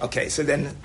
Okay, 0.01 0.28
so 0.30 0.43
then 0.43 0.76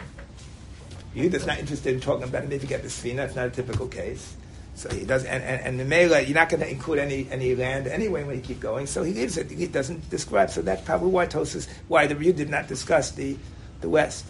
Yehuda's 1.17 1.47
not 1.47 1.59
interested 1.59 1.95
in 1.95 2.01
talking 2.01 2.25
about 2.25 2.45
it. 2.45 2.51
Maybe 2.51 2.63
you 2.63 2.69
get 2.69 2.83
the 2.83 2.89
Sfina. 2.89 3.25
It's 3.25 3.37
not 3.37 3.47
a 3.47 3.51
typical 3.51 3.89
case. 3.89 4.37
So 4.75 4.93
he 4.93 5.05
does, 5.05 5.25
and, 5.25 5.43
and, 5.43 5.61
and 5.63 5.81
the 5.81 5.85
Mela, 5.85 6.21
you're 6.21 6.35
not 6.35 6.49
going 6.49 6.61
to 6.61 6.69
include 6.69 6.99
any, 6.99 7.29
any 7.31 7.55
land 7.55 7.87
anyway 7.87 8.25
when 8.25 8.35
you 8.35 8.43
keep 8.43 8.59
going. 8.59 8.87
So 8.87 9.05
he 9.05 9.15
leaves 9.15 9.39
it. 9.39 9.49
He 9.49 9.69
doesn't 9.69 10.11
describe. 10.11 10.51
So 10.51 10.63
that's 10.63 10.83
probably 10.83 11.11
why 11.11 11.27
Tosis, 11.27 11.69
why 11.87 12.09
the 12.09 12.17
review 12.17 12.33
did 12.33 12.51
not 12.51 12.67
discuss 12.67 13.13
the, 13.13 13.37
the 13.81 13.89
West. 13.89 14.27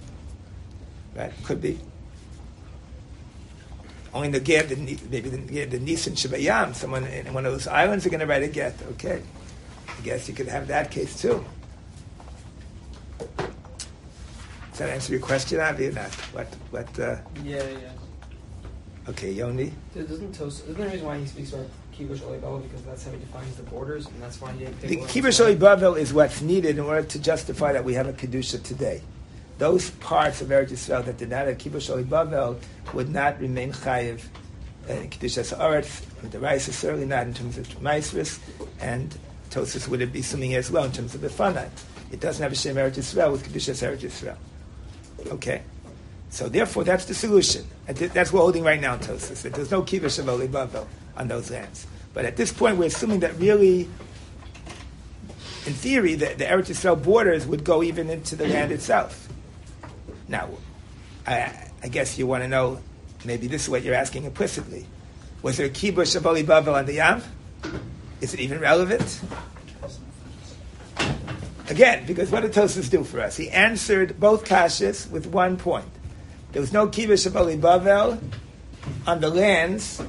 Right? 1.17 1.33
Could 1.45 1.63
be. 1.63 1.81
Only 4.15 4.29
the 4.29 4.41
Ger, 4.41 4.63
the, 4.63 4.77
maybe 4.77 5.29
the, 5.29 5.39
Ger, 5.39 5.67
the 5.67 5.81
Nisan 5.81 6.13
Shabayam, 6.15 6.73
someone 6.75 7.05
in 7.05 7.35
one 7.35 7.45
of 7.45 7.53
those 7.53 7.67
islands 7.67 8.07
are 8.07 8.11
going 8.11 8.21
to 8.21 8.27
write 8.27 8.45
a 8.45 8.49
get. 8.49 8.75
Okay. 8.93 9.21
I 9.89 10.01
guess 10.03 10.29
you 10.29 10.35
could 10.35 10.47
have 10.47 10.69
that 10.69 10.93
case 10.93 11.21
too. 11.21 11.45
Does 13.19 14.79
that 14.79 14.91
answer 14.91 15.13
your 15.13 15.21
question, 15.21 15.61
Avi, 15.61 15.89
or 15.89 15.93
not? 15.93 16.13
What, 16.33 16.47
what, 16.71 16.99
uh, 16.99 17.17
Yeah, 17.43 17.63
yeah. 17.63 19.11
okay, 19.11 19.33
Yoni? 19.33 19.73
Doesn't 19.95 20.33
Tos. 20.33 20.63
Isn't 20.63 20.77
there 20.77 20.89
a 20.89 20.91
reason 20.91 21.07
why 21.07 21.19
he 21.19 21.27
speaks 21.27 21.53
about 21.53 21.67
Kibush 21.93 22.19
Olibel 22.19 22.63
because 22.63 22.83
that's 22.83 23.05
how 23.05 23.13
he 23.13 23.19
defines 23.19 23.55
the 23.57 23.63
borders, 23.65 24.07
and 24.07 24.21
that's 24.21 24.41
why 24.41 24.53
he 24.53 24.65
didn't 24.65 24.81
The 24.81 24.97
Kibbutz 24.97 25.35
side? 25.35 25.99
Is 25.99 26.13
what's 26.13 26.41
needed 26.41 26.79
in 26.79 26.85
order 26.85 27.05
to 27.05 27.19
justify 27.21 27.73
that 27.73 27.85
we 27.85 27.95
have 27.95 28.09
a 28.09 28.13
Kedusha 28.13 28.63
today. 28.63 29.03
Those 29.59 29.91
parts 29.91 30.41
of 30.41 30.49
Eretz 30.49 30.71
Yisrael 30.71 31.05
that 31.05 31.17
did 31.17 31.31
not 31.31 31.47
have 31.47 31.59
Kibbutz 31.59 32.05
Bavel 32.05 32.59
would 32.93 33.09
not 33.09 33.41
remain 33.41 33.73
chayiv 33.73 34.23
uh, 34.89 34.95
in 34.95 35.11
Kedusha 35.11 35.57
Haaretz. 35.57 36.03
The 36.31 36.41
rice 36.41 36.69
is 36.69 36.77
certainly 36.77 37.07
not 37.07 37.27
in 37.27 37.35
terms 37.35 37.59
of 37.59 37.69
Maisris, 37.81 38.41
and 38.81 39.17
Tosis 39.51 39.87
would 39.89 40.13
be 40.13 40.21
assuming 40.21 40.55
as 40.55 40.71
well 40.71 40.85
in 40.85 40.93
terms 40.93 41.15
of 41.15 41.21
the 41.21 41.29
Fanai. 41.29 41.69
It 42.11 42.21
doesn't 42.21 42.43
have 42.43 42.53
a 42.53 42.57
Shem 42.57 42.77
Eretz 42.77 42.97
Yisrael 42.97 43.33
with 43.33 43.49
Kedusha 43.49 43.75
Eretz 43.75 44.01
Yisrael. 44.01 44.37
Okay? 45.33 45.63
So 46.31 46.49
therefore, 46.49 46.83
that's 46.83 47.05
the 47.05 47.15
solution. 47.15 47.65
That's 47.87 48.33
what 48.33 48.41
we're 48.41 48.41
holding 48.41 48.65
right 48.65 48.81
now 48.81 48.95
in 48.95 49.01
Tosis. 49.01 49.43
That 49.43 49.55
there's 49.55 49.71
no 49.71 49.83
Kibbutz 49.83 50.21
Bavel 50.49 50.87
on 51.17 51.29
those 51.29 51.51
lands. 51.51 51.87
But 52.13 52.25
at 52.25 52.37
this 52.37 52.53
point, 52.53 52.77
we're 52.77 52.87
assuming 52.87 53.21
that 53.21 53.39
really 53.39 53.89
in 55.67 55.73
theory, 55.73 56.15
the, 56.15 56.27
the 56.37 56.45
Eretz 56.45 56.67
Yisrael 56.67 57.03
borders 57.03 57.47
would 57.47 57.65
go 57.65 57.83
even 57.83 58.11
into 58.11 58.37
the 58.37 58.47
land 58.47 58.71
itself. 58.71 59.29
Now, 60.29 60.49
I, 61.27 61.71
I 61.83 61.89
guess 61.89 62.19
you 62.19 62.27
want 62.27 62.43
to 62.43 62.49
know, 62.49 62.81
maybe 63.25 63.47
this 63.47 63.65
is 63.65 63.69
what 63.69 63.83
you're 63.83 63.95
asking 63.95 64.25
implicitly. 64.25 64.87
Was 65.43 65.57
there 65.57 65.67
a 65.67 65.71
kibush 65.71 66.17
of 66.17 66.27
Oli 66.27 66.43
Bavel 66.43 66.75
on 66.75 66.87
the 66.87 66.95
Yam? 66.95 67.23
Is 68.21 68.35
it 68.35 68.41
even 68.41 68.61
relevant? 68.61 69.21
Again, 71.69 72.07
because 72.07 72.31
what 72.31 72.43
did 72.43 72.53
Tosfos 72.53 72.91
do 72.91 73.05
for 73.05 73.21
us? 73.21 73.37
He 73.37 73.51
answered 73.51 74.21
both 74.21 74.45
kashas 74.45 75.11
with 75.11 75.27
one 75.27 75.57
point. 75.57 75.89
There 76.53 76.61
was 76.61 76.73
no 76.73 76.87
kibush 76.87 77.27
of 77.27 77.37
Oli 77.37 77.57
Bavel 77.57 78.21
on 79.07 79.21
the 79.21 79.31
lands 79.31 80.03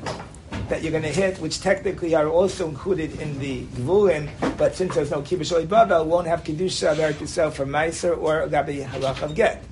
that 0.69 0.81
you're 0.81 0.91
going 0.91 1.03
to 1.03 1.09
hit, 1.09 1.39
which 1.39 1.61
technically 1.61 2.15
are 2.15 2.27
also 2.27 2.67
included 2.67 3.19
in 3.19 3.37
the 3.39 3.63
Gvulim, 3.65 4.29
but 4.57 4.75
since 4.75 4.95
there's 4.95 5.11
no 5.11 5.21
Kibbush 5.21 5.53
Oli 5.53 5.65
Babel, 5.65 6.05
won't 6.05 6.27
have 6.27 6.43
Kedusha 6.43 6.91
of 6.91 6.97
Eretz 6.97 7.13
Yisrael 7.15 7.53
for 7.53 7.65
Meiser 7.65 8.17
or 8.17 8.47
Gabi 8.47 8.85
Halach 8.85 9.21
of 9.21 9.35
Get. 9.35 9.63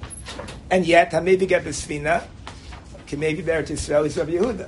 And 0.73 0.87
yet, 0.87 1.13
maybe 1.23 1.45
get 1.45 1.63
the 1.63 1.69
Sfina, 1.69 2.23
can 3.05 3.19
maybe 3.19 3.43
Eretz 3.43 3.67
Yisrael 3.67 4.07
is 4.07 4.17
Rabbi 4.17 4.31
Yehuda. 4.31 4.67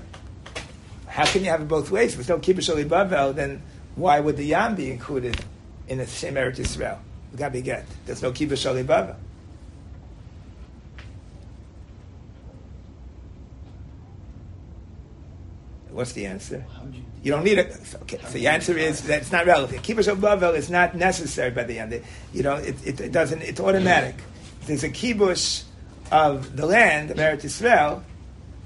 How 1.08 1.26
can 1.26 1.44
you 1.44 1.50
have 1.50 1.62
it 1.62 1.68
both 1.68 1.90
ways? 1.90 2.12
If 2.12 2.28
there's 2.28 2.30
no 2.30 2.38
Kibbush 2.38 2.72
Oli 2.72 2.84
Babel, 2.84 3.34
then 3.34 3.60
why 3.96 4.20
would 4.20 4.38
the 4.38 4.44
Yam 4.44 4.76
be 4.76 4.92
included 4.92 5.44
in 5.88 5.98
the 5.98 6.06
same 6.06 6.36
Eretz 6.36 6.58
Yisrael? 6.58 7.00
be 7.52 7.62
Get. 7.64 7.88
There's 8.06 8.22
no 8.22 8.32
Kibbush 8.32 8.70
Oli 8.70 8.84
Babel. 8.84 9.16
What's 15.90 16.12
the 16.12 16.28
answer? 16.28 16.64
You 17.24 17.32
don't 17.32 17.44
need 17.44 17.58
it. 17.58 17.76
Okay, 18.04 18.20
so 18.20 18.34
the 18.34 18.48
answer 18.48 18.78
is 18.78 19.02
that 19.08 19.24
it's 19.24 19.32
not 19.32 19.48
relevant. 19.48 19.82
Kibbutz 19.82 20.16
Bavel 20.20 20.54
is 20.56 20.70
not 20.70 20.94
necessary 20.94 21.50
by 21.50 21.64
the 21.64 21.80
end. 21.80 22.00
You 22.32 22.44
know, 22.44 22.58
it, 22.58 22.76
it, 22.86 23.02
it 23.02 23.12
doesn't. 23.12 23.42
It's 23.42 23.60
automatic. 23.60 24.18
There's 24.68 24.84
a 24.84 24.90
kibbutz 24.90 25.64
of 26.12 26.56
the 26.56 26.66
land 26.66 27.12
of 27.12 27.18
Eretz 27.18 27.44
Yisrael, 27.44 28.04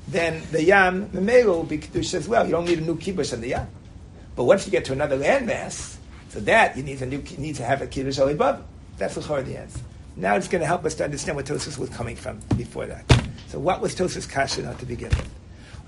then 0.07 0.41
the 0.51 0.63
yam 0.63 1.09
memelo 1.09 1.47
will 1.47 1.63
be 1.63 1.77
kedusha 1.77 2.15
as 2.15 2.27
well. 2.27 2.45
You 2.45 2.51
don't 2.51 2.65
need 2.65 2.79
a 2.79 2.81
new 2.81 2.95
kibbutz 2.95 3.33
on 3.33 3.41
the 3.41 3.49
yam. 3.49 3.67
But 4.35 4.45
once 4.45 4.65
you 4.65 4.71
get 4.71 4.85
to 4.85 4.93
another 4.93 5.17
landmass, 5.17 5.97
for 6.29 6.39
that 6.41 6.77
you 6.77 6.83
need 6.83 7.01
a 7.01 7.05
new 7.05 7.21
need 7.37 7.55
to 7.55 7.63
have 7.63 7.81
a 7.81 7.87
kiddush 7.87 8.19
oli 8.19 8.35
bavel. 8.35 8.63
That's 8.97 9.15
the 9.15 9.21
the 9.21 9.57
answer. 9.57 9.79
Now 10.15 10.35
it's 10.35 10.47
going 10.47 10.61
to 10.61 10.67
help 10.67 10.85
us 10.85 10.95
to 10.95 11.05
understand 11.05 11.35
where 11.37 11.45
Tosus 11.45 11.77
was 11.77 11.89
coming 11.89 12.15
from 12.15 12.39
before 12.57 12.85
that. 12.87 13.05
So 13.47 13.59
what 13.59 13.81
was 13.81 13.95
Tosus 13.95 14.29
kasha 14.29 14.63
not 14.63 14.79
to 14.79 14.85
begin 14.85 15.09
with? 15.09 15.29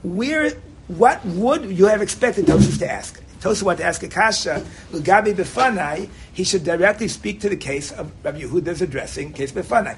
Where 0.03 0.51
what 0.87 1.23
would 1.25 1.65
you 1.65 1.85
have 1.85 2.01
expected 2.01 2.45
Tosus 2.45 2.79
to 2.79 2.89
ask? 2.89 3.21
Tosus 3.41 3.63
wanted 3.63 3.79
to 3.79 3.85
ask 3.85 4.03
a 4.03 4.07
kasha, 4.07 4.63
Gabi 4.91 5.33
Befanai, 5.33 6.09
he 6.31 6.43
should 6.43 6.63
directly 6.63 7.07
speak 7.07 7.41
to 7.41 7.49
the 7.49 7.57
case 7.57 7.91
of 7.91 8.11
Rabbi 8.23 8.41
Yehuda's 8.41 8.81
addressing 8.81 9.33
case 9.33 9.51
Befanai. 9.51 9.97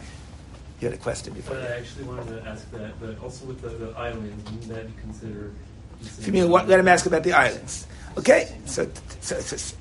You 0.83 0.89
had 0.89 0.99
a 0.99 1.01
question 1.01 1.33
before. 1.33 1.55
But 1.55 1.71
I 1.71 1.77
actually 1.77 2.03
wanted 2.03 2.43
to 2.43 2.45
ask 2.45 2.69
that, 2.71 2.99
but 2.99 3.17
also 3.23 3.45
with 3.45 3.61
the, 3.61 3.69
the 3.69 3.97
islands, 3.97 4.51
wouldn't 4.51 4.67
that 4.67 4.85
be 4.93 5.01
considered? 5.01 5.55
If 6.01 6.27
you 6.27 6.33
mean, 6.33 6.49
what, 6.49 6.67
let 6.67 6.77
him 6.77 6.89
ask 6.89 7.05
about 7.05 7.23
the 7.23 7.31
islands. 7.31 7.87
Okay, 8.17 8.53
so, 8.65 8.91
so, 9.21 9.39
so 9.39 9.77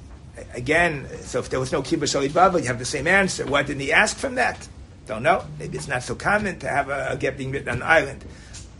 again, 0.54 1.08
so 1.22 1.40
if 1.40 1.48
there 1.50 1.58
was 1.58 1.72
no 1.72 1.82
kibbutz 1.82 2.14
oli 2.14 2.28
bava, 2.28 2.60
you 2.60 2.68
have 2.68 2.78
the 2.78 2.84
same 2.84 3.08
answer. 3.08 3.44
Why 3.44 3.64
didn't 3.64 3.80
he 3.80 3.92
ask 3.92 4.16
from 4.16 4.36
that? 4.36 4.68
Don't 5.08 5.24
know. 5.24 5.44
Maybe 5.58 5.76
it's 5.76 5.88
not 5.88 6.04
so 6.04 6.14
common 6.14 6.60
to 6.60 6.68
have 6.68 6.88
a, 6.88 7.08
a 7.10 7.16
get 7.16 7.36
being 7.36 7.50
written 7.50 7.70
on 7.70 7.80
the 7.80 7.84
island. 7.84 8.24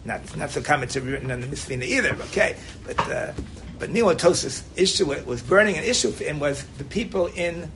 Not 0.05 0.37
not 0.37 0.51
so 0.51 0.63
common 0.63 0.87
to 0.91 1.01
be 1.01 1.11
written 1.11 1.33
on 1.33 1.41
the 1.41 1.49
Misfina 1.49 1.83
either. 1.83 2.15
Okay, 2.31 2.55
but 2.87 3.01
uh, 3.11 3.33
but 3.81 3.91
Nilotosis 3.91 4.63
issue 4.77 5.07
was 5.25 5.43
burning 5.43 5.77
an 5.77 5.83
issue 5.83 6.13
for 6.13 6.23
him 6.23 6.39
was 6.39 6.63
the 6.79 6.85
people 6.85 7.27
in 7.27 7.69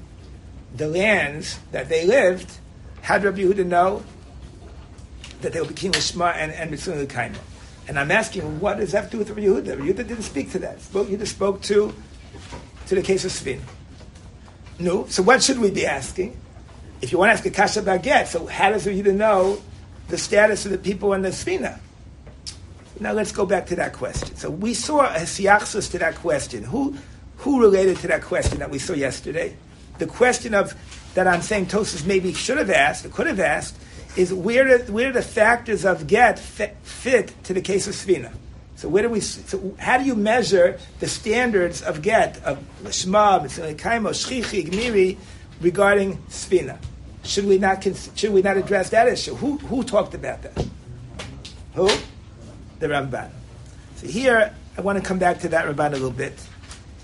the 0.72 0.86
lands 0.86 1.58
that 1.72 1.88
they 1.88 2.06
lived. 2.06 2.60
Did 3.08 3.24
Rabbi 3.24 3.40
Yehuda 3.40 3.66
know 3.66 4.04
that 5.40 5.52
they 5.52 5.60
will 5.60 5.68
be 5.68 5.74
king 5.74 5.92
Lishma 5.92 6.34
and 6.34 6.52
and 6.52 6.70
Mitzvah 6.70 7.06
Kaima? 7.06 7.38
And 7.88 7.98
I'm 7.98 8.10
asking, 8.10 8.60
what 8.60 8.78
does 8.78 8.92
that 8.92 9.02
have 9.02 9.10
to 9.10 9.12
do 9.12 9.18
with 9.18 9.30
Rabbi 9.30 9.42
Yehuda? 9.42 9.78
Yehuda 9.78 10.08
didn't 10.08 10.22
speak 10.22 10.50
to 10.52 10.58
that. 10.60 10.78
Yehuda 10.78 11.26
spoke 11.26 11.62
to 11.62 11.94
to 12.86 12.94
the 12.94 13.02
case 13.02 13.24
of 13.24 13.30
Svin. 13.30 13.60
No, 14.78 15.06
so 15.06 15.22
what 15.22 15.42
should 15.42 15.58
we 15.58 15.70
be 15.70 15.86
asking? 15.86 16.36
If 17.00 17.12
you 17.12 17.18
want 17.18 17.30
to 17.30 17.32
ask 17.34 17.46
a 17.46 17.50
kasha 17.50 17.82
b'get, 17.82 18.26
so 18.26 18.46
how 18.46 18.70
does 18.70 18.86
Yehuda 18.86 19.14
know 19.14 19.60
the 20.08 20.18
status 20.18 20.64
of 20.66 20.72
the 20.72 20.78
people 20.78 21.12
in 21.14 21.22
the 21.22 21.30
Svina? 21.30 21.78
Now 22.98 23.12
let's 23.12 23.32
go 23.32 23.44
back 23.44 23.66
to 23.66 23.76
that 23.76 23.92
question. 23.92 24.36
So 24.36 24.50
we 24.50 24.72
saw 24.72 25.02
a 25.02 25.20
siachsus 25.20 25.90
to 25.90 25.98
that 25.98 26.14
question. 26.16 26.64
Who, 26.64 26.96
who 27.38 27.60
related 27.60 27.98
to 27.98 28.06
that 28.08 28.22
question 28.22 28.58
that 28.60 28.70
we 28.70 28.78
saw 28.78 28.94
yesterday? 28.94 29.56
The 29.98 30.06
question 30.06 30.54
of 30.54 30.74
that 31.14 31.26
I'm 31.26 31.42
saying 31.42 31.66
Tosus 31.66 32.06
maybe 32.06 32.32
should 32.32 32.58
have 32.58 32.70
asked, 32.70 33.04
or 33.04 33.10
could 33.10 33.26
have 33.26 33.40
asked, 33.40 33.76
is 34.16 34.32
where 34.32 34.78
do, 34.78 34.92
where 34.92 35.08
do 35.08 35.12
the 35.12 35.22
factors 35.22 35.84
of 35.84 36.06
get 36.06 36.38
fit, 36.38 36.76
fit 36.82 37.32
to 37.44 37.54
the 37.54 37.60
case 37.60 37.86
of 37.86 37.94
Svina? 37.94 38.32
So 38.76 38.88
where 38.88 39.02
do 39.02 39.08
we? 39.08 39.20
So 39.20 39.74
how 39.78 39.98
do 39.98 40.04
you 40.04 40.14
measure 40.14 40.78
the 41.00 41.08
standards 41.08 41.82
of 41.82 42.02
get 42.02 42.42
of 42.44 42.58
Shema, 42.90 43.40
Kaimo, 43.40 44.10
Shchichi, 44.10 44.68
Gmiri 44.68 45.16
regarding 45.60 46.18
Svina? 46.28 46.78
Should 47.22 47.46
we 47.46 47.58
not 47.58 47.86
should 48.14 48.32
we 48.32 48.42
not 48.42 48.56
address 48.56 48.90
that 48.90 49.08
issue? 49.08 49.34
Who 49.34 49.58
who 49.58 49.82
talked 49.82 50.14
about 50.14 50.42
that? 50.42 50.66
Who? 51.74 51.88
the 52.78 52.88
Ramban. 52.88 53.30
So 53.96 54.06
here, 54.06 54.54
I 54.76 54.80
want 54.80 54.98
to 54.98 55.04
come 55.04 55.18
back 55.18 55.40
to 55.40 55.48
that, 55.48 55.64
Ramban, 55.66 55.88
a 55.88 55.90
little 55.92 56.10
bit, 56.10 56.34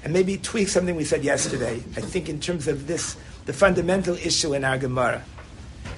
and 0.05 0.13
maybe 0.13 0.37
tweak 0.37 0.69
something 0.69 0.95
we 0.95 1.05
said 1.05 1.25
yesterday. 1.25 1.77
I 1.97 2.01
think 2.01 2.29
in 2.29 2.41
terms 2.41 2.69
of 2.69 2.87
this, 2.87 3.17
the 3.47 3.53
fundamental 3.53 4.15
issue 4.17 4.55
in 4.55 4.65
our 4.65 4.79
Gemara. 4.79 5.23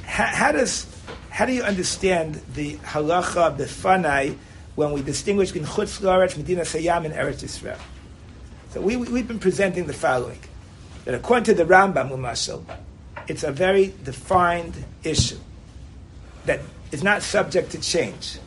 How, 0.05 0.27
how 0.27 0.53
does, 0.53 0.87
how 1.35 1.45
do 1.47 1.53
you 1.53 1.65
understand 1.65 2.37
the 2.55 2.77
halacha 2.77 3.59
befanai 3.59 4.37
when 4.77 4.93
we 4.93 5.03
distinguish 5.03 5.51
between 5.51 5.69
Chutz 5.69 6.01
La'aretz, 6.01 6.37
Medina 6.37 6.61
Sayyam, 6.61 7.07
and 7.07 7.13
Eretz 7.13 7.43
Yisrael? 7.43 7.77
So 8.71 8.81
we, 8.81 8.95
we, 8.95 9.19
have 9.19 9.27
been 9.27 9.41
presenting 9.41 9.87
the 9.87 9.93
following: 9.93 10.39
that 11.05 11.13
according 11.13 11.43
to 11.47 11.55
the 11.55 11.65
Rambam 11.65 12.13
Umashal, 12.13 12.65
it's 13.27 13.43
a 13.43 13.51
very 13.51 13.93
defined 14.05 14.75
issue 15.03 15.41
that 16.45 16.61
is 16.93 17.03
not 17.03 17.21
subject 17.21 17.73
to 17.73 17.81
change. 17.81 18.39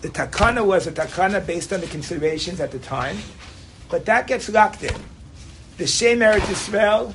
The 0.00 0.08
takana 0.08 0.64
was 0.64 0.86
a 0.86 0.92
takana 0.92 1.46
based 1.46 1.70
on 1.74 1.82
the 1.82 1.86
considerations 1.88 2.60
at 2.60 2.70
the 2.70 2.78
time, 2.78 3.18
but 3.90 4.06
that 4.06 4.26
gets 4.26 4.48
locked 4.48 4.84
in. 4.84 4.98
The 5.76 5.86
Shem 5.86 6.20
Eretz 6.20 6.40
Yisrael, 6.40 7.12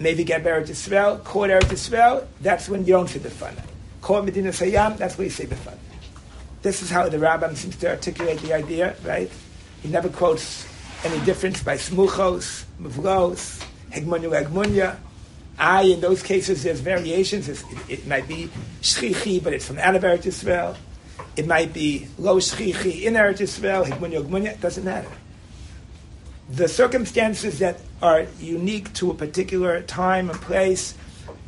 maybe 0.00 0.24
get 0.24 0.42
Eretz 0.42 0.70
Yisrael, 0.70 1.22
Court 1.22 1.50
Eretz 1.50 1.68
Yisrael, 1.68 2.26
that's 2.40 2.68
when 2.68 2.80
you 2.84 2.94
don't 2.94 3.08
say 3.08 3.18
the 3.18 3.28
fana. 3.28 3.62
Court 4.00 4.24
Medina 4.24 4.48
Sayyam, 4.48 4.96
that's 4.96 5.16
where 5.16 5.26
you 5.26 5.30
say 5.30 5.44
the 5.44 5.54
fana. 5.54 5.76
This 6.62 6.82
is 6.82 6.90
how 6.90 7.08
the 7.08 7.18
Rambam 7.18 7.54
seems 7.54 7.76
to 7.76 7.90
articulate 7.90 8.38
the 8.40 8.54
idea, 8.54 8.96
right? 9.04 9.30
He 9.82 9.88
never 9.88 10.08
quotes 10.08 10.66
any 11.04 11.22
difference 11.24 11.62
by 11.62 11.76
smuchos, 11.76 12.64
muvlos, 12.80 13.64
hegmonia, 13.90 14.42
hegmonia. 14.42 14.96
I, 15.58 15.82
in 15.82 16.00
those 16.00 16.22
cases, 16.22 16.62
there's 16.62 16.80
variations. 16.80 17.48
It, 17.48 17.62
it, 17.88 18.06
might 18.06 18.26
be 18.26 18.50
shchichi, 18.80 19.42
but 19.42 19.52
it's 19.52 19.66
from 19.66 19.78
out 19.78 19.94
of 19.94 20.02
Eretz 20.02 20.24
Yisrael. 20.24 20.76
It 21.36 21.46
might 21.46 21.74
be 21.74 22.08
lo 22.18 22.36
shchichi 22.36 23.02
in 23.02 23.14
Eretz 23.14 23.40
Yisrael, 23.40 23.84
higmunya, 23.84 24.22
gmunya, 24.22 24.52
it 24.52 24.60
doesn't 24.60 24.84
matter. 24.84 25.10
The 26.52 26.68
circumstances 26.68 27.60
that 27.60 27.80
are 28.02 28.26
unique 28.40 28.92
to 28.94 29.10
a 29.10 29.14
particular 29.14 29.82
time 29.82 30.30
and 30.30 30.40
place 30.40 30.94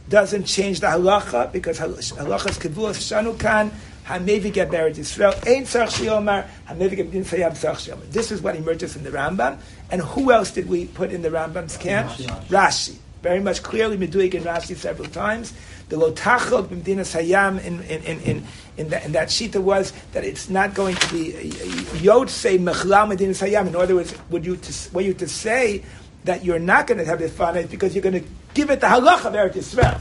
doesn't 0.09 0.45
change 0.45 0.81
the 0.81 0.87
halacha 0.87 1.51
because 1.51 1.79
halacha's 1.79 2.59
kevuas 2.59 2.99
shanukan 3.01 3.73
hamevi 4.05 4.53
get 4.53 4.71
Eretz 4.71 4.97
Yisrael 4.99 5.47
ain't 5.47 5.67
tzarch 5.67 6.01
shiomar 6.01 6.47
hamevi 6.69 6.97
get 6.97 7.11
din 7.11 7.25
sayam 7.25 7.53
tzarch 7.53 7.89
shiomar. 7.89 8.11
This 8.11 8.31
is 8.31 8.43
what 8.43 8.55
emerges 8.55 8.95
in 8.95 9.05
the 9.05 9.11
Rambam. 9.11 9.59
And 9.91 10.03
who 10.03 10.31
else 10.31 10.51
did 10.51 10.69
we 10.69 10.87
put 10.87 11.11
in 11.11 11.23
the 11.23 11.31
Rambam's 11.31 11.77
camp? 11.77 12.11
Rashi. 12.11 12.49
Rashi. 12.49 12.97
Very 13.23 13.41
much 13.41 13.63
clearly 13.63 13.97
meduik 13.97 14.35
in 14.35 14.43
Rashi 14.45 14.77
several 14.77 15.09
times. 15.09 15.53
The 15.89 15.97
lotachot 15.97 16.69
b'mdina 16.69 17.01
sayam 17.01 17.65
in 17.65 17.83
in 17.83 18.21
in 18.21 18.45
in 18.77 18.89
that, 18.89 19.05
in 19.05 19.13
that 19.13 19.29
shita 19.29 19.61
was 19.61 19.93
that 20.13 20.25
it's 20.25 20.49
not 20.49 20.75
going 20.75 20.97
to 20.97 21.13
be 21.13 21.53
yod 21.99 22.31
say 22.31 22.59
mechla 22.59 23.09
medina 23.09 23.33
sayam. 23.33 23.67
In 23.67 23.77
other 23.77 23.97
words, 23.97 24.15
would 24.31 24.47
you 24.47 24.57
to, 24.57 24.95
were 24.95 25.03
you 25.03 25.15
to 25.15 25.29
say 25.29 25.83
that 26.25 26.45
you're 26.45 26.59
not 26.59 26.87
going 26.87 26.99
to 26.99 27.05
have 27.05 27.19
the 27.19 27.27
fana 27.27 27.69
because 27.69 27.95
you're 27.95 28.03
going 28.03 28.23
to 28.23 28.29
give 28.55 28.71
it 28.71 28.81
the 28.81 28.87
halach 28.87 29.25
of 29.25 29.33
Eretz 29.33 29.55
Yisrael. 29.55 30.01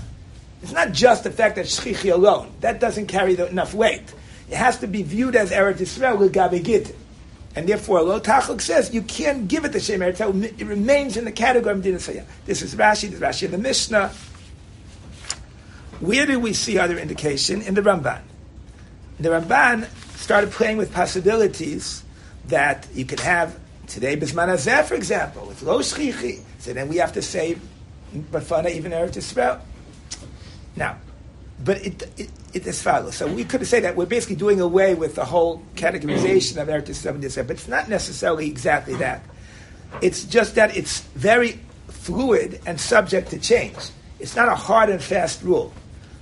It's 0.62 0.72
not 0.72 0.92
just 0.92 1.24
the 1.24 1.32
fact 1.32 1.56
that 1.56 1.66
shchichi 1.66 2.14
alone. 2.14 2.52
That 2.62 2.80
doesn't 2.80 3.08
carry 3.08 3.36
the, 3.36 3.48
enough 3.48 3.74
weight. 3.74 4.14
It 4.50 4.56
has 4.56 4.78
to 4.80 4.88
be 4.88 5.02
viewed 5.02 5.36
as 5.36 5.52
Eretz 5.52 5.78
Yisrael 5.78 6.20
with 6.20 6.34
gabegit. 6.34 6.94
And 7.56 7.68
therefore, 7.68 8.02
Lo 8.02 8.20
Tachlik 8.20 8.62
says 8.62 8.94
you 8.94 9.02
can't 9.02 9.48
give 9.48 9.66
it 9.66 9.74
the 9.74 9.80
Shem 9.80 10.00
Eretz 10.00 10.60
It 10.60 10.66
remains 10.66 11.18
in 11.18 11.26
the 11.26 11.32
category 11.32 11.72
of 11.72 11.78
Medina 11.80 11.98
Sayam. 11.98 12.26
This 12.46 12.62
is 12.62 12.76
Rashi, 12.76 13.10
this 13.10 13.14
is 13.14 13.20
Rashi 13.20 13.44
in 13.44 13.52
the 13.52 13.58
Mishnah. 13.58 14.14
Where 16.02 16.26
do 16.26 16.40
we 16.40 16.54
see 16.54 16.80
other 16.80 16.98
indication? 16.98 17.62
In 17.62 17.76
the 17.76 17.82
Ramban. 17.82 18.22
The 19.20 19.30
Ramban 19.30 19.88
started 20.18 20.52
playing 20.52 20.78
with 20.78 20.92
possibilities 20.92 22.04
that 22.48 22.88
you 22.94 23.06
could 23.06 23.20
have 23.20 23.58
today 23.86 24.18
Bisman 24.18 24.48
Azeh, 24.48 24.84
for 24.84 24.96
example, 24.96 25.46
with 25.46 25.62
Lo 25.62 25.80
Shchichi. 25.80 26.42
So 26.58 26.74
then 26.74 26.90
we 26.90 26.98
have 26.98 27.14
to 27.14 27.22
say 27.22 27.58
Bafana 28.16 28.72
even 28.72 28.92
Eretz 28.92 29.14
Yisrael. 29.14 29.62
Now, 30.76 30.98
but 31.64 31.86
it, 31.86 32.02
it, 32.18 32.30
it 32.54 32.66
is 32.66 32.82
follows. 32.82 33.16
So 33.16 33.28
we 33.28 33.44
could 33.44 33.66
say 33.68 33.80
that 33.82 33.96
we're 33.96 34.08
basically 34.08 34.38
doing 34.38 34.60
away 34.60 34.96
with 34.96 35.14
the 35.14 35.26
whole 35.26 35.62
categorization 35.76 36.60
of 36.60 36.68
Eretz 36.68 36.90
Yisrael, 36.90 37.48
but 37.48 37.58
it's 37.58 37.68
not 37.68 37.90
necessarily 37.90 38.48
exactly 38.48 38.96
that. 38.96 39.24
It's 40.02 40.24
just 40.24 40.56
that 40.56 40.76
it's 40.76 41.02
very 41.14 41.60
fluid 41.90 42.60
and 42.66 42.82
subject 42.82 43.30
to 43.30 43.40
change. 43.40 43.78
It's 44.20 44.36
not 44.36 44.48
a 44.48 44.56
hard 44.56 44.90
and 44.90 45.02
fast 45.02 45.44
rule. 45.44 45.72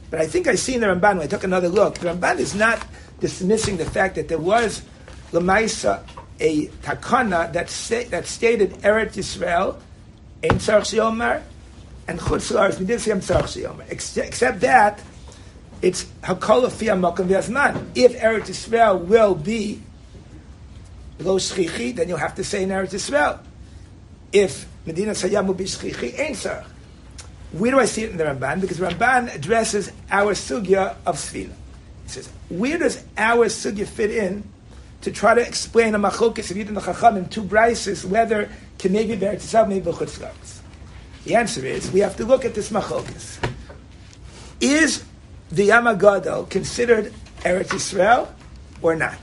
But 0.10 0.22
I 0.22 0.28
think 0.28 0.48
I 0.48 0.56
see 0.56 0.76
in 0.76 0.82
the 0.82 0.88
Ramban, 0.88 1.18
when 1.18 1.22
I 1.22 1.28
took 1.28 1.44
another 1.44 1.70
look, 1.70 2.00
the 2.00 2.10
Ramban 2.10 2.40
is 2.40 2.56
not 2.56 2.86
dismissing 3.20 3.78
the 3.78 3.86
fact 3.86 4.16
that 4.16 4.28
there 4.28 4.40
was 4.40 4.82
Lamaisa, 5.32 6.04
a 6.40 6.68
takana 6.68 7.52
that, 7.54 7.70
say, 7.70 8.06
that 8.06 8.26
stated 8.26 8.72
Eretz 8.82 9.14
Yisrael, 9.14 9.80
Ein 10.44 10.58
Tzarch 10.58 11.44
and 12.08 12.20
Chutz 12.20 12.52
La'aretz, 12.52 12.80
we 12.80 12.86
didn't 12.86 13.02
say 13.02 13.12
Tzarch 13.12 13.62
Yomar. 13.62 13.86
Except 13.92 14.62
that, 14.62 15.02
it's 15.82 16.06
Hakol 16.24 16.72
Fi 16.72 16.88
Makom 16.88 17.28
V'Azman. 17.28 17.90
If 17.94 18.20
Eretz 18.20 18.48
Yisrael 18.48 19.00
will 19.06 19.36
be 19.36 19.82
Lo 21.20 21.38
Shchichi, 21.38 21.96
then 21.96 22.08
you'll 22.08 22.18
have 22.18 22.36
to 22.36 22.44
say 22.44 22.64
in 22.64 22.70
Eretz 22.70 22.94
Yisrael. 22.94 23.40
If 24.32 24.66
Medina 24.86 25.12
Sayyam 25.12 25.46
will 25.46 25.54
be 25.54 25.66
Shchichi, 25.66 26.16
Tzarch. 26.16 26.66
Where 27.52 27.72
do 27.72 27.80
I 27.80 27.86
see 27.86 28.04
it 28.04 28.12
in 28.12 28.18
the 28.18 28.26
Ramban? 28.26 28.62
Because 28.62 28.80
Ramban 28.80 29.34
addresses 29.34 29.92
our 30.12 30.34
sugya 30.34 30.96
of 31.06 31.16
Sfina. 31.16 31.54
He 32.04 32.10
says, 32.10 32.30
where 32.50 32.78
does 32.78 33.04
our 33.18 33.48
sugya 33.48 33.88
fit 33.88 34.12
in 34.12 34.44
to 35.02 35.12
try 35.12 35.34
to 35.34 35.42
explain 35.42 35.96
a 35.96 36.00
machlokas 36.00 36.52
of 36.52 36.58
Yidin 36.58 36.84
Chacham 36.84 37.18
in 37.18 37.28
two 37.30 37.44
brises, 37.44 38.06
whether 38.06 38.46
bear 38.46 38.52
to 38.78 38.90
maybe 38.90 39.16
chutz 39.16 40.60
The 41.26 41.36
answer 41.36 41.66
is 41.66 41.92
we 41.92 42.02
have 42.02 42.18
to 42.18 42.26
look 42.26 42.46
at 42.46 42.54
this 42.54 42.70
machlokas. 42.70 43.38
Is 44.60 45.04
the 45.52 45.70
Yamagadol 45.70 46.50
considered 46.50 47.14
Eretz 47.40 47.70
Yisrael 47.70 48.28
or 48.82 48.96
not? 48.96 49.18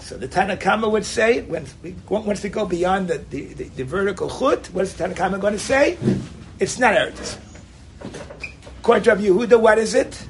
So 0.00 0.16
the 0.16 0.26
Tanakama 0.26 0.90
would 0.90 1.06
say, 1.06 1.42
when 1.42 1.64
we, 1.82 1.94
once 2.08 2.42
we 2.42 2.50
go 2.50 2.66
beyond 2.66 3.08
the, 3.08 3.18
the, 3.18 3.54
the, 3.54 3.64
the 3.64 3.84
vertical 3.84 4.28
chut, 4.28 4.66
what 4.72 4.82
is 4.82 4.94
the 4.94 5.04
Tanakama 5.04 5.40
going 5.40 5.52
to 5.52 5.58
say? 5.58 5.96
It's 6.60 6.78
not 6.78 6.94
Eretz. 6.94 7.38
According 8.80 9.04
to 9.04 9.10
Rabbi 9.10 9.22
Yehuda, 9.22 9.58
what 9.58 9.78
is 9.78 9.94
it? 9.94 10.26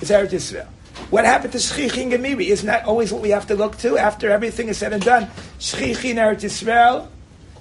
It's 0.00 0.10
Eretz 0.10 0.30
Yisrael. 0.30 0.66
What 1.10 1.26
happened 1.26 1.52
to 1.52 1.58
Shchichi 1.58 2.02
and 2.02 2.12
Gemiri? 2.12 2.46
Isn't 2.46 2.66
that 2.66 2.86
always 2.86 3.12
what 3.12 3.20
we 3.20 3.28
have 3.30 3.46
to 3.48 3.54
look 3.54 3.76
to 3.78 3.98
after 3.98 4.30
everything 4.30 4.68
is 4.68 4.78
said 4.78 4.94
and 4.94 5.04
done? 5.04 5.26
Shchichi 5.58 6.10
in 6.10 6.16
Eretz 6.16 6.40
Yisrael, 6.40 7.08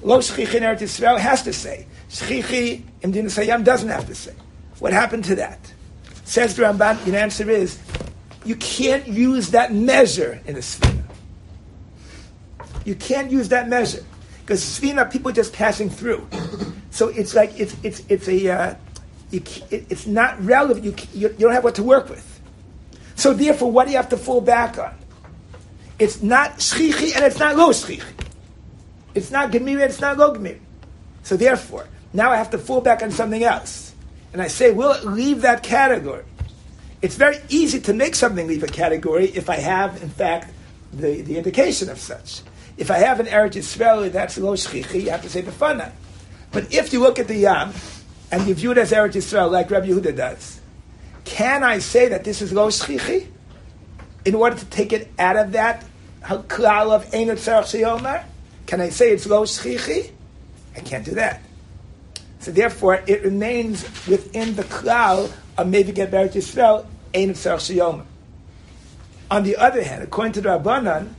Lo 0.02 0.20
Shchichi 0.20 0.56
in 0.56 0.64
Eretz 0.64 0.80
Yisrael 0.80 1.20
has 1.20 1.44
to 1.44 1.52
say. 1.52 1.88
Shchichi 2.10 2.84
in 3.02 3.12
doesn't 3.64 3.90
have 3.90 4.08
to 4.08 4.16
say. 4.16 4.34
What 4.80 4.94
happened 4.94 5.26
to 5.26 5.36
that? 5.36 5.60
Says 6.24 6.56
the 6.56 6.64
Ramban, 6.64 7.04
the 7.04 7.20
answer 7.20 7.50
is, 7.50 7.80
you 8.46 8.56
can't 8.56 9.08
use 9.08 9.52
that 9.52 9.74
measure 9.74 10.42
in 10.46 10.56
a 10.56 10.60
Sfina. 10.60 11.04
You 12.86 12.96
can't 12.96 13.30
use 13.30 13.50
that 13.50 13.68
measure. 13.68 14.04
Because 14.46 14.62
Sfina, 14.62 15.12
people 15.12 15.32
are 15.32 15.34
just 15.34 15.54
passing 15.54 15.90
through. 15.90 16.28
So 16.92 17.08
it's 17.08 17.34
like 17.34 17.60
it's 17.60 17.76
it's 17.82 18.04
it's 18.08 18.28
a 18.28 18.50
uh, 18.50 18.76
you, 19.32 19.42
it, 19.72 19.88
it's 19.90 20.06
not 20.06 20.40
relevant. 20.46 20.86
You, 20.86 20.96
you, 21.20 21.30
you 21.30 21.40
don't 21.40 21.52
have 21.52 21.64
what 21.64 21.74
to 21.76 21.84
work 21.84 22.10
with. 22.10 22.40
So 23.16 23.34
therefore, 23.34 23.72
what 23.72 23.86
do 23.86 23.92
you 23.92 23.98
have 23.98 24.10
to 24.10 24.18
fall 24.18 24.42
back 24.42 24.78
on? 24.78 24.94
It's 25.98 26.22
not 26.22 26.58
shchichi 26.58 27.16
and 27.16 27.26
it's 27.26 27.40
not 27.40 27.56
lo 27.56 27.72
shchichi. 27.72 28.04
It's 29.16 29.32
not 29.32 29.52
gemiri. 29.52 29.82
And 29.82 29.90
it's 29.90 30.02
not 30.02 30.18
lo 30.18 30.36
gemiri. 30.36 30.60
So 31.24 31.36
therefore, 31.36 31.88
now 32.14 32.30
I 32.30 32.36
have 32.36 32.52
to 32.52 32.60
fall 32.60 32.82
back 32.82 33.02
on 33.02 33.10
something 33.10 33.44
else, 33.44 33.96
and 34.32 34.44
I 34.44 34.48
say, 34.48 34.72
will 34.72 34.96
leave 35.06 35.42
that 35.42 35.64
category? 35.64 36.24
It's 37.02 37.16
very 37.16 37.40
easy 37.50 37.80
to 37.82 37.94
make 37.94 38.14
something 38.14 38.48
leave 38.48 38.62
a 38.62 38.68
category 38.68 39.26
if 39.30 39.50
I 39.50 39.56
have, 39.56 40.02
in 40.04 40.10
fact, 40.10 40.54
the, 40.94 41.22
the 41.24 41.38
indication 41.38 41.90
of 41.90 42.00
such. 42.00 42.42
If 42.78 42.92
I 42.92 42.98
have 42.98 43.20
an 43.20 43.28
Eretz 43.28 43.54
Yisrael 43.54 44.12
that's 44.12 44.38
lo 44.38 44.54
shchichi, 44.54 45.04
you 45.04 45.10
have 45.10 45.22
to 45.22 45.30
say 45.30 45.42
the 45.42 45.52
fanai. 45.52 45.92
But 46.52 46.74
if 46.74 46.92
you 46.92 47.00
look 47.00 47.20
at 47.20 47.28
the 47.28 47.38
Yam 47.38 47.74
and 48.32 48.48
you 48.48 48.54
view 48.54 48.72
it 48.72 48.78
as 48.78 48.92
Eretz 48.92 49.14
Yisrael, 49.14 49.50
like 49.50 49.72
Rabbi 49.72 49.88
Yehuda 49.88 50.16
does, 50.16 50.60
can 51.24 51.64
I 51.64 51.80
say 51.80 52.10
that 52.10 52.24
this 52.24 52.42
is 52.42 52.54
Lo 52.54 52.68
Shchichi? 52.68 53.28
In 54.26 54.36
order 54.36 54.56
to 54.56 54.66
take 54.66 54.94
it 54.94 55.12
out 55.20 55.38
of 55.38 55.52
that 55.54 55.84
klal 56.24 56.92
of 56.92 57.06
Einot 57.12 57.38
Tzarech 57.38 58.24
Can 58.66 58.82
I 58.82 58.90
say 58.90 59.12
it's 59.12 59.26
Lo 59.26 59.44
Shchichi? 59.44 60.12
I 60.76 60.80
can't 60.80 61.06
do 61.06 61.12
that. 61.12 61.42
So 62.40 62.52
therefore, 62.52 63.04
it 63.08 63.24
remains 63.24 63.84
within 64.08 64.56
the 64.56 64.64
klal 64.64 65.32
of 65.58 65.68
maybe 65.68 65.92
get 65.92 66.12
Eretz 66.12 66.34
Yisrael, 66.34 66.86
Einot 67.14 67.32
Tzarech 67.32 68.06
On 69.32 69.44
the 69.44 69.56
other 69.56 69.84
hand, 69.84 70.04
according 70.04 70.34
to 70.34 70.42
the 70.42 70.50
Rabbanan, 70.50 71.14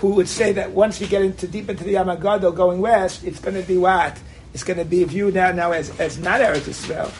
who 0.00 0.14
would 0.14 0.28
say 0.28 0.52
that 0.52 0.70
once 0.70 1.00
you 1.00 1.06
get 1.06 1.22
into 1.22 1.46
deep 1.46 1.68
into 1.68 1.84
the 1.84 1.94
Yamagado 1.94 2.54
going 2.54 2.80
west, 2.80 3.22
it's 3.22 3.38
going 3.38 3.60
to 3.60 3.62
be 3.62 3.76
what? 3.76 4.18
It's 4.54 4.64
going 4.64 4.78
to 4.78 4.84
be 4.84 5.04
viewed 5.04 5.34
now, 5.34 5.52
now 5.52 5.72
as, 5.72 5.90
as 6.00 6.18
not 6.18 6.40
Eretz 6.40 6.62
Yisrael. 6.62 7.12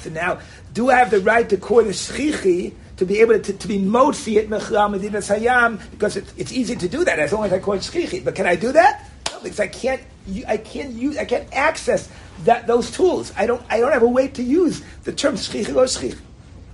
So 0.00 0.10
now, 0.10 0.40
do 0.74 0.90
I 0.90 0.96
have 0.96 1.10
the 1.10 1.20
right 1.20 1.48
to 1.48 1.56
call 1.56 1.82
the 1.82 1.90
Shchichi 1.90 2.74
to 2.98 3.06
be 3.06 3.20
able 3.20 3.40
to, 3.40 3.52
to 3.54 3.66
be 3.66 3.78
motzi 3.78 4.36
it 4.36 4.50
mechla 4.50 4.90
medina 4.90 5.18
sayam 5.18 5.80
because 5.90 6.18
it, 6.18 6.30
it's 6.36 6.52
easy 6.52 6.76
to 6.76 6.86
do 6.86 7.02
that 7.02 7.18
as 7.18 7.32
long 7.32 7.44
as 7.44 7.52
I 7.52 7.58
call 7.58 7.74
it 7.74 7.80
shchichi. 7.80 8.22
But 8.22 8.34
can 8.34 8.44
I 8.44 8.56
do 8.56 8.72
that? 8.72 9.08
No, 9.32 9.40
because 9.40 9.58
I 9.58 9.68
can't. 9.68 10.02
I 10.46 10.58
can't 10.58 10.90
use. 10.90 11.16
I 11.16 11.24
can't 11.24 11.48
access 11.50 12.10
that 12.44 12.66
those 12.66 12.90
tools. 12.90 13.32
I 13.38 13.46
don't. 13.46 13.62
I 13.70 13.80
don't 13.80 13.92
have 13.92 14.02
a 14.02 14.08
way 14.08 14.28
to 14.28 14.42
use 14.42 14.82
the 15.04 15.12
term 15.12 15.36
shchichi 15.36 15.74
or 15.74 15.84
shchichi. 15.84 16.18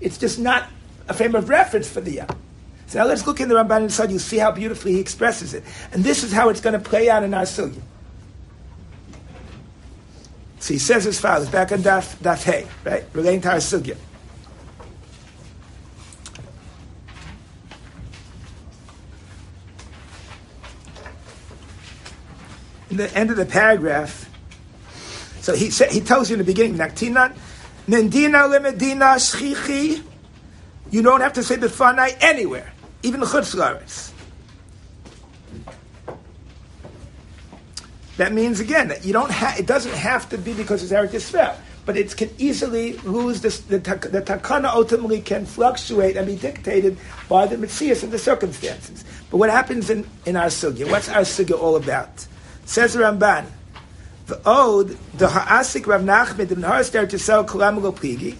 It's 0.00 0.18
just 0.18 0.40
not 0.40 0.68
a 1.08 1.14
frame 1.14 1.36
of 1.36 1.48
reference 1.48 1.88
for 1.88 2.00
the 2.00 2.14
yam. 2.14 2.28
So 2.86 3.00
now 3.00 3.06
let's 3.06 3.26
look 3.26 3.40
in 3.40 3.48
the 3.48 3.54
Ramban 3.56 3.82
inside. 3.82 4.10
You 4.10 4.18
see 4.18 4.38
how 4.38 4.52
beautifully 4.52 4.92
he 4.92 5.00
expresses 5.00 5.54
it, 5.54 5.64
and 5.92 6.04
this 6.04 6.22
is 6.22 6.32
how 6.32 6.48
it's 6.50 6.60
going 6.60 6.72
to 6.72 6.78
play 6.78 7.10
out 7.10 7.22
in 7.22 7.34
our 7.34 7.42
sugya. 7.42 7.80
So 10.60 10.74
he 10.74 10.78
says 10.78 11.06
as 11.06 11.20
follows, 11.20 11.48
back 11.48 11.70
on 11.72 11.78
Daf, 11.78 12.16
Daf 12.16 12.42
Hey, 12.42 12.66
right, 12.84 13.04
relating 13.12 13.40
to 13.42 13.50
our 13.50 13.56
sugya. 13.56 13.96
In 22.90 22.96
the 22.96 23.12
end 23.16 23.30
of 23.30 23.36
the 23.36 23.46
paragraph, 23.46 24.30
so 25.40 25.54
he 25.54 25.70
sa 25.70 25.84
he 25.86 26.00
tells 26.00 26.30
you 26.30 26.34
in 26.34 26.38
the 26.38 26.44
beginning, 26.44 26.78
Naktinan, 26.78 27.36
Mendina 27.86 28.48
lemedina 28.48 29.16
shchichi, 29.16 30.02
you 30.90 31.02
don't 31.02 31.20
have 31.20 31.34
to 31.34 31.42
say 31.42 31.56
befanai 31.56 32.16
anywhere, 32.20 32.72
even 33.06 33.20
the 33.20 33.26
chutz 33.26 33.54
laaretz. 33.54 34.10
That 38.16 38.32
means 38.32 38.58
again 38.58 38.88
that 38.88 39.04
you 39.04 39.12
don't 39.12 39.30
have. 39.30 39.60
It 39.60 39.66
doesn't 39.66 39.94
have 39.94 40.28
to 40.30 40.38
be 40.38 40.54
because 40.54 40.82
it's 40.82 40.92
Eretz 40.92 41.12
Yisrael, 41.12 41.56
but 41.84 41.96
it 41.96 42.16
can 42.16 42.30
easily 42.36 42.94
lose 42.98 43.42
this, 43.42 43.60
the 43.60 43.78
the 43.78 44.22
takana. 44.22 44.74
Ultimately, 44.74 45.20
can 45.20 45.46
fluctuate 45.46 46.16
and 46.16 46.26
be 46.26 46.34
dictated 46.34 46.98
by 47.28 47.46
the 47.46 47.56
mitzias 47.56 48.02
and 48.02 48.10
the 48.10 48.18
circumstances. 48.18 49.04
But 49.30 49.36
what 49.36 49.50
happens 49.50 49.88
in, 49.88 50.04
in 50.24 50.34
our 50.34 50.46
sugya? 50.46 50.90
What's 50.90 51.08
our 51.08 51.20
sugya 51.22 51.60
all 51.60 51.76
about? 51.76 52.26
Says 52.64 52.96
Ramban. 52.96 53.46
The 54.26 54.40
ode 54.44 54.96
the 55.16 55.28
ha'asik 55.28 55.86
Rav 55.86 56.00
Nachman 56.00 56.48
the 56.48 56.56
Nahar 56.56 57.08
to 57.08 57.18
sell 57.18 57.44
kolam 57.44 57.80
lo 57.80 57.92
pligi, 57.92 58.34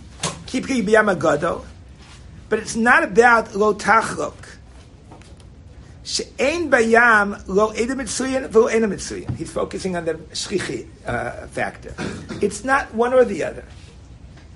kipri 0.47 0.85
b'yam 0.85 1.65
but 2.49 2.59
it's 2.59 2.77
not 2.77 3.05
about 3.05 3.55
lo 3.55 3.75
tachlok. 3.75 4.46
She'ein 6.07 6.71
bayam 6.71 7.43
lo 7.49 7.71
edem 7.71 7.99
mitzuyin 7.99 8.49
v'lo 8.49 8.71
edem 8.71 8.93
mitzuyin. 8.93 9.37
He's 9.37 9.51
focusing 9.51 9.97
on 9.97 10.05
the 10.05 10.15
shchichi 10.15 10.87
uh, 11.05 11.49
factor. 11.49 11.95
It's 12.41 12.63
not 12.63 12.95
one 12.95 13.13
or 13.13 13.25
the 13.25 13.43
other. 13.43 13.65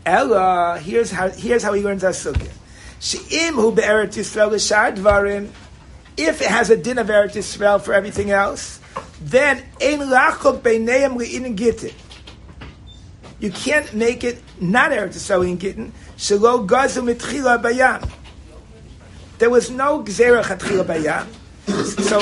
Ella, 0.07 0.78
here's 0.78 1.11
how 1.11 1.28
here's 1.28 1.64
how 1.64 1.72
he 1.72 1.82
learns 1.82 2.05
our 2.05 2.12
sugya. 2.12 2.53
She'im 3.01 3.55
hu 3.55 3.72
be'eretz 3.72 4.16
Yisrael 4.16 4.53
l'shar 4.53 4.92
dvarim. 4.92 5.48
If 6.16 6.40
it 6.40 6.46
has 6.46 6.70
a 6.70 6.76
din 6.76 6.98
of 6.98 7.09
Eretz 7.09 7.32
Yisrael 7.32 7.80
for 7.80 7.94
everything 7.94 8.30
else, 8.30 8.78
then 9.20 9.64
ein 9.82 9.98
lachok 9.98 10.61
beineim 10.61 11.18
li'in 11.18 11.57
gittin. 11.57 11.92
You 13.40 13.51
can't 13.51 13.92
make 13.92 14.22
it 14.22 14.40
not 14.61 14.92
Eretz 14.92 15.16
Yisrael 15.16 15.51
in 15.51 15.59
gittin. 15.59 15.92
Shelo 16.16 16.64
gazu 16.64 17.03
mitchila 17.03 17.61
bayam. 17.61 18.09
There 19.38 19.51
was 19.51 19.68
no 19.68 20.05
gzerach 20.05 20.57
atchila 20.57 20.84
bayam. 20.84 21.26
So 21.70 22.20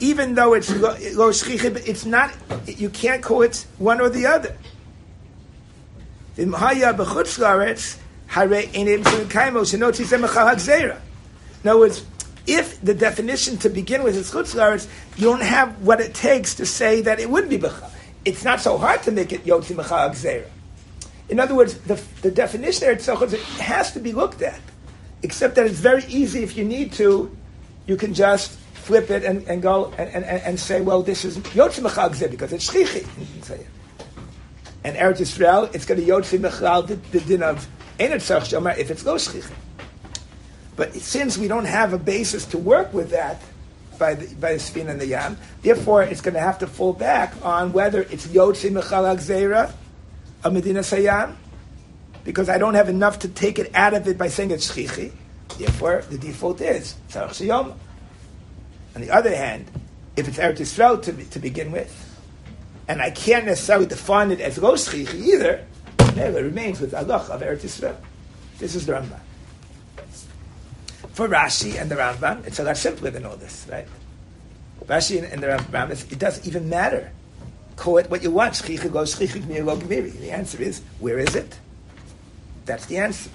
even 0.00 0.34
though 0.34 0.54
it's 0.54 0.74
lo 0.74 0.96
it's 0.98 2.04
not. 2.04 2.34
You 2.66 2.90
can't 2.90 3.22
call 3.22 3.42
it 3.42 3.64
one 3.78 4.00
or 4.00 4.08
the 4.08 4.26
other. 4.26 4.56
In 6.36 6.54
other 6.54 6.96
words, 11.78 12.04
if 12.46 12.80
the 12.80 12.94
definition 12.94 13.56
to 13.58 13.68
begin 13.68 14.02
with 14.02 14.16
is 14.16 14.30
chutz 14.30 14.54
laaretz, 14.54 14.88
you 15.16 15.24
don't 15.24 15.42
have 15.42 15.82
what 15.82 16.00
it 16.00 16.14
takes 16.14 16.54
to 16.56 16.66
say 16.66 17.00
that 17.02 17.18
it 17.18 17.30
would 17.30 17.48
be 17.48 17.58
b'chal. 17.58 17.90
It's 18.24 18.44
not 18.44 18.60
so 18.60 18.76
hard 18.76 19.02
to 19.04 19.12
make 19.12 19.32
it 19.32 19.44
yotzi 19.44 19.74
machal 19.74 20.10
hagzera. 20.10 20.48
In 21.28 21.40
other 21.40 21.54
words, 21.54 21.78
the, 21.78 22.00
the 22.22 22.30
definition 22.30 22.80
there 22.80 22.92
itself 22.92 23.22
it 23.22 23.40
has 23.40 23.92
to 23.92 24.00
be 24.00 24.12
looked 24.12 24.42
at, 24.42 24.60
except 25.22 25.56
that 25.56 25.66
it's 25.66 25.80
very 25.80 26.04
easy 26.04 26.42
if 26.42 26.56
you 26.56 26.64
need 26.64 26.92
to, 26.94 27.36
you 27.86 27.96
can 27.96 28.14
just 28.14 28.58
flip 28.86 29.10
it 29.10 29.24
and, 29.24 29.42
and 29.48 29.60
go 29.62 29.92
and, 29.98 30.08
and, 30.08 30.24
and 30.24 30.60
say, 30.60 30.80
well, 30.80 31.02
this 31.02 31.24
is 31.24 31.38
Yotzi 31.38 31.82
Mechal 31.82 32.30
because 32.30 32.52
it's 32.52 32.70
Shchichi. 32.70 33.04
And 34.84 34.96
Eretz 34.96 35.18
Yisrael, 35.18 35.74
it's 35.74 35.84
going 35.84 36.00
to 36.00 36.06
Yotzi 36.06 36.38
Mechal, 36.38 36.86
the, 36.86 36.94
the 37.10 37.18
din 37.18 37.42
of 37.42 37.66
Enot 37.98 38.22
Shomer, 38.22 38.78
if 38.78 38.92
it's 38.92 39.04
Lo 39.04 39.16
Shchichi. 39.16 39.50
But 40.76 40.94
since 40.94 41.36
we 41.36 41.48
don't 41.48 41.64
have 41.64 41.94
a 41.94 41.98
basis 41.98 42.44
to 42.46 42.58
work 42.58 42.94
with 42.94 43.10
that 43.10 43.42
by 43.98 44.14
the, 44.14 44.32
by 44.36 44.52
the 44.52 44.60
Sfin 44.60 44.88
and 44.88 45.00
the 45.00 45.06
Yam, 45.08 45.36
therefore 45.62 46.04
it's 46.04 46.20
going 46.20 46.34
to 46.34 46.40
have 46.40 46.60
to 46.60 46.68
fall 46.68 46.92
back 46.92 47.34
on 47.44 47.72
whether 47.72 48.02
it's 48.02 48.28
Yotzi 48.28 48.70
Mechal 48.70 49.72
a 50.44 50.50
Medina 50.50 50.80
Sayyam, 50.80 51.34
because 52.22 52.48
I 52.48 52.58
don't 52.58 52.74
have 52.74 52.88
enough 52.88 53.18
to 53.20 53.28
take 53.28 53.58
it 53.58 53.74
out 53.74 53.94
of 53.94 54.06
it 54.06 54.16
by 54.16 54.28
saying 54.28 54.52
it's 54.52 54.70
Shchichi. 54.70 55.10
Therefore, 55.58 56.04
the 56.08 56.18
default 56.18 56.60
is 56.60 56.94
Tzarech 57.08 57.30
Shiyom. 57.30 57.74
On 58.96 59.02
the 59.02 59.10
other 59.10 59.36
hand, 59.36 59.70
if 60.16 60.26
it's 60.26 60.38
Eretz 60.38 60.56
Yisrael 60.56 61.02
to, 61.02 61.12
to 61.12 61.38
begin 61.38 61.70
with, 61.70 61.92
and 62.88 63.02
I 63.02 63.10
can't 63.10 63.44
necessarily 63.44 63.84
define 63.84 64.30
it 64.30 64.40
as 64.40 64.56
Rosh 64.56 64.94
either, 64.94 65.66
it 65.98 66.42
remains 66.42 66.80
with 66.80 66.94
Allah 66.94 67.26
of 67.30 67.42
Eretz 67.42 67.60
Yisrael. 67.60 67.96
This 68.58 68.74
is 68.74 68.86
the 68.86 68.94
Rambam. 68.94 69.20
For 71.12 71.28
Rashi 71.28 71.78
and 71.78 71.90
the 71.90 71.96
Rambam, 71.96 72.46
it's 72.46 72.58
a 72.58 72.64
lot 72.64 72.78
simpler 72.78 73.10
than 73.10 73.26
all 73.26 73.36
this, 73.36 73.66
right? 73.70 73.86
Rashi 74.86 75.30
and, 75.30 75.42
the 75.42 75.48
Rambam, 75.48 75.90
it 76.10 76.18
doesn't 76.18 76.46
even 76.46 76.70
matter. 76.70 77.12
Call 77.76 77.98
it 77.98 78.08
what 78.08 78.22
you 78.22 78.30
want. 78.30 78.54
Shchichi 78.54 78.90
go 78.90 79.02
shchichi 79.02 79.42
gmir 79.42 79.78
gmiri. 79.78 80.18
The 80.20 80.30
answer 80.30 80.62
is, 80.62 80.80
where 81.00 81.18
is 81.18 81.36
it? 81.36 81.58
That's 82.64 82.86
the 82.86 82.96
answer. 82.96 83.28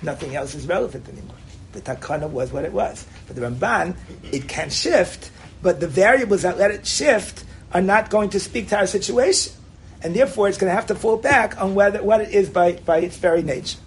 Nothing 0.00 0.36
else 0.36 0.54
is 0.54 0.66
relevant 0.66 1.06
anymore. 1.06 1.36
The 1.72 1.80
takana 1.80 2.28
was 2.28 2.52
what 2.52 2.64
it 2.64 2.72
was. 2.72 3.06
For 3.26 3.32
the 3.32 3.40
Ramban, 3.40 3.96
it 4.30 4.48
can 4.48 4.70
shift, 4.70 5.30
but 5.62 5.80
the 5.80 5.88
variables 5.88 6.42
that 6.42 6.58
let 6.58 6.70
it 6.70 6.86
shift 6.86 7.44
are 7.72 7.82
not 7.82 8.10
going 8.10 8.30
to 8.30 8.40
speak 8.40 8.68
to 8.68 8.78
our 8.78 8.86
situation. 8.86 9.54
And 10.02 10.14
therefore, 10.14 10.48
it's 10.48 10.58
going 10.58 10.70
to 10.70 10.74
have 10.74 10.86
to 10.86 10.94
fall 10.94 11.16
back 11.16 11.60
on 11.60 11.74
whether, 11.74 12.02
what 12.02 12.20
it 12.20 12.30
is 12.30 12.48
by, 12.48 12.72
by 12.72 12.98
its 12.98 13.16
very 13.16 13.42
nature. 13.42 13.78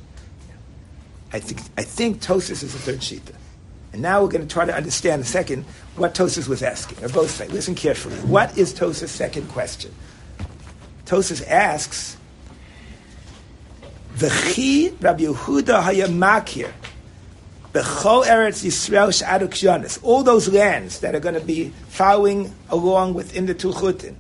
I 1.34 1.40
think, 1.40 1.62
I 1.78 1.84
think 1.84 2.22
Tosis 2.22 2.64
is 2.64 2.74
the 2.74 2.80
third 2.80 3.00
shita. 3.00 3.36
And 3.92 4.02
now 4.02 4.22
we're 4.22 4.30
going 4.30 4.48
to 4.48 4.54
try 4.54 4.66
to 4.66 4.76
understand 4.76 5.22
a 5.22 5.26
second 5.26 5.66
what 5.96 6.16
Tosis 6.16 6.48
was 6.48 6.64
asking. 6.64 7.04
Or 7.04 7.10
both 7.10 7.32
say, 7.32 7.48
listen 7.50 7.76
carefully. 7.76 8.16
What 8.18 8.58
is 8.58 8.74
Tosis' 8.74 9.10
second 9.10 9.50
question? 9.50 9.94
Tosis 11.06 11.46
asks, 11.48 12.18
the 14.16 14.28
V'chi 14.28 15.02
Rabbi 15.02 15.24
Yehuda 15.24 15.84
hayamakir 15.84 16.72
Bechol 17.76 18.24
Eretz 18.24 18.64
Yisrael 18.64 19.10
Sh'adu 19.10 19.50
Kshanis. 19.50 20.02
All 20.02 20.24
those 20.24 20.48
lands 20.48 21.02
that 21.02 21.14
are 21.14 21.20
going 21.20 21.36
to 21.36 21.42
be 21.42 21.74
following 21.90 22.56
along 22.70 23.14
within 23.14 23.48
the 23.48 23.54
two 23.54 23.72
chutin. 23.72 24.16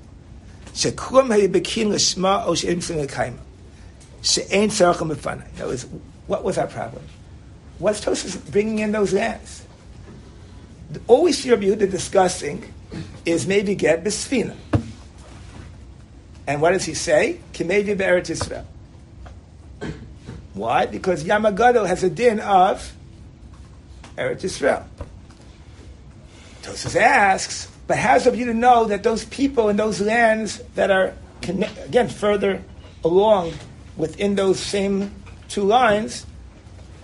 Shekum 0.73 1.29
hayabekin 1.29 1.87
l'shma 1.87 2.45
o 2.45 2.53
she'im 2.53 2.79
l'kaima. 2.79 3.37
B'fanai. 4.21 5.55
That 5.55 5.67
was, 5.67 5.87
what 6.27 6.43
was 6.43 6.57
our 6.57 6.67
problem? 6.67 7.01
What's 7.79 8.03
Tosus 8.03 8.35
bringing 8.51 8.79
in 8.79 8.91
those 8.91 9.13
lands? 9.13 9.63
All 11.07 11.23
we 11.23 11.31
see 11.31 11.49
Rabbi 11.49 11.63
Yehuda 11.63 11.89
discussing 11.89 12.73
is 13.25 13.47
maybe 13.47 13.73
get 13.73 14.03
b'sfina. 14.03 14.55
And 16.45 16.61
what 16.61 16.71
does 16.71 16.83
he 16.83 16.93
say? 16.93 17.39
Kimevi 17.53 17.97
be'eretz 17.97 18.29
Yisrael. 18.29 18.65
Why? 20.53 20.87
Because 20.87 21.23
Yamagado 21.23 21.87
has 21.87 22.03
a 22.03 22.09
din 22.09 22.41
of 22.41 22.93
Eretz 24.17 24.41
Yisrael. 24.41 24.85
Tosus 26.61 26.95
asks, 26.95 27.71
but 27.87 27.97
how's 27.97 28.25
of 28.25 28.35
you 28.35 28.45
to 28.45 28.53
know 28.53 28.85
that 28.85 29.03
those 29.03 29.25
people 29.25 29.69
in 29.69 29.77
those 29.77 30.01
lands 30.01 30.59
that 30.75 30.89
are, 30.89 31.13
again, 31.43 32.09
further 32.09 32.63
along 33.03 33.53
within 33.95 34.35
those 34.35 34.59
same 34.59 35.13
two 35.47 35.63
lines, 35.63 36.25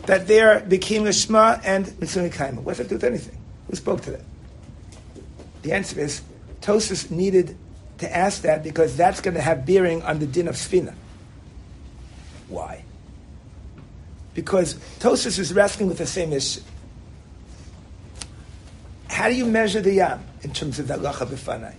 that 0.07 0.27
they're 0.27 0.61
Bikim 0.61 1.03
Lishma 1.03 1.61
and 1.63 1.99
Mitzvah 1.99 2.29
Kaima? 2.29 2.55
What 2.55 2.77
does 2.77 2.79
that 2.79 2.89
do 2.89 2.95
with 2.95 3.03
anything? 3.03 3.37
Who 3.67 3.75
spoke 3.75 4.01
to 4.01 4.11
that? 4.11 4.21
The 5.61 5.73
answer 5.73 5.99
is, 5.99 6.21
Tosus 6.61 7.11
needed 7.11 7.55
to 7.99 8.15
ask 8.15 8.41
that 8.41 8.63
because 8.63 8.97
that's 8.97 9.21
going 9.21 9.35
to 9.35 9.41
have 9.41 9.65
bearing 9.65 10.01
on 10.01 10.17
the 10.17 10.25
din 10.25 10.47
of 10.47 10.55
Sfina. 10.55 10.95
Why? 12.47 12.83
Because 14.33 14.73
Tosus 14.99 15.37
is 15.37 15.53
wrestling 15.53 15.87
with 15.87 15.99
the 15.99 16.07
same 16.07 16.33
issue. 16.33 16.61
How 19.11 19.27
do 19.27 19.35
you 19.35 19.45
measure 19.45 19.81
the 19.81 19.93
yam 19.93 20.23
in 20.41 20.53
terms 20.53 20.79
of 20.79 20.87
the 20.87 20.95
halacha 20.95 21.27
b'fanai? 21.27 21.75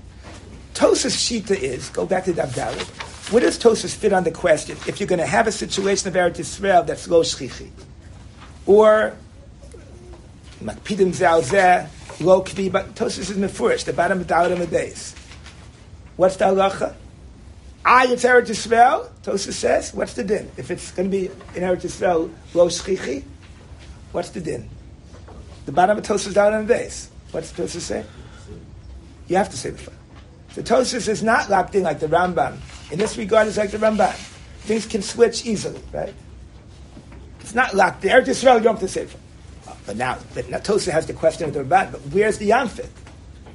Tosa's 0.75 1.17
shita 1.17 1.59
is 1.59 1.89
go 1.89 2.05
back 2.05 2.25
to 2.27 2.33
Dabdalit. 2.33 3.33
Where 3.33 3.41
does 3.41 3.59
Tosas 3.59 3.97
fit 3.97 4.13
on 4.13 4.25
the 4.25 4.31
question? 4.31 4.77
If 4.87 5.01
you're 5.01 5.07
going 5.07 5.19
to 5.19 5.27
have 5.27 5.47
a 5.47 5.53
situation 5.53 6.09
of 6.09 6.15
Eretz 6.15 6.37
Yisrael 6.37 6.87
that's 6.87 7.09
lo 7.09 7.23
shchichi, 7.23 7.71
or 8.67 9.17
Makpidim 10.63 11.15
zeh 11.15 11.89
lo 12.21 12.43
kvi, 12.43 12.71
but 12.71 12.95
Tosis 12.95 13.31
is 13.31 13.37
mefurish, 13.39 13.85
the 13.85 13.95
bottom 13.95 14.21
of 14.21 14.29
the 14.29 14.37
of 14.37 14.59
the 14.59 14.67
base. 14.67 15.15
What's 16.17 16.37
the 16.37 16.45
halacha? 16.45 16.95
I, 17.85 18.09
it's 18.09 18.25
Eretz 18.25 18.49
Yisrael, 18.49 19.09
Tosis 19.23 19.55
says, 19.55 19.95
what's 19.95 20.13
the 20.13 20.23
din? 20.23 20.51
If 20.59 20.71
it's 20.71 20.91
going 20.93 21.11
to 21.11 21.17
be 21.17 21.27
in 21.57 21.63
Eretz 21.63 21.83
Yisrael, 21.83 22.31
lo 22.53 22.69
shchichi, 22.69 23.25
what's 24.13 24.29
the 24.29 24.41
din? 24.43 24.69
The 25.65 25.73
bottom 25.73 25.97
of 25.97 26.05
Tosis 26.05 26.35
down 26.35 26.53
on 26.53 26.67
the 26.67 26.75
base. 26.75 27.09
What's 27.33 27.51
the 27.51 27.63
Tosis 27.63 27.81
say? 27.81 28.05
You 29.29 29.37
have 29.37 29.49
to 29.51 29.57
say 29.57 29.71
the 29.71 29.79
first. 29.79 29.97
The 30.55 30.63
Tosis 30.63 31.09
is 31.09 31.23
not 31.23 31.49
locked 31.49 31.75
in 31.75 31.83
like 31.83 31.99
the 31.99 32.07
Rambam. 32.07 32.59
In 32.93 32.99
this 32.99 33.17
regard, 33.17 33.49
it's 33.49 33.57
like 33.57 33.71
the 33.71 33.79
Rambam. 33.79 34.13
Things 34.61 34.87
can 34.87 35.03
switch 35.03 35.47
easily, 35.47 35.81
right? 35.93 36.15
It's 37.41 37.55
not 37.55 37.75
locked 37.75 38.03
there. 38.03 38.21
Just 38.21 38.45
Yisrael, 38.45 38.59
you 38.59 38.65
don't 38.65 38.75
have 38.75 38.81
to 38.81 38.89
say 38.89 39.03
it. 39.03 39.17
But 39.87 39.97
now, 39.97 40.19
but 40.35 40.49
now 40.49 40.59
Tosa 40.59 40.93
has 40.93 41.07
the 41.07 41.13
question 41.13 41.49
of 41.49 41.55
the 41.55 41.65
Ramban, 41.65 41.93
but 41.93 42.01
where's 42.13 42.39
the 42.39 42.47
Yam 42.47 42.69
fit? 42.69 42.91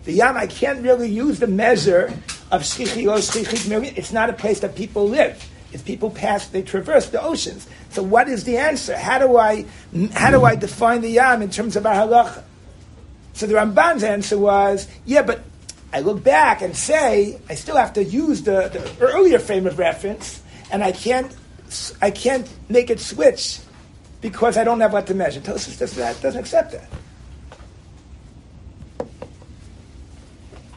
The 0.03 0.13
Yam, 0.13 0.35
I 0.35 0.47
can't 0.47 0.81
really 0.81 1.09
use 1.09 1.39
the 1.39 1.47
measure 1.47 2.13
of 2.51 2.63
Shchichi 2.63 3.05
or 3.05 3.17
Shchichi 3.17 3.97
It's 3.97 4.11
not 4.11 4.29
a 4.29 4.33
place 4.33 4.59
that 4.61 4.75
people 4.75 5.07
live. 5.07 5.49
If 5.71 5.85
people 5.85 6.09
pass, 6.09 6.47
they 6.47 6.61
traverse 6.61 7.09
the 7.09 7.21
oceans. 7.21 7.67
So 7.91 8.01
what 8.01 8.27
is 8.27 8.43
the 8.43 8.57
answer? 8.57 8.97
How 8.97 9.19
do 9.19 9.37
I, 9.37 9.65
how 10.13 10.31
do 10.31 10.43
I 10.43 10.55
define 10.55 11.01
the 11.01 11.09
Yam 11.09 11.41
in 11.41 11.49
terms 11.49 11.75
of 11.75 11.85
our 11.85 12.07
halacha? 12.07 12.43
So 13.37 13.45
the 13.45 13.53
Ramban's 13.53 14.01
answer 14.01 14.35
was, 14.35 14.87
yeah, 15.05 15.21
but 15.21 15.41
I 15.93 15.99
look 15.99 16.23
back 16.23 16.63
and 16.63 16.75
say, 16.75 17.39
I 17.47 17.53
still 17.53 17.75
have 17.77 17.93
to 17.93 18.03
use 18.03 18.41
the, 18.41 18.67
the 18.67 19.05
earlier 19.05 19.37
frame 19.37 19.67
of 19.67 19.77
reference, 19.77 20.41
and 20.71 20.83
I 20.83 20.91
can't, 20.91 21.31
I 22.01 22.09
can't 22.09 22.49
make 22.67 22.89
it 22.89 22.99
switch 22.99 23.59
because 24.21 24.57
I 24.57 24.63
don't 24.63 24.79
have 24.79 24.91
what 24.91 25.05
to 25.05 25.13
measure. 25.13 25.39
Tosis 25.39 25.77
does 25.77 25.93
that, 25.97 26.19
doesn't 26.19 26.39
accept 26.39 26.71
that. 26.71 26.89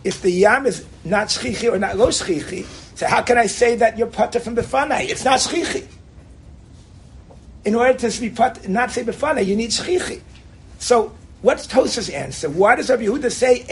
If 0.04 0.20
the 0.20 0.30
yam 0.30 0.66
is 0.66 0.84
not 1.02 1.28
shchichi 1.28 1.72
or 1.72 1.78
not 1.78 1.96
lo 1.96 2.08
shchichi, 2.08 2.66
so 2.94 3.06
how 3.06 3.22
can 3.22 3.38
I 3.38 3.46
say 3.46 3.76
that 3.76 3.96
you're 3.96 4.06
pata 4.06 4.38
from 4.38 4.54
befanai? 4.54 5.08
It's 5.08 5.24
not 5.24 5.38
shchichi. 5.38 5.86
In 7.64 7.74
order 7.74 7.94
to 7.94 8.20
be 8.20 8.28
put, 8.28 8.68
not 8.68 8.90
say 8.90 9.02
befanai, 9.02 9.46
you 9.46 9.56
need 9.56 9.70
shchichi. 9.70 10.20
So 10.78 11.14
what's 11.42 11.66
Tosa's 11.66 12.08
answer? 12.10 12.48
Why 12.48 12.76
does 12.76 12.90
Rabbi 12.90 13.04
Yehuda 13.04 13.30
say? 13.30 13.64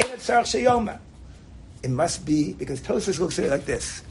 It 1.83 1.91
must 1.91 2.27
be 2.27 2.53
because 2.55 2.81
Tosis 2.81 3.21
looks 3.21 3.39
at 3.39 3.45
it 3.45 3.51
like 3.51 3.65
this. 3.65 4.03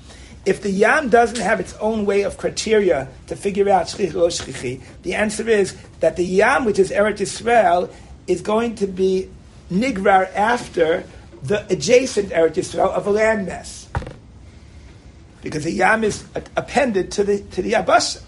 If 0.45 0.62
the 0.62 0.72
yam 0.72 1.10
doesn't 1.10 1.41
have 1.41 1.60
its 1.60 1.74
own 1.76 2.05
way 2.05 2.22
of 2.22 2.38
criteria 2.38 3.10
to 3.28 3.36
figure 3.36 3.70
out 3.70 3.88
shchichi, 3.88 4.82
the 5.03 5.16
answer 5.16 5.49
is 5.49 5.76
that 5.99 6.16
the 6.16 6.24
yam, 6.24 6.64
which 6.64 6.80
is 6.80 6.89
Eretz 6.89 7.18
Yisrael, 7.18 7.93
is 8.28 8.39
going 8.39 8.76
to 8.76 8.88
be 8.88 9.30
nigrar 9.70 10.34
after 10.34 11.03
the 11.43 11.66
adjacent 11.70 12.30
Eretz 12.30 12.55
Yisrael 12.55 12.89
of 12.89 13.08
a 13.08 13.12
landmass. 13.12 13.88
Because 15.41 15.66
the 15.66 15.72
yam 15.72 16.05
is 16.05 16.24
appended 16.55 17.12
to 17.12 17.26
the, 17.26 17.41
to 17.51 17.62
the 17.62 17.74
Yabasha. 17.74 18.22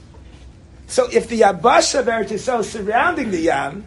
So 0.87 1.07
if 1.11 1.29
the 1.29 1.39
Yabasha 1.39 2.01
of 2.01 2.07
Eretz 2.07 2.31
Yisrael 2.31 2.65
surrounding 2.65 3.31
the 3.31 3.39
yam 3.39 3.85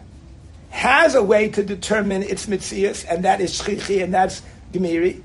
has 0.73 1.13
a 1.13 1.21
way 1.21 1.49
to 1.49 1.63
determine 1.63 2.23
its 2.23 2.47
mitzias, 2.47 3.05
and 3.07 3.23
that 3.23 3.39
is 3.39 3.61
shchichi, 3.61 4.03
and 4.03 4.11
that's 4.11 4.41
gemiri, 4.71 5.21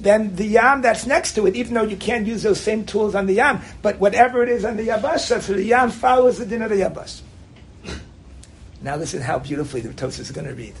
then 0.00 0.34
the 0.36 0.46
yam 0.46 0.80
that's 0.80 1.06
next 1.06 1.34
to 1.34 1.46
it, 1.46 1.54
even 1.54 1.74
though 1.74 1.82
you 1.82 1.98
can't 1.98 2.26
use 2.26 2.42
those 2.42 2.58
same 2.58 2.86
tools 2.86 3.14
on 3.14 3.26
the 3.26 3.34
yam, 3.34 3.60
but 3.82 4.00
whatever 4.00 4.42
it 4.42 4.48
is 4.48 4.64
on 4.64 4.78
the 4.78 4.88
yabasha, 4.88 5.42
so 5.42 5.52
the 5.52 5.62
yam 5.62 5.90
follows 5.90 6.38
the 6.38 6.46
din 6.46 6.62
of 6.62 6.70
the 6.70 6.76
yabash. 6.76 7.20
Now 8.80 8.96
listen 8.96 9.20
how 9.20 9.38
beautifully 9.38 9.82
the 9.82 9.90
Tosis 9.90 10.20
is 10.20 10.30
going 10.30 10.46
to 10.46 10.54
read. 10.54 10.74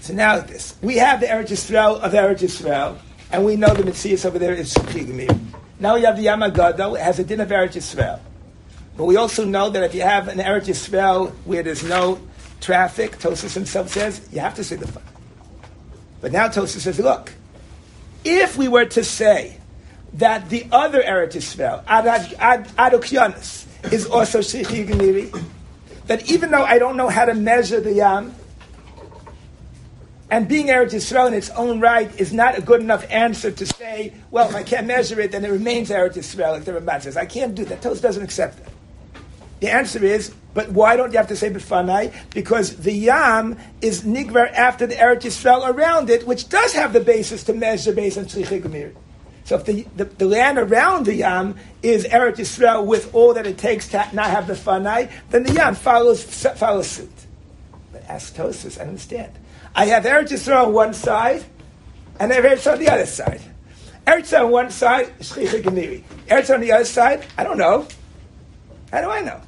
So 0.00 0.12
now 0.12 0.40
this. 0.40 0.74
We 0.82 0.96
have 0.96 1.20
the 1.20 1.26
Eretz 1.26 1.50
Yisrael 1.50 2.00
of 2.00 2.12
Eretz 2.12 2.40
Yisrael, 2.40 2.98
and 3.30 3.44
we 3.44 3.54
know 3.54 3.72
the 3.72 3.84
Metzias 3.84 4.26
over 4.26 4.38
there 4.38 4.52
is 4.52 4.74
Shukhi 4.74 5.46
Now 5.78 5.94
we 5.94 6.02
have 6.02 6.16
the 6.16 6.22
Yam 6.22 6.42
it 6.42 6.56
has 6.56 7.20
a 7.20 7.24
din 7.24 7.40
of 7.40 7.48
Eretz 7.50 7.74
Yisrael. 7.74 8.18
But 8.96 9.04
we 9.04 9.16
also 9.16 9.44
know 9.44 9.70
that 9.70 9.82
if 9.82 9.94
you 9.94 10.02
have 10.02 10.28
an 10.28 10.38
Eretz 10.38 10.66
Yisrael 10.66 11.30
where 11.44 11.62
there's 11.62 11.82
no 11.82 12.18
traffic, 12.60 13.18
Tosis 13.18 13.54
himself 13.54 13.90
says, 13.90 14.26
you 14.32 14.40
have 14.40 14.54
to 14.54 14.64
say 14.64 14.76
the 14.76 14.88
fun. 14.88 15.02
But 16.20 16.32
now 16.32 16.48
Tosa 16.48 16.80
says, 16.80 16.98
look, 16.98 17.32
if 18.24 18.56
we 18.56 18.68
were 18.68 18.86
to 18.86 19.04
say 19.04 19.58
that 20.14 20.48
the 20.48 20.66
other 20.72 21.02
Eretz 21.02 21.34
Yisrael, 21.34 21.84
Adokyanis, 21.84 23.66
is 23.92 24.06
also 24.06 24.40
Shechi 24.40 24.88
Gemiri, 24.88 25.44
that 26.06 26.30
even 26.30 26.50
though 26.50 26.64
I 26.64 26.78
don't 26.78 26.96
know 26.96 27.08
how 27.08 27.26
to 27.26 27.34
measure 27.34 27.80
the 27.80 27.92
Yam, 27.92 28.34
and 30.30 30.48
being 30.48 30.68
Eretz 30.68 30.94
Yisrael 30.94 31.28
in 31.28 31.34
its 31.34 31.50
own 31.50 31.80
right 31.80 32.10
is 32.18 32.32
not 32.32 32.58
a 32.58 32.62
good 32.62 32.80
enough 32.80 33.04
answer 33.10 33.52
to 33.52 33.66
say, 33.66 34.14
well, 34.30 34.48
if 34.48 34.56
I 34.56 34.62
can't 34.62 34.86
measure 34.86 35.20
it, 35.20 35.30
then 35.32 35.44
it 35.44 35.50
remains 35.50 35.90
Eretz 35.90 36.14
Yisrael, 36.14 36.52
like 36.52 36.64
the 36.64 36.72
Ramban 36.72 37.02
says. 37.02 37.16
I 37.16 37.26
can't 37.26 37.54
do 37.54 37.64
that. 37.66 37.82
Tos 37.82 38.00
doesn't 38.00 38.22
accept 38.22 38.64
that. 38.64 38.72
The 39.60 39.72
answer 39.72 40.04
is, 40.04 40.34
but 40.54 40.70
why 40.70 40.96
don't 40.96 41.12
you 41.12 41.18
have 41.18 41.28
to 41.28 41.36
say 41.36 41.50
Bifanai? 41.50 42.12
Because 42.30 42.76
the 42.76 42.92
Yam 42.92 43.58
is 43.80 44.02
Nigvar 44.02 44.52
after 44.52 44.86
the 44.86 44.94
Eretz 44.94 45.22
Yisrael 45.22 45.68
around 45.68 46.10
it, 46.10 46.26
which 46.26 46.48
does 46.48 46.72
have 46.74 46.92
the 46.92 47.00
basis 47.00 47.44
to 47.44 47.52
measure 47.52 47.92
based 47.92 48.18
on 48.18 48.24
Tzrichei 48.24 48.62
Gemir. 48.62 48.94
So 49.44 49.56
if 49.56 49.64
the, 49.64 49.86
the, 49.94 50.06
the, 50.06 50.26
land 50.26 50.58
around 50.58 51.06
the 51.06 51.14
Yam 51.14 51.56
is 51.82 52.04
Eretz 52.04 52.36
Yisrael 52.36 52.84
with 52.84 53.14
all 53.14 53.34
that 53.34 53.46
it 53.46 53.58
takes 53.58 53.88
to 53.88 54.08
not 54.12 54.30
have 54.30 54.46
the 54.46 54.54
Fanai, 54.54 55.10
then 55.30 55.44
the 55.44 55.52
Yam 55.52 55.74
follows, 55.74 56.24
follows 56.24 56.88
suit. 56.88 57.12
But 57.92 58.02
ask 58.08 58.34
Tosis, 58.34 58.80
I 58.80 58.84
understand. 58.84 59.32
I 59.74 59.86
have 59.86 60.04
Eretz 60.04 60.30
Yisrael 60.30 60.66
on 60.66 60.72
one 60.72 60.94
side, 60.94 61.44
and 62.18 62.32
I 62.32 62.36
have 62.36 62.44
Eretz 62.44 62.70
on 62.70 62.78
the 62.78 62.88
other 62.88 63.06
side. 63.06 63.40
Eretz 64.06 64.38
on 64.38 64.50
one 64.50 64.70
side, 64.70 65.16
Shchicha 65.20 65.62
Gemiri. 65.62 66.02
Eretz 66.26 66.52
on 66.52 66.60
the 66.60 66.72
other 66.72 66.84
side, 66.84 67.24
I 67.36 67.44
don't 67.44 67.58
know. 67.58 67.86
How 68.92 69.00
do 69.00 69.10
I 69.10 69.20
know? 69.20 69.40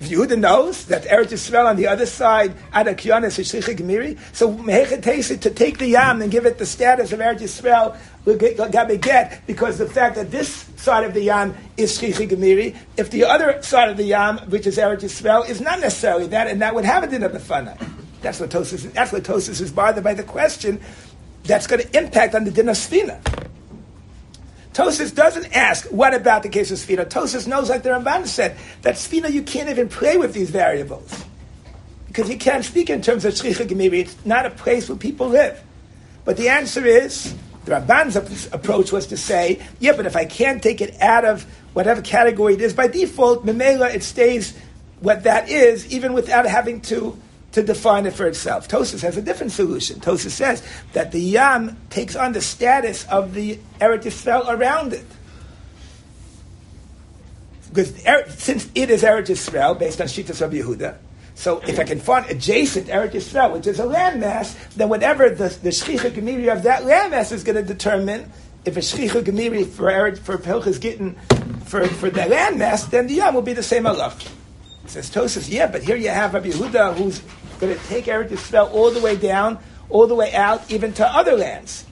Yehuda 0.00 0.38
knows 0.38 0.86
that 0.86 1.04
Eretz 1.04 1.32
Yisrael 1.32 1.66
on 1.66 1.76
the 1.76 1.86
other 1.86 2.04
side, 2.04 2.52
Ada 2.74 2.94
Kionis 2.94 3.38
is 3.38 3.52
Gemiri. 3.52 4.18
So 4.34 4.52
Mehechet 4.52 5.40
to 5.40 5.50
take 5.50 5.78
the 5.78 5.86
Yam 5.86 6.20
and 6.20 6.30
give 6.30 6.44
it 6.46 6.58
the 6.58 6.66
status 6.66 7.12
of 7.12 7.20
Eretz 7.20 7.40
Yisrael 7.40 7.96
will 8.24 8.36
get, 8.36 9.46
because 9.46 9.78
the 9.78 9.88
fact 9.88 10.16
that 10.16 10.30
this 10.30 10.68
side 10.76 11.04
of 11.04 11.14
the 11.14 11.22
Yam 11.22 11.54
is 11.76 11.96
Shchichi 11.98 12.28
Gemiri, 12.28 12.76
if 12.96 13.10
the 13.10 13.24
other 13.24 13.62
side 13.62 13.88
of 13.88 13.96
the 13.96 14.04
Yam, 14.04 14.38
which 14.50 14.66
is 14.66 14.78
Eretz 14.78 15.04
Yisrael, 15.04 15.48
is 15.48 15.60
not 15.60 15.80
necessarily 15.80 16.26
that, 16.26 16.48
and 16.48 16.60
that 16.60 16.74
would 16.74 16.84
have 16.84 17.04
a 17.04 17.06
din 17.06 17.22
of 17.22 17.32
the 17.32 17.38
Fana. 17.38 17.78
That's 18.20 18.40
what 18.40 18.50
Tosis. 18.50 18.92
That's 18.92 19.12
what 19.12 19.22
Tosis 19.22 19.60
is 19.60 19.70
bothered 19.70 20.02
by 20.02 20.14
the 20.14 20.24
question. 20.24 20.80
That's 21.44 21.66
going 21.66 21.82
to 21.82 21.96
impact 21.96 22.34
on 22.34 22.44
the 22.44 22.50
din 22.50 22.68
of 22.68 22.76
Sfina. 22.76 23.20
Tosis 24.74 25.14
doesn't 25.14 25.56
ask, 25.56 25.86
what 25.86 26.14
about 26.14 26.42
the 26.42 26.48
case 26.48 26.72
of 26.72 26.78
Sfina? 26.78 27.06
Tosis 27.06 27.46
knows, 27.46 27.70
like 27.70 27.84
the 27.84 27.90
Ramban 27.90 28.26
said, 28.26 28.56
that 28.82 28.96
Sfina, 28.96 29.30
you 29.30 29.42
can't 29.42 29.68
even 29.68 29.88
play 29.88 30.16
with 30.16 30.34
these 30.34 30.50
variables. 30.50 31.24
Because 32.08 32.28
you 32.28 32.36
can't 32.36 32.64
speak 32.64 32.90
in 32.90 33.00
terms 33.00 33.24
of 33.24 33.34
Shricha 33.34 33.68
Gemiri. 33.68 34.00
It's 34.00 34.26
not 34.26 34.46
a 34.46 34.50
place 34.50 34.88
where 34.88 34.98
people 34.98 35.28
live. 35.28 35.62
But 36.24 36.36
the 36.36 36.48
answer 36.48 36.84
is, 36.84 37.34
the 37.64 37.70
Ramban's 37.70 38.16
approach 38.52 38.90
was 38.90 39.06
to 39.06 39.16
say, 39.16 39.62
yeah, 39.78 39.92
but 39.92 40.06
if 40.06 40.16
I 40.16 40.24
can't 40.24 40.60
take 40.60 40.80
it 40.80 41.00
out 41.00 41.24
of 41.24 41.44
whatever 41.72 42.02
category 42.02 42.54
it 42.54 42.60
is, 42.60 42.74
by 42.74 42.88
default, 42.88 43.46
Memela, 43.46 43.94
it 43.94 44.02
stays 44.02 44.58
what 45.00 45.22
that 45.22 45.48
is, 45.48 45.86
even 45.92 46.14
without 46.14 46.46
having 46.46 46.80
to 46.82 47.16
to 47.54 47.62
define 47.62 48.04
it 48.04 48.12
for 48.12 48.26
itself. 48.26 48.68
Tosis 48.68 49.00
has 49.02 49.16
a 49.16 49.22
different 49.22 49.52
solution. 49.52 50.00
Tosis 50.00 50.30
says 50.30 50.62
that 50.92 51.12
the 51.12 51.20
Yam 51.20 51.76
takes 51.88 52.16
on 52.16 52.32
the 52.32 52.40
status 52.40 53.06
of 53.06 53.32
the 53.32 53.58
Eretz 53.80 54.02
Yisrael 54.02 54.48
around 54.48 54.92
it. 54.92 55.06
Because 57.68 58.06
er, 58.06 58.24
since 58.30 58.68
it 58.74 58.90
is 58.90 59.04
Eretz 59.04 59.28
Yisrael, 59.28 59.78
based 59.78 60.00
on 60.00 60.08
Shitas 60.08 60.42
of 60.42 60.50
Yehuda, 60.50 60.96
so 61.36 61.60
if 61.60 61.78
I 61.78 61.84
can 61.84 62.00
find 62.00 62.26
adjacent 62.26 62.88
Eretz 62.88 63.12
Yisrael, 63.12 63.52
which 63.52 63.68
is 63.68 63.78
a 63.78 63.84
landmass, 63.84 64.56
then 64.74 64.88
whatever 64.88 65.30
the, 65.30 65.48
the 65.62 65.70
Shchicha 65.70 66.10
Gemiri 66.10 66.52
of 66.52 66.64
that 66.64 66.82
landmass 66.82 67.30
is 67.30 67.44
going 67.44 67.56
to 67.56 67.62
determine, 67.62 68.32
if 68.64 68.76
a 68.76 68.80
Shchicha 68.80 69.22
Gemiri 69.22 69.64
for, 69.64 69.84
Eretz, 69.84 70.18
for 70.18 70.38
Pilchas 70.38 70.80
Gittin 70.80 71.14
for, 71.66 71.86
for 71.86 72.10
the 72.10 72.22
landmass, 72.22 72.90
then 72.90 73.06
the 73.06 73.14
Yam 73.14 73.34
will 73.34 73.42
be 73.42 73.52
the 73.52 73.62
same 73.62 73.86
Allah. 73.86 74.12
Says 74.86 75.08
Tosis, 75.10 75.50
yeah, 75.50 75.68
but 75.68 75.82
here 75.82 75.96
you 75.96 76.08
have 76.08 76.34
Rabbi 76.34 76.48
Yehuda 76.48 76.96
who's 76.96 77.22
going 77.60 77.76
to 77.76 77.84
take 77.86 78.06
Eretz 78.06 78.28
Yisrael 78.28 78.72
all 78.72 78.90
the 78.90 79.00
way 79.00 79.16
down, 79.16 79.58
all 79.88 80.06
the 80.06 80.14
way 80.14 80.32
out, 80.34 80.70
even 80.70 80.92
to 80.94 81.06
other 81.06 81.36
lands. 81.36 81.84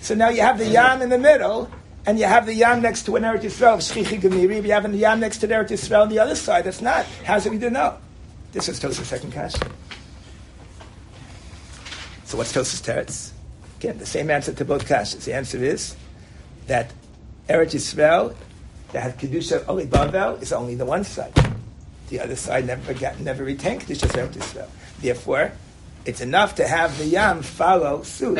So 0.00 0.14
now 0.14 0.28
you 0.28 0.40
have 0.42 0.58
the 0.58 0.66
Yam 0.66 1.02
in 1.02 1.08
the 1.08 1.18
middle, 1.18 1.70
and 2.06 2.18
you 2.18 2.24
have 2.24 2.46
the 2.46 2.54
Yam 2.54 2.80
next 2.80 3.04
to 3.06 3.16
an 3.16 3.22
Eretz 3.22 3.42
Yisrael 3.42 3.74
of 3.74 3.80
Shchichi 3.80 4.20
Gemiri. 4.20 4.62
You 4.64 4.72
have 4.72 4.90
the 4.90 4.96
Yam 4.96 5.20
next 5.20 5.38
to 5.38 5.48
Eretz 5.48 5.70
Yisrael 5.70 6.02
on 6.02 6.08
the 6.08 6.18
other 6.18 6.34
side. 6.34 6.64
That's 6.64 6.80
not. 6.80 7.04
How's 7.24 7.46
it 7.46 7.50
we 7.50 7.58
do 7.58 7.70
know? 7.70 7.98
This 8.52 8.68
is 8.68 8.80
Tosa's 8.80 9.06
second 9.06 9.32
question. 9.32 9.70
So 12.24 12.38
what's 12.38 12.52
Tosa's 12.52 12.82
teretz? 12.82 13.32
Again, 13.78 13.98
the 13.98 14.06
same 14.06 14.30
answer 14.30 14.52
to 14.52 14.64
both 14.64 14.86
kashas. 14.86 15.24
The 15.24 15.34
answer 15.34 15.58
is 15.58 15.96
that 16.66 16.92
Eretz 17.48 17.74
Yisrael 17.74 18.34
that 18.92 19.02
has 19.02 19.14
kedusha 19.14 19.64
only 19.68 19.86
Bavel 19.86 20.40
is 20.42 20.52
only 20.52 20.74
the 20.74 20.84
one 20.84 21.04
side. 21.04 21.32
The 22.08 22.20
other 22.20 22.36
side 22.36 22.66
never 22.66 22.94
got, 22.94 23.20
never 23.20 23.44
retained 23.44 23.82
Kedusha 23.82 24.08
Eretz 24.08 24.32
Yisrael. 24.32 24.68
Therefore, 25.00 25.52
it's 26.04 26.20
enough 26.20 26.56
to 26.56 26.66
have 26.66 26.96
the 26.98 27.04
Yam 27.04 27.42
follow 27.42 28.02
suit. 28.02 28.38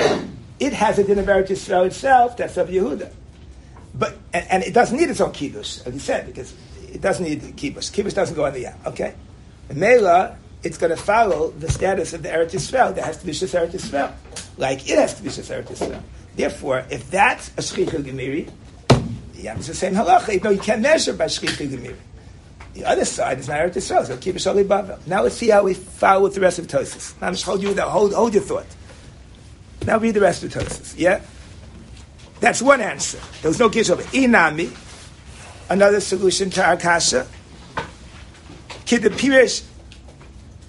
It 0.59 0.73
has 0.73 0.99
a 0.99 1.05
din 1.05 1.19
of 1.19 1.27
Eretz 1.27 1.49
Yisrael 1.49 1.87
itself, 1.87 2.37
that's 2.37 2.57
of 2.57 2.69
Yehuda. 2.69 3.13
But, 3.95 4.17
and, 4.33 4.47
and 4.51 4.63
it 4.63 4.75
doesn't 4.75 4.97
need 4.97 5.11
its 5.11 5.21
own 5.21 5.33
Kiddush, 5.33 5.81
as 5.87 5.93
he 5.93 5.99
said, 5.99 6.27
because 6.27 6.55
it 6.93 7.01
doesn't 7.01 7.25
need 7.25 7.57
Kiddush. 7.57 7.91
Kiddush 7.91 8.15
doesn't 8.15 8.35
go 8.35 8.47
on 8.47 8.53
the 8.53 8.61
Yam, 8.63 8.79
okay? 8.87 9.15
And 9.69 9.79
Mela, 9.79 10.37
it's 10.63 10.79
going 10.79 10.91
to 10.91 10.97
follow 10.97 11.51
the 11.51 11.71
status 11.71 12.13
of 12.13 12.23
the 12.23 12.29
Eretz 12.29 12.51
Yisrael 12.51 12.95
that 12.95 13.05
has 13.05 13.19
to 13.19 13.27
be 13.27 13.33
Shis 13.33 13.59
Eretz 13.59 13.73
Yisrael. 13.73 14.13
Like 14.57 14.89
it 14.89 14.99
has 14.99 15.15
to 15.15 15.23
be 15.23 15.29
Shis 15.29 15.55
Eretz 15.55 15.77
Yisrael. 15.77 16.03
Therefore, 16.35 16.85
if 16.91 17.11
that's 17.11 17.49
a 17.49 17.61
Shchicha 17.61 18.03
Gemiri, 18.03 18.51
the 19.35 19.43
Yam 19.43 19.59
is 19.59 19.69
the 19.69 19.75
same 19.75 19.95
halacha, 19.95 20.31
even 20.31 20.43
though 20.43 20.51
you 20.51 20.61
can't 20.61 20.81
measure 20.81 21.13
by 21.13 21.27
Shchicha 21.27 21.69
Gemiri. 21.69 21.97
The 22.75 22.85
other 22.85 23.05
side 23.05 23.39
is 23.39 23.49
not 23.49 23.59
Eretz 23.59 23.75
Yisrael, 23.75 24.07
so 24.07 24.16
keep 24.16 24.37
Shali 24.37 24.64
Bavel. 24.64 25.05
Now 25.07 25.23
let's 25.23 25.35
see 25.35 25.49
how 25.49 25.64
we 25.64 25.75
follow 25.75 26.25
with 26.25 26.35
the 26.35 26.41
rest 26.41 26.59
of 26.59 26.66
Tosis. 26.66 27.21
Now 27.21 27.29
I'm 27.29 27.33
just 27.33 27.45
hold 27.45 27.62
you 27.62 27.75
that, 27.75 27.89
hold, 27.89 28.12
hold 28.12 28.35
your 28.35 28.43
thought. 28.43 28.66
Now 29.85 29.99
read 29.99 30.14
the 30.14 30.21
rest 30.21 30.45
of 30.45 30.53
Tosis, 30.53 30.95
yeah? 30.97 31.21
That's 32.41 32.62
one 32.62 32.81
answer. 32.81 33.19
There 33.43 33.49
was 33.49 33.59
no 33.59 33.69
kish 33.69 33.91
over. 33.91 34.03
Inami, 34.03 34.71
another 35.69 36.01
solution 36.01 36.51
to 36.51 36.64
our 36.64 36.77
kasha. 36.77 37.27
Kid 38.85 39.03
the 39.03 39.11
pirish 39.11 39.64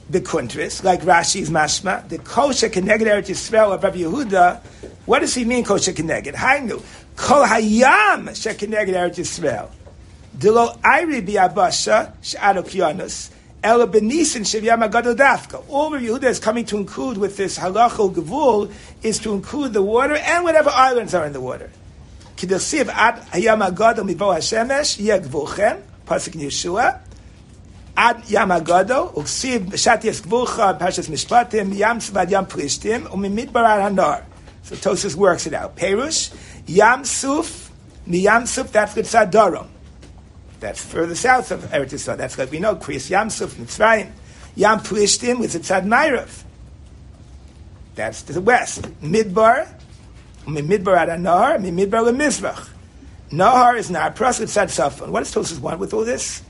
the 0.10 0.20
kuntris, 0.20 0.84
like 0.84 1.02
Rashi's 1.02 1.50
mashma, 1.50 2.08
the 2.10 2.18
kosher 2.18 2.70
keneged 2.70 3.02
Eretz 3.02 3.30
Yisrael 3.30 3.74
of 3.74 3.84
Rabbi 3.84 4.00
Yehuda. 4.00 4.60
What 5.06 5.20
does 5.20 5.36
he 5.36 5.46
mean 5.46 5.64
kosher 5.64 5.94
keneged? 5.94 6.34
Hainu 6.34 6.82
kol 7.16 7.46
hayam 7.46 8.30
shekeneged 8.30 8.90
Eretz 8.90 9.20
Yisrael. 9.20 9.70
Dilo 10.40 10.80
ayri 10.80 11.22
biabasha 11.22 12.14
she'adok 12.22 12.74
yonus. 12.74 13.30
Ela 13.62 13.86
benisin 13.88 14.42
shevyam 14.42 14.88
agadol 14.90 15.16
dafka. 15.16 15.64
All 15.68 15.92
Rabbi 15.92 16.06
Yehuda 16.06 16.24
is 16.24 16.40
coming 16.40 16.66
to 16.66 16.78
include 16.78 17.18
with 17.18 17.38
this 17.38 17.60
halachal 17.60 18.14
gevul 18.14 18.72
is 19.04 19.20
to 19.20 19.34
include 19.34 19.74
the 19.74 19.82
water 19.82 20.16
and 20.16 20.44
whatever 20.44 20.70
islands 20.70 21.14
are 21.14 21.26
in 21.26 21.34
the 21.34 21.42
water. 21.42 21.70
Kidosiv 22.38 22.88
ad 22.88 23.16
hayam 23.34 23.68
agadol 23.68 24.06
mivo 24.06 24.34
hashemesh 24.34 24.98
yeh 24.98 25.20
gvulchem. 25.20 25.82
Pasuk 26.10 26.34
Yeshua. 26.34 27.02
Ad 27.96 28.30
Yam 28.30 28.50
Agado, 28.50 29.14
Uksiv 29.14 29.72
B'Shat 29.72 30.04
Yes 30.06 30.22
Gvulcha, 30.22 30.80
Parshas 30.80 31.10
Mishpatim, 31.10 31.76
Yam 31.78 32.00
Svad 32.00 32.32
Yam 32.32 32.46
Plishtim, 32.46 33.04
Umimidbar 33.08 33.66
Ad 33.66 33.94
Hanar. 33.94 34.24
So 34.64 34.76
Tosus 34.76 35.16
works 35.16 35.46
it 35.48 35.54
out. 35.54 35.76
Perush, 35.76 36.34
Yam 36.66 37.04
Suf, 37.04 37.70
Yam 38.08 38.46
Suf, 38.46 38.72
that's 38.72 38.96
Gitzad 38.96 39.32
Dorom. 39.32 39.68
That's 40.60 40.84
further 40.84 41.16
south 41.16 41.52
of 41.52 41.62
Eretz 41.72 41.92
Yisrael. 41.92 42.18
That's 42.18 42.38
like 42.38 42.52
we 42.52 42.60
know, 42.60 42.76
Kriyas 42.76 43.10
Yam 43.10 43.30
Suf, 43.30 43.56
Mitzrayim. 43.56 44.12
Yam 44.56 44.80
Plishtim 44.80 45.42
is 45.44 45.56
Gitzad 45.56 45.86
Nairav. 45.86 46.44
That's 47.96 48.22
to 48.24 48.34
the 48.34 48.42
west. 48.42 48.82
Midbar, 49.02 49.72
Umimidbar 50.46 50.98
Ad 50.98 51.10
Hanar, 51.10 51.58
Umimidbar 51.60 52.12
Lemizrach. 52.12 52.70
Nahar 53.32 53.78
is 53.78 53.90
not 53.90 54.16
Pras 54.16 54.42
Gitzad 54.42 54.68
Safon. 54.68 55.10
What 55.10 55.24
does 55.24 55.34
Tosus 55.34 55.60
want 55.60 55.80
with 55.80 55.94
all 55.94 56.04
this? 56.04 56.44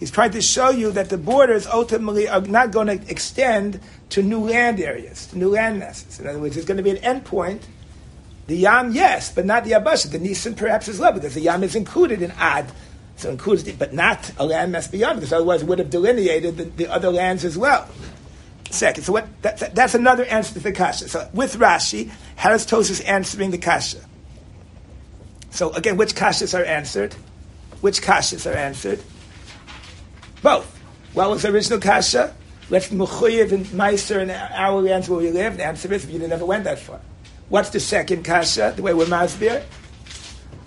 He's 0.00 0.10
trying 0.10 0.30
to 0.32 0.40
show 0.40 0.70
you 0.70 0.92
that 0.92 1.08
the 1.08 1.18
borders 1.18 1.66
ultimately 1.66 2.28
are 2.28 2.40
not 2.40 2.70
going 2.70 2.86
to 2.86 3.10
extend 3.10 3.80
to 4.10 4.22
new 4.22 4.40
land 4.40 4.80
areas, 4.80 5.26
to 5.26 5.38
new 5.38 5.50
land 5.50 5.80
masses. 5.80 6.20
In 6.20 6.26
other 6.26 6.38
words, 6.38 6.54
there's 6.54 6.66
going 6.66 6.76
to 6.76 6.82
be 6.82 6.96
an 6.96 7.20
endpoint. 7.22 7.62
The 8.46 8.56
Yam, 8.56 8.92
yes, 8.92 9.32
but 9.32 9.44
not 9.44 9.64
the 9.64 9.72
Abasha. 9.72 10.10
The 10.10 10.18
Nisan 10.18 10.54
perhaps 10.54 10.88
as 10.88 10.98
well, 10.98 11.12
because 11.12 11.34
the 11.34 11.40
Yam 11.40 11.62
is 11.64 11.74
included 11.74 12.22
in 12.22 12.30
Ad. 12.38 12.70
So 13.18 13.30
includes 13.30 13.66
it, 13.66 13.78
but 13.78 13.92
not 13.92 14.32
a 14.38 14.46
land 14.46 14.72
mass 14.72 14.88
beyond, 14.88 15.16
because 15.16 15.32
otherwise 15.32 15.62
it 15.62 15.68
would 15.68 15.80
have 15.80 15.90
delineated 15.90 16.56
the, 16.56 16.64
the 16.64 16.92
other 16.92 17.10
lands 17.10 17.44
as 17.44 17.58
well. 17.58 17.88
Second, 18.70 19.02
so 19.04 19.12
what, 19.12 19.26
that, 19.42 19.58
that, 19.58 19.74
that's 19.74 19.94
another 19.94 20.24
answer 20.24 20.54
to 20.54 20.60
the 20.60 20.72
Kasha. 20.72 21.08
So 21.08 21.28
with 21.32 21.56
Rashi, 21.56 22.10
how 22.36 22.50
does 22.50 22.66
Tosus 22.66 23.02
answering 23.06 23.50
the 23.50 23.58
Kasha? 23.58 23.98
So 25.50 25.72
again, 25.72 25.96
which 25.96 26.14
Kashas 26.14 26.58
are 26.58 26.64
answered? 26.64 27.14
Which 27.80 28.02
Kashas 28.02 28.50
are 28.50 28.56
answered? 28.56 29.02
Both. 30.42 30.78
What 31.14 31.30
was 31.30 31.42
the 31.42 31.50
original 31.50 31.80
kasha? 31.80 32.34
Let's 32.70 32.88
mechuyev 32.88 33.50
and 33.50 33.66
meiser 33.66 34.20
and 34.20 34.30
our 34.30 34.80
lands 34.80 35.08
where 35.08 35.18
we 35.18 35.30
live. 35.30 35.56
The 35.56 35.64
answer 35.64 35.92
is 35.92 36.06
you 36.06 36.18
never 36.20 36.44
went 36.44 36.64
that 36.64 36.78
far. 36.78 37.00
What's 37.48 37.70
the 37.70 37.80
second 37.80 38.24
kasha? 38.24 38.74
The 38.76 38.82
way 38.82 38.94
we're 38.94 39.06
masbir. 39.06 39.64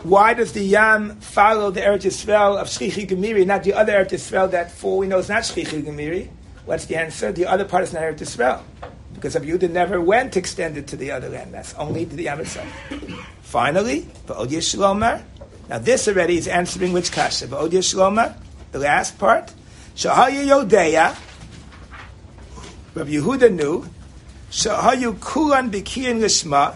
Why 0.04 0.34
does 0.34 0.54
the 0.54 0.64
yam 0.64 1.20
follow 1.20 1.70
the 1.70 1.82
Eretz 1.82 2.06
Yisrael 2.06 2.60
of 2.60 2.68
Shchichi 2.68 3.08
Gemiri, 3.08 3.46
not 3.46 3.64
the 3.64 3.74
other 3.74 3.94
Eretz 3.94 4.10
Yisrael 4.10 4.50
that 4.50 4.72
for 4.72 4.98
we 4.98 5.06
know 5.06 5.20
is 5.20 5.30
not 5.30 5.44
Shchichi 5.44 5.84
Gemiri? 5.84 6.30
What's 6.66 6.86
the 6.86 6.96
answer? 6.96 7.32
The 7.32 7.46
other 7.46 7.66
part 7.66 7.84
is 7.84 7.94
not 7.94 8.02
Eretz 8.02 8.20
Yisrael. 8.20 8.64
Because 9.14 9.36
of 9.36 9.44
Yehuda 9.44 9.70
never 9.70 10.02
went 10.02 10.36
extended 10.36 10.88
to 10.88 10.96
the 10.96 11.12
other 11.12 11.30
land. 11.30 11.54
That's 11.54 11.76
only 11.76 12.08
to 12.08 12.16
the 12.16 12.24
Yam 12.24 12.40
itself. 12.40 12.68
Finally, 13.42 14.08
V'od 14.26 14.48
Yishlomer. 14.48 15.22
Now 15.70 15.78
this 15.78 16.08
already 16.08 16.38
is 16.38 16.48
answering 16.48 16.94
which 16.94 17.12
kasha. 17.12 17.46
V'od 17.46 17.70
Yishlomer, 17.70 18.36
the 18.72 18.80
last 18.80 19.20
part. 19.20 19.54
Shahaya 19.96 20.48
Yodeya, 20.48 21.16
Rabbi 22.96 23.12
Yehuda 23.12 23.54
knew, 23.54 23.86
Shahayu 24.50 25.22
Kulan 25.22 25.70
Bikiyin 25.70 26.20
Lishma, 26.22 26.76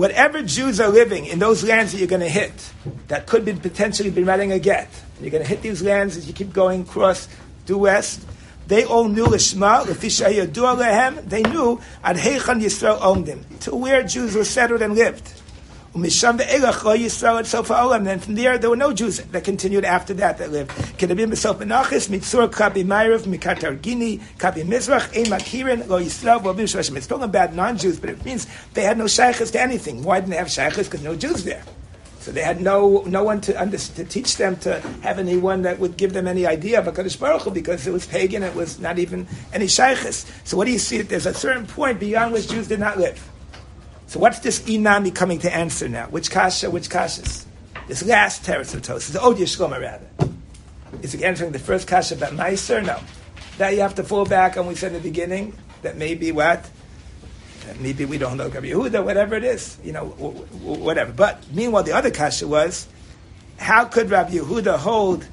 whatever 0.00 0.42
Jews 0.42 0.80
are 0.80 0.88
living 0.88 1.26
in 1.26 1.38
those 1.40 1.62
lands 1.62 1.92
that 1.92 1.98
you're 1.98 2.08
going 2.08 2.22
to 2.22 2.28
hit, 2.28 2.72
that 3.08 3.26
could 3.26 3.44
be 3.44 3.52
potentially 3.52 4.08
be 4.08 4.22
writing 4.22 4.50
a 4.50 4.58
get, 4.58 4.88
you're 5.20 5.28
going 5.28 5.42
to 5.42 5.48
hit 5.48 5.60
these 5.60 5.82
lands 5.82 6.16
as 6.16 6.26
you 6.26 6.32
keep 6.32 6.54
going 6.54 6.80
across 6.80 7.28
due 7.66 7.76
west, 7.76 8.26
they 8.66 8.84
all 8.84 9.08
knew 9.08 9.26
Lishma, 9.26 9.84
Alehem, 9.84 11.28
they 11.28 11.42
knew 11.42 11.78
Ad 12.02 12.16
Heichan 12.16 12.62
Yisrael 12.62 12.98
owned 13.02 13.26
them, 13.26 13.44
to 13.60 13.76
where 13.76 14.02
Jews 14.02 14.34
were 14.34 14.44
settled 14.44 14.80
and 14.80 14.94
lived. 14.94 15.34
Yisrael 15.92 17.44
sofa. 17.44 18.00
Then 18.02 18.20
from 18.20 18.36
there, 18.36 18.58
there 18.58 18.70
were 18.70 18.76
no 18.76 18.92
Jews 18.92 19.18
that 19.18 19.42
continued 19.42 19.84
after 19.84 20.14
that 20.14 20.38
that 20.38 20.52
lived. 20.52 20.70
Mikatar 20.70 21.26
gini. 23.80 24.20
It's 26.96 27.06
talking 27.06 27.24
about 27.24 27.54
non-Jews, 27.54 27.98
but 27.98 28.10
it 28.10 28.24
means 28.24 28.46
they 28.74 28.82
had 28.82 28.98
no 28.98 29.08
shaykhs 29.08 29.50
to 29.50 29.60
anything. 29.60 30.04
Why 30.04 30.20
didn't 30.20 30.30
they 30.30 30.36
have 30.36 30.50
shaykhs? 30.50 30.84
Because 30.88 31.02
no 31.02 31.16
Jews 31.16 31.42
there. 31.42 31.64
So 32.20 32.30
they 32.30 32.42
had 32.42 32.60
no 32.60 33.02
no 33.06 33.24
one 33.24 33.40
to 33.42 33.60
under, 33.60 33.78
to 33.78 34.04
teach 34.04 34.36
them 34.36 34.56
to 34.58 34.78
have 35.02 35.18
anyone 35.18 35.62
that 35.62 35.80
would 35.80 35.96
give 35.96 36.12
them 36.12 36.28
any 36.28 36.46
idea 36.46 36.78
of 36.78 36.84
Hakadosh 36.84 37.18
Baruch 37.18 37.42
Hu 37.42 37.50
because 37.50 37.86
it 37.86 37.92
was 37.92 38.06
pagan. 38.06 38.42
It 38.44 38.54
was 38.54 38.78
not 38.78 38.98
even 38.98 39.26
any 39.52 39.66
shaykhs. 39.66 40.30
So 40.44 40.56
what 40.56 40.66
do 40.66 40.72
you 40.72 40.78
see? 40.78 41.00
There's 41.00 41.26
a 41.26 41.34
certain 41.34 41.66
point 41.66 41.98
beyond 41.98 42.32
which 42.32 42.48
Jews 42.48 42.68
did 42.68 42.78
not 42.78 42.98
live. 42.98 43.26
So 44.10 44.18
what's 44.18 44.40
this 44.40 44.58
inami 44.62 45.14
coming 45.14 45.38
to 45.38 45.54
answer 45.54 45.88
now? 45.88 46.08
Which 46.08 46.32
kasha, 46.32 46.68
which 46.68 46.88
kashas? 46.88 47.44
This 47.86 48.04
last 48.04 48.42
teretz 48.42 48.74
of 48.74 48.82
Tos, 48.82 49.06
the 49.06 49.20
Odya 49.20 49.46
Shloma 49.46 49.80
rather. 49.80 50.08
Is 51.00 51.14
it 51.14 51.22
answering 51.22 51.52
the 51.52 51.60
first 51.60 51.86
kasha 51.86 52.16
about 52.16 52.32
Meiser? 52.32 52.84
No. 52.84 52.98
That 53.58 53.72
you 53.72 53.82
have 53.82 53.94
to 53.94 54.02
fall 54.02 54.24
back 54.24 54.56
on 54.56 54.66
we 54.66 54.74
said 54.74 54.88
in 54.88 54.94
the 55.00 55.08
beginning, 55.08 55.56
that 55.82 55.96
maybe 55.96 56.32
what? 56.32 56.68
That 57.66 57.78
maybe 57.78 58.04
we 58.04 58.18
don't 58.18 58.36
know 58.36 58.48
Rabbi 58.48 58.70
Yehuda, 58.70 59.04
whatever 59.04 59.36
it 59.36 59.44
is, 59.44 59.78
you 59.84 59.92
know, 59.92 60.06
whatever. 60.06 61.12
But 61.12 61.44
meanwhile, 61.52 61.84
the 61.84 61.92
other 61.92 62.10
kasha 62.10 62.48
was, 62.48 62.88
how 63.58 63.84
could 63.84 64.10
Rabbi 64.10 64.32
Yehuda 64.32 64.78
hold 64.78 65.24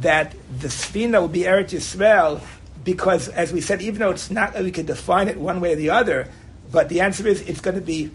that 0.00 0.34
the 0.58 0.68
Sfina 0.68 1.22
will 1.22 1.28
be 1.28 1.44
Eretz 1.44 1.70
Yisrael? 1.70 2.42
Because, 2.84 3.28
as 3.28 3.50
we 3.50 3.62
said, 3.62 3.80
even 3.80 4.00
though 4.00 4.10
it's 4.10 4.30
not 4.30 4.52
that 4.52 4.62
we 4.62 4.72
could 4.72 4.86
define 4.86 5.28
it 5.28 5.38
one 5.38 5.62
way 5.62 5.72
or 5.72 5.76
the 5.76 5.88
other, 5.88 6.28
but 6.70 6.88
the 6.88 7.00
answer 7.00 7.26
is 7.26 7.40
it's 7.42 7.60
going 7.60 7.76
to 7.76 7.82
be 7.82 8.10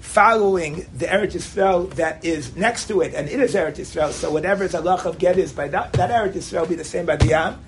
following 0.00 0.86
the 0.96 1.06
Eretz 1.06 1.32
Yisrael 1.32 1.92
that 1.94 2.24
is 2.24 2.56
next 2.56 2.88
to 2.88 3.00
it, 3.02 3.14
and 3.14 3.28
it 3.28 3.40
is 3.40 3.54
Eretz 3.54 3.76
Yisrael. 3.76 4.10
So 4.10 4.30
whatever 4.30 4.64
is 4.64 4.74
Allah 4.74 5.00
of 5.04 5.18
Get 5.18 5.38
is 5.38 5.52
by 5.52 5.68
that, 5.68 5.92
that 5.94 6.10
Eretz 6.10 6.34
Yisrael 6.34 6.62
will 6.62 6.68
be 6.68 6.74
the 6.74 6.84
same 6.84 7.06
by 7.06 7.16
the 7.16 7.26
Yam. 7.26 7.60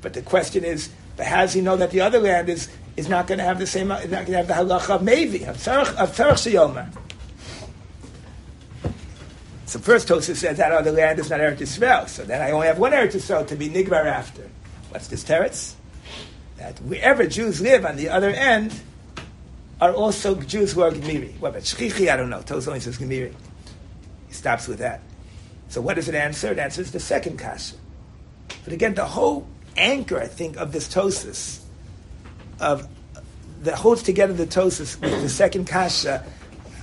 But 0.00 0.14
the 0.14 0.22
question 0.22 0.64
is, 0.64 0.90
but 1.16 1.26
how 1.26 1.42
does 1.42 1.52
he 1.52 1.60
know 1.60 1.76
that 1.76 1.90
the 1.90 2.00
other 2.00 2.18
land 2.18 2.48
is, 2.48 2.68
is 2.96 3.08
not 3.08 3.26
going 3.26 3.38
to 3.38 3.44
have 3.44 3.58
the 3.58 3.66
same, 3.66 3.90
is 3.92 4.10
not 4.10 4.26
going 4.26 4.32
to 4.32 4.36
have 4.38 4.48
the 4.48 4.54
halacha 4.54 4.96
of 4.96 5.02
Mevi, 5.02 5.46
of 5.46 5.56
Tzarech, 5.58 5.94
of? 5.96 6.98
So 9.66 9.78
first 9.78 10.08
Tosa 10.08 10.34
says 10.34 10.58
that 10.58 10.72
other 10.72 10.92
land 10.92 11.18
is 11.18 11.30
not 11.30 11.40
Eretz 11.40 11.58
Yisrael. 11.58 12.08
So 12.08 12.24
then 12.24 12.42
I 12.42 12.50
only 12.50 12.66
have 12.66 12.78
one 12.78 12.92
Eretz 12.92 13.14
Yisrael 13.14 13.46
to 13.46 13.56
be 13.56 13.68
Nigbar 13.68 14.06
after. 14.06 14.48
What's 14.90 15.08
this 15.08 15.24
teretz? 15.24 15.74
That 16.58 16.78
wherever 16.80 17.26
Jews 17.26 17.60
live 17.62 17.86
on 17.86 17.96
the 17.96 18.10
other 18.10 18.28
end, 18.28 18.78
are 19.82 19.92
also 19.92 20.36
Jews 20.36 20.72
who 20.72 20.82
are 20.82 20.92
Gemiri. 20.92 21.36
What 21.40 21.48
about 21.48 21.62
Shchichi? 21.62 22.08
I 22.08 22.16
don't 22.16 22.30
know. 22.30 22.40
Tos 22.40 22.68
only 22.68 22.78
says 22.78 22.98
Gemiri. 22.98 23.34
He 24.28 24.32
stops 24.32 24.68
with 24.68 24.78
that. 24.78 25.00
So 25.70 25.80
what 25.80 25.96
does 25.96 26.08
it 26.08 26.14
answer? 26.14 26.52
It 26.52 26.60
answers 26.60 26.92
the 26.92 27.00
second 27.00 27.36
kasha. 27.40 27.74
But 28.62 28.72
again, 28.72 28.94
the 28.94 29.04
whole 29.04 29.44
anchor, 29.76 30.20
I 30.20 30.28
think, 30.28 30.56
of 30.56 30.70
this 30.70 30.86
Tosis, 30.86 31.62
of 32.60 32.86
that 33.62 33.74
holds 33.74 34.04
together 34.04 34.32
the 34.32 34.46
Tosis 34.46 35.00
with 35.00 35.20
the 35.20 35.28
second 35.28 35.66
kasha, 35.66 36.24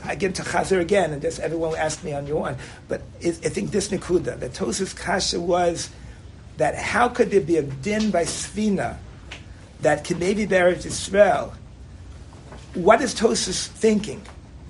again 0.06 0.34
to 0.34 0.41
Chazer 0.41 0.82
again, 0.82 1.14
and 1.14 1.22
just 1.22 1.39
everyone 1.39 1.70
will 1.70 1.78
ask 1.78 2.04
me 2.04 2.12
on 2.12 2.28
your 2.28 2.41
one. 2.41 2.58
But 2.89 3.02
I 3.24 3.32
think 3.32 3.72
this 3.72 3.88
Nikuda, 3.88 4.41
the 4.41 4.50
Tosus 4.50 4.93
Kasha 4.93 5.39
was 5.39 5.89
that 6.58 6.76
how 6.76 7.08
could 7.08 7.32
there 7.32 7.39
be 7.39 7.56
a 7.56 7.64
din 7.64 8.12
by 8.12 8.24
Svina 8.24 8.97
that 9.80 10.04
can 10.04 10.20
maybe 10.20 10.45
bear 10.45 10.68
Israel? 10.68 11.54
What 12.76 13.01
is 13.01 13.15
Tosus 13.15 13.67
thinking? 13.67 14.22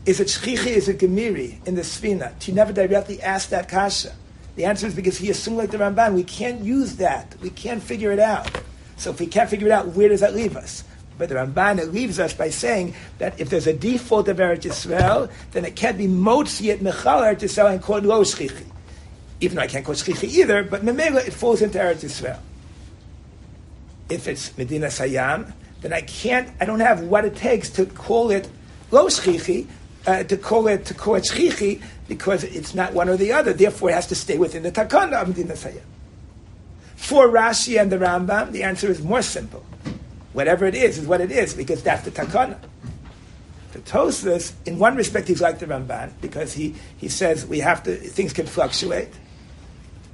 Is 0.05 0.19
it 0.19 0.27
Shchichi, 0.27 0.67
is 0.67 0.87
it 0.87 0.99
Gemiri 0.99 1.65
in 1.67 1.75
the 1.75 1.81
Svina? 1.81 2.33
She 2.41 2.53
never 2.53 2.71
directly 2.71 3.21
asked 3.21 3.49
that 3.49 3.67
Kasha. 3.67 4.13
The 4.55 4.65
answer 4.65 4.87
is 4.87 4.95
because 4.95 5.17
he 5.17 5.29
assumed 5.29 5.57
like 5.57 5.71
the 5.71 5.77
Ramban, 5.77 6.13
we 6.13 6.23
can't 6.23 6.61
use 6.61 6.95
that. 6.95 7.35
We 7.41 7.49
can't 7.49 7.83
figure 7.83 8.11
it 8.11 8.19
out. 8.19 8.49
So 8.97 9.11
if 9.11 9.19
we 9.19 9.27
can't 9.27 9.49
figure 9.49 9.67
it 9.67 9.71
out, 9.71 9.87
where 9.89 10.09
does 10.09 10.21
that 10.21 10.33
leave 10.33 10.55
us? 10.55 10.83
But 11.17 11.29
the 11.29 11.35
Ramban 11.35 11.79
it 11.79 11.93
leaves 11.93 12.19
us 12.19 12.33
by 12.33 12.49
saying 12.49 12.95
that 13.17 13.39
if 13.39 13.49
there's 13.49 13.67
a 13.67 13.73
default 13.73 14.29
of 14.29 14.37
Eretz 14.37 14.61
Yisrael, 14.61 15.29
then 15.51 15.65
it 15.65 15.75
can't 15.75 15.97
be 15.97 16.07
Motzi 16.07 16.71
at 16.71 16.79
Mechal 16.79 17.21
Eretz 17.21 17.41
Yisrael 17.41 17.73
and 17.73 17.81
called 17.81 18.05
Lo 18.05 18.23
Shchichi. 18.23 18.65
Even 19.41 19.57
though 19.57 19.63
I 19.63 19.67
can't 19.67 19.85
call 19.85 19.95
Shchichi 19.95 20.29
either, 20.29 20.63
but 20.63 20.83
Memela 20.83 21.25
it 21.27 21.33
falls 21.33 21.61
into 21.61 21.77
Eretz 21.77 22.05
Yisrael. 22.05 22.39
If 24.09 24.27
it's 24.27 24.57
Medina 24.57 24.87
Sayam, 24.87 25.53
then 25.81 25.93
I 25.93 26.01
can't, 26.01 26.49
I 26.59 26.65
don't 26.65 26.81
have 26.81 27.01
what 27.01 27.25
it 27.25 27.35
takes 27.35 27.69
to 27.71 27.85
call 27.85 28.31
it 28.31 28.49
Lo 28.91 29.07
Shchichi, 29.07 29.67
uh, 30.05 30.23
to 30.23 30.37
call 30.37 30.67
it 30.67 30.85
to 30.85 30.93
call 30.93 31.15
it 31.15 31.23
Shchichi, 31.23 31.81
because 32.07 32.43
it's 32.43 32.73
not 32.73 32.93
one 32.93 33.07
or 33.07 33.17
the 33.17 33.31
other. 33.31 33.53
Therefore, 33.53 33.91
it 33.91 33.93
has 33.93 34.07
to 34.07 34.15
stay 34.15 34.37
within 34.37 34.63
the 34.63 34.71
Takana 34.71 35.21
of 35.21 35.29
Medina. 35.29 35.55
For 36.95 37.27
Rashi 37.27 37.79
and 37.79 37.91
the 37.91 37.97
Rambam, 37.97 38.51
the 38.51 38.63
answer 38.63 38.89
is 38.89 39.01
more 39.01 39.21
simple. 39.21 39.65
Whatever 40.33 40.65
it 40.65 40.75
is, 40.75 40.97
is 40.97 41.07
what 41.07 41.21
it 41.21 41.31
is, 41.31 41.53
because 41.53 41.81
that's 41.81 42.03
the 42.03 42.11
takana. 42.11 42.57
The 43.71 43.79
Tosfos, 43.79 44.53
in 44.65 44.79
one 44.79 44.95
respect, 44.95 45.27
he's 45.27 45.41
like 45.41 45.59
the 45.59 45.65
Ramban, 45.65 46.11
because 46.21 46.53
he, 46.53 46.75
he 46.97 47.07
says 47.07 47.45
we 47.45 47.59
have 47.59 47.83
to, 47.83 47.95
things 47.95 48.33
can 48.33 48.47
fluctuate. 48.47 49.09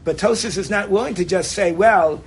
But 0.04 0.18
Tosfos 0.18 0.58
is 0.58 0.70
not 0.70 0.90
willing 0.90 1.16
to 1.16 1.26
just 1.26 1.54
say, 1.54 1.72
well, 1.72 2.24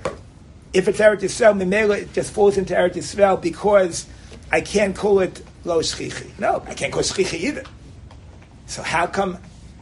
if 0.73 0.87
it's 0.87 0.99
Eretz 0.99 1.21
Yisrael, 1.21 1.59
Mimela, 1.59 1.97
it 1.97 2.13
just 2.13 2.31
falls 2.31 2.57
into 2.57 2.73
Eretz 2.73 2.95
Yisrael 2.95 3.41
because 3.41 4.05
I 4.51 4.61
can't 4.61 4.95
call 4.95 5.19
it 5.19 5.43
Lo 5.65 5.79
Shchichi. 5.79 6.37
No, 6.39 6.63
I 6.67 6.73
can't 6.73 6.91
call 6.91 7.01
it 7.01 7.07
Shchichi 7.07 7.39
either. 7.39 7.63
So 8.67 8.83
how 8.83 9.07
come 9.07 9.37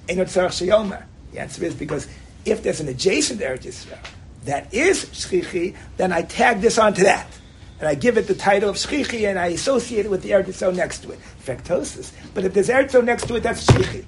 Enot 0.07 0.27
Tzarech 0.27 0.67
Sheyomer? 0.67 1.03
The 1.31 1.39
answer 1.39 1.65
is 1.65 1.75
because 1.75 2.07
if 2.45 2.63
there's 2.63 2.79
an 2.79 2.88
adjacent 2.88 3.41
Eretz 3.41 3.65
Yisrael 3.65 3.99
that 4.45 4.73
is 4.73 5.05
Shchichi, 5.05 5.75
then 5.97 6.13
I 6.13 6.21
tag 6.21 6.61
this 6.61 6.77
onto 6.77 7.03
that 7.03 7.27
and 7.79 7.88
I 7.88 7.95
give 7.95 8.17
it 8.17 8.27
the 8.27 8.33
title 8.33 8.69
of 8.69 8.75
Shchichi, 8.75 9.29
and 9.29 9.38
I 9.38 9.47
associate 9.47 10.05
it 10.05 10.09
with 10.09 10.23
the 10.23 10.31
Eretz 10.31 10.45
Yisrael 10.45 10.75
next 10.75 10.99
to 10.99 11.11
it, 11.11 11.19
Fektosis. 11.45 12.11
But 12.33 12.43
if 12.43 12.53
there's 12.53 12.69
Eretz 12.69 12.91
Yisrael 12.91 13.05
next 13.05 13.27
to 13.27 13.35
it, 13.35 13.43
that's 13.43 13.65
Shchichi. 13.65 14.05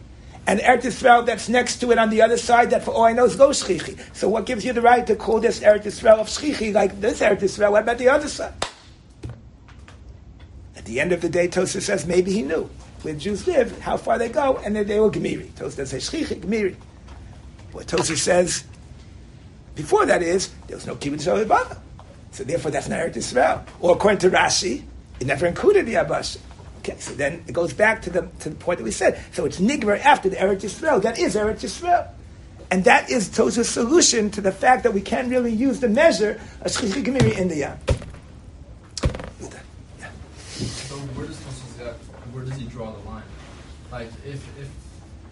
And 0.49 0.59
Eretz 0.61 0.81
Yisrael 0.81 1.27
that's 1.27 1.47
next 1.47 1.77
to 1.77 1.91
it 1.91 1.99
on 1.99 2.09
the 2.09 2.23
other 2.23 2.35
side, 2.35 2.71
that 2.71 2.83
for 2.83 2.89
all 2.89 3.03
I 3.03 3.13
know 3.13 3.25
is 3.25 3.37
Lo 3.37 3.51
Shchichi. 3.51 3.99
So 4.15 4.27
what 4.27 4.47
gives 4.47 4.65
you 4.65 4.73
the 4.73 4.81
right 4.81 5.05
to 5.05 5.15
call 5.15 5.39
this 5.39 5.59
Eretz 5.59 5.83
Yisrael 5.83 6.17
of 6.17 6.25
Shchichi 6.25 6.73
like 6.73 6.99
this 6.99 7.19
Eretz 7.19 7.41
Yisrael? 7.41 7.69
What 7.69 7.83
about 7.83 7.99
the 7.99 8.09
other 8.09 8.27
side? 8.27 8.55
At 10.75 10.85
the 10.85 10.99
end 10.99 11.11
of 11.11 11.21
the 11.21 11.29
day, 11.29 11.47
Tosa 11.49 11.81
says 11.81 12.07
maybe 12.07 12.31
he 12.31 12.41
knew 12.41 12.67
where 13.03 13.13
Jews 13.13 13.45
live, 13.45 13.79
how 13.81 13.95
far 13.95 14.17
they 14.17 14.27
go, 14.27 14.57
and 14.65 14.75
then 14.75 14.87
they 14.87 14.99
were 14.99 15.11
Gemiri. 15.11 15.53
Tosa 15.53 15.77
doesn't 15.77 16.01
say 16.01 16.23
Shchichi, 16.23 16.41
Gemiri. 16.41 16.75
What 17.71 17.85
Tosa 17.85 18.17
says 18.17 18.63
before 19.75 20.07
that 20.07 20.23
is, 20.23 20.49
there 20.65 20.77
was 20.77 20.87
no 20.87 20.95
Kibbutz 20.95 21.27
Shalibana. 21.27 21.77
So 22.31 22.43
therefore, 22.43 22.71
that's 22.71 22.89
not 22.89 22.97
Eretz 22.97 23.17
Yisrael. 23.17 23.67
Or 23.81 23.91
according 23.91 24.17
to 24.21 24.31
Rashi, 24.31 24.81
it 25.19 25.27
never 25.27 25.45
included 25.45 25.85
the 25.85 25.93
Abasha. 25.93 26.39
Okay, 26.89 26.99
so 26.99 27.13
then 27.13 27.43
it 27.47 27.53
goes 27.53 27.73
back 27.73 28.01
to 28.03 28.09
the, 28.09 28.27
to 28.39 28.49
the 28.49 28.55
point 28.55 28.79
that 28.79 28.83
we 28.83 28.91
said. 28.91 29.21
So 29.33 29.45
it's 29.45 29.59
Nigmer 29.59 29.99
after 29.99 30.29
the 30.29 30.37
Eretz 30.37 30.61
Yisrael. 30.61 31.01
That 31.01 31.19
is 31.19 31.35
Eretz 31.35 31.61
Yisrael. 31.61 32.07
And 32.71 32.83
that 32.83 33.09
is 33.09 33.29
Tosa's 33.29 33.69
solution 33.69 34.29
to 34.31 34.41
the 34.41 34.51
fact 34.51 34.83
that 34.83 34.93
we 34.93 35.01
can't 35.01 35.29
really 35.29 35.51
use 35.51 35.79
the 35.79 35.89
measure 35.89 36.39
of 36.61 36.71
Shchichi 36.71 37.03
Gemiri 37.03 37.37
in 37.37 37.47
the 37.47 37.57
Yam. 37.57 37.79
So 40.49 40.95
where 40.95 41.27
does 41.27 41.39
where 42.31 42.43
does 42.43 42.55
he 42.55 42.65
draw 42.65 42.91
the 42.91 43.09
line? 43.09 43.23
Like 43.91 44.07
if 44.25 44.45
if 44.59 44.69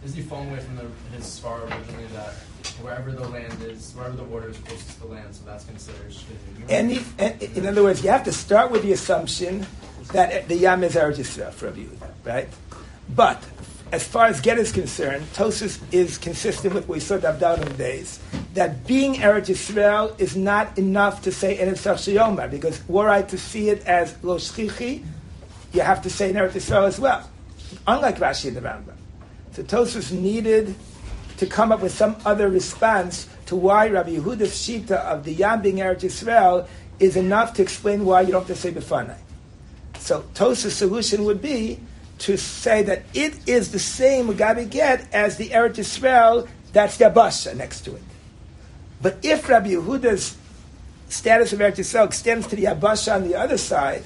is 0.03 0.15
he 0.15 0.21
falling 0.21 0.49
away 0.49 0.59
from 0.59 0.77
the, 0.77 0.85
his 1.15 1.25
spar 1.25 1.61
originally 1.61 2.05
that 2.13 2.33
wherever 2.81 3.11
the 3.11 3.27
land 3.27 3.61
is, 3.61 3.93
wherever 3.93 4.15
the 4.15 4.23
water 4.23 4.49
is 4.49 4.57
closest 4.59 4.91
to 4.91 4.99
the 5.01 5.07
land, 5.07 5.35
so 5.35 5.43
that's 5.45 5.65
considered 5.65 6.11
shchita. 6.11 6.69
Any, 6.69 7.01
in 7.55 7.67
other 7.67 7.83
words, 7.83 8.03
you 8.03 8.09
have 8.09 8.23
to 8.23 8.31
start 8.31 8.71
with 8.71 8.83
the 8.83 8.93
assumption 8.93 9.65
that 10.13 10.47
the 10.47 10.55
Yam 10.55 10.83
is 10.83 10.95
Eretz 10.95 11.17
Yisrael 11.17 11.51
for 11.51 11.65
Rabbi 11.67 11.81
Yehuda, 11.81 12.11
right? 12.23 12.49
But 13.15 13.43
as 13.91 14.05
far 14.05 14.25
as 14.25 14.41
get 14.41 14.59
is 14.59 14.71
concerned, 14.71 15.25
Tosus 15.33 15.79
is 15.91 16.17
consistent 16.17 16.73
with 16.73 16.87
what 16.87 16.95
we 16.95 16.99
saw 16.99 17.15
in 17.15 17.21
the 17.21 17.75
days, 17.77 18.19
that 18.53 18.85
being 18.85 19.15
Eretz 19.15 19.47
Yisrael 19.47 20.19
is 20.19 20.35
not 20.35 20.77
enough 20.77 21.21
to 21.23 21.31
say 21.31 21.57
in 21.59 21.69
Shiyoma, 21.73 22.49
because 22.49 22.85
were 22.87 23.09
I 23.09 23.21
to 23.23 23.37
see 23.37 23.69
it 23.69 23.85
as 23.85 24.15
Lo 24.23 24.37
Shchichi, 24.37 25.03
you 25.73 25.81
have 25.81 26.01
to 26.03 26.09
say 26.09 26.31
Eretz 26.33 26.51
Yisrael 26.51 26.87
as 26.87 26.99
well, 26.99 27.29
unlike 27.85 28.17
Rashi 28.17 28.49
and 28.49 28.57
the 28.57 28.61
Rambam. 28.61 28.95
So 29.53 29.63
Tosus 29.63 30.11
needed 30.11 30.75
to 31.37 31.45
come 31.45 31.71
up 31.71 31.81
with 31.81 31.93
some 31.93 32.17
other 32.25 32.49
response 32.49 33.27
to 33.45 33.55
why 33.55 33.87
Rabbi 33.87 34.17
Yehuda's 34.17 34.53
shita 34.53 34.91
of 34.91 35.23
the 35.23 35.33
Yam 35.33 35.61
being 35.61 35.77
Eretz 35.77 36.01
Yisrael 36.01 36.67
is 36.99 37.15
enough 37.15 37.53
to 37.53 37.61
explain 37.61 38.05
why 38.05 38.21
you 38.21 38.31
don't 38.31 38.47
have 38.47 38.47
to 38.47 38.55
say 38.55 38.71
Befanai. 38.71 39.17
So 40.07 40.23
Tosa's 40.35 40.73
solution 40.73 41.25
would 41.25 41.41
be 41.41 41.81
to 42.19 42.37
say 42.37 42.81
that 42.83 43.03
it 43.13 43.45
is 43.45 43.73
the 43.73 43.79
same 43.79 44.29
Gabi 44.29 44.69
get 44.69 45.05
as 45.13 45.35
the 45.35 45.49
Eretz 45.49 45.75
Yisrael 45.75 46.47
that's 46.71 46.95
the 46.95 47.03
Abasha 47.09 47.53
next 47.57 47.81
to 47.81 47.93
it. 47.93 48.01
But 49.01 49.17
if 49.21 49.49
Rabbi 49.49 49.71
Yehuda's 49.71 50.37
status 51.09 51.51
of 51.51 51.59
Eretz 51.59 51.79
Yisrael 51.79 52.05
extends 52.05 52.47
to 52.47 52.55
the 52.55 52.63
Abasha 52.63 53.15
on 53.15 53.27
the 53.27 53.35
other 53.35 53.57
side, 53.57 54.03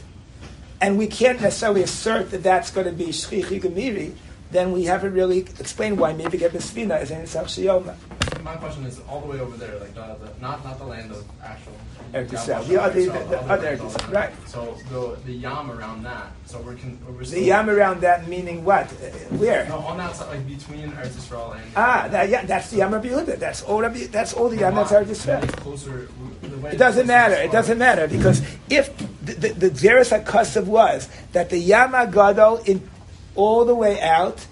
and 0.82 0.98
we 0.98 1.06
can't 1.06 1.40
necessarily 1.40 1.84
assert 1.84 2.32
that 2.32 2.42
that's 2.42 2.72
going 2.72 2.88
to 2.88 2.94
be 2.94 3.10
Shchichi 3.10 3.62
Gemiri, 3.62 4.16
then 4.50 4.72
we 4.72 4.86
haven't 4.86 5.14
really 5.14 5.42
explained 5.60 6.00
why 6.00 6.14
maybe 6.14 6.40
get 6.40 6.56
is 6.56 6.72
in 6.76 6.90
Isach 6.90 7.46
Shiyoma. 7.46 7.96
My 8.44 8.56
question 8.56 8.86
is 8.86 9.00
all 9.08 9.22
the 9.22 9.28
way 9.28 9.40
over 9.40 9.56
there, 9.58 9.78
like 9.80 9.94
the, 9.94 10.16
the 10.20 10.32
not 10.42 10.64
not 10.64 10.78
the 10.80 10.86
land 10.86 11.12
of 11.12 11.24
actual. 11.44 11.74
Eretz 12.14 12.68
the 12.68 12.82
other, 12.82 13.00
the, 13.00 13.12
the 13.12 13.42
other 13.42 13.78
Eretz 13.78 14.12
right? 14.12 14.34
So 14.48 14.78
the 14.90 15.18
the 15.26 15.34
yam 15.34 15.70
around 15.70 16.04
that. 16.04 16.32
So 16.46 16.60
we're, 16.60 16.76
con, 16.76 16.98
we're 17.08 17.24
the 17.24 17.42
yam 17.42 17.70
around 17.70 18.02
that 18.02 18.28
meaning 18.28 18.66
what? 18.66 18.90
Where? 19.38 19.68
No, 19.68 19.80
on 19.80 19.98
that 19.98 20.16
side, 20.16 20.30
like 20.30 20.48
between 20.48 20.92
Eretz 20.92 21.10
Yisrael 21.10 21.56
and. 21.56 21.64
Ah, 21.76 22.08
that, 22.10 22.30
yeah, 22.30 22.46
that's 22.46 22.72
the 22.72 22.78
yam 22.78 22.94
Rabbi 22.94 23.10
Yehuda. 23.10 23.38
That's 23.38 23.62
all 23.62 23.82
Rabbi, 23.82 24.08
That's 24.08 24.34
all 24.34 24.50
the 24.50 24.58
yam 24.58 24.76
that's 24.76 24.92
Eretz 24.92 25.06
Yisrael. 25.06 26.74
It 26.74 26.78
doesn't 26.78 27.08
matter. 27.08 27.36
It 27.36 27.52
doesn't 27.52 27.78
matter 27.78 28.08
because 28.08 28.42
if 28.70 28.96
the 29.26 29.34
the, 29.34 29.50
the 29.50 29.70
Zeres 29.70 30.66
was 30.66 31.10
that 31.34 31.50
the 31.50 31.58
Yam 31.58 31.92
Gadol 32.12 32.58
in 32.66 32.90
all 33.36 33.66
the 33.66 33.76
way 33.76 34.00
out 34.02 34.46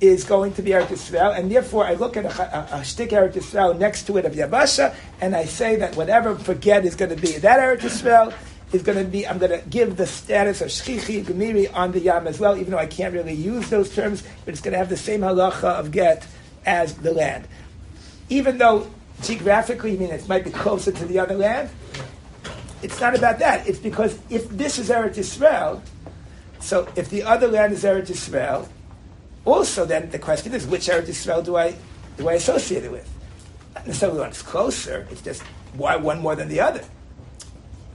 is 0.00 0.24
going 0.24 0.52
to 0.54 0.62
be 0.62 0.72
Eretz 0.72 0.88
Yisrael, 0.88 1.38
and 1.38 1.50
therefore 1.50 1.86
I 1.86 1.94
look 1.94 2.16
at 2.16 2.24
a, 2.24 2.74
a, 2.76 2.80
a 2.80 2.84
shtick 2.84 3.10
Eretz 3.10 3.34
Yisrael 3.34 3.78
next 3.78 4.06
to 4.08 4.16
it 4.16 4.24
of 4.24 4.34
Yabasha, 4.34 4.94
and 5.20 5.34
I 5.34 5.44
say 5.44 5.76
that 5.76 5.96
whatever 5.96 6.34
forget 6.34 6.84
is 6.84 6.94
going 6.94 7.14
to 7.14 7.20
be 7.20 7.38
that 7.38 7.60
Eretz 7.60 7.80
Yisrael 7.80 8.34
is 8.74 8.82
going 8.82 8.98
to 8.98 9.04
be, 9.04 9.26
I'm 9.26 9.38
going 9.38 9.52
to 9.52 9.66
give 9.68 9.96
the 9.96 10.06
status 10.06 10.60
of 10.60 10.68
Shchichi, 10.68 11.24
Gemiri 11.24 11.72
on 11.74 11.92
the 11.92 12.00
Yam 12.00 12.26
as 12.26 12.40
well, 12.40 12.56
even 12.56 12.72
though 12.72 12.78
I 12.78 12.86
can't 12.86 13.14
really 13.14 13.32
use 13.32 13.70
those 13.70 13.94
terms, 13.94 14.22
but 14.44 14.52
it's 14.52 14.60
going 14.60 14.72
to 14.72 14.78
have 14.78 14.88
the 14.88 14.96
same 14.96 15.20
halacha 15.20 15.64
of 15.64 15.92
get 15.92 16.26
as 16.66 16.94
the 16.94 17.12
land. 17.12 17.46
Even 18.28 18.58
though 18.58 18.90
geographically, 19.22 19.92
I 19.92 19.96
mean, 19.96 20.10
it 20.10 20.28
might 20.28 20.44
be 20.44 20.50
closer 20.50 20.90
to 20.90 21.04
the 21.04 21.20
other 21.20 21.36
land, 21.36 21.70
it's 22.82 23.00
not 23.00 23.16
about 23.16 23.38
that. 23.38 23.66
It's 23.68 23.78
because 23.78 24.18
if 24.28 24.48
this 24.48 24.78
is 24.78 24.90
Eretz 24.90 25.16
Yisrael, 25.16 25.80
so 26.60 26.88
if 26.96 27.10
the 27.10 27.22
other 27.22 27.46
land 27.46 27.72
is 27.72 27.84
Eretz 27.84 28.08
Yisrael, 28.08 28.68
also 29.44 29.84
then 29.84 30.10
the 30.10 30.18
question 30.18 30.52
is 30.52 30.66
which 30.66 30.86
Eretz 30.86 31.08
Yisrael 31.08 31.44
do 31.44 31.56
I 31.56 31.74
do 32.16 32.28
I 32.28 32.34
associate 32.34 32.84
it 32.84 32.92
with? 32.92 33.08
Not 33.74 33.86
necessarily 33.86 34.20
one 34.20 34.30
is 34.30 34.42
closer. 34.42 35.06
It's 35.10 35.20
just 35.20 35.42
why 35.74 35.96
one 35.96 36.20
more 36.20 36.36
than 36.36 36.48
the 36.48 36.60
other. 36.60 36.84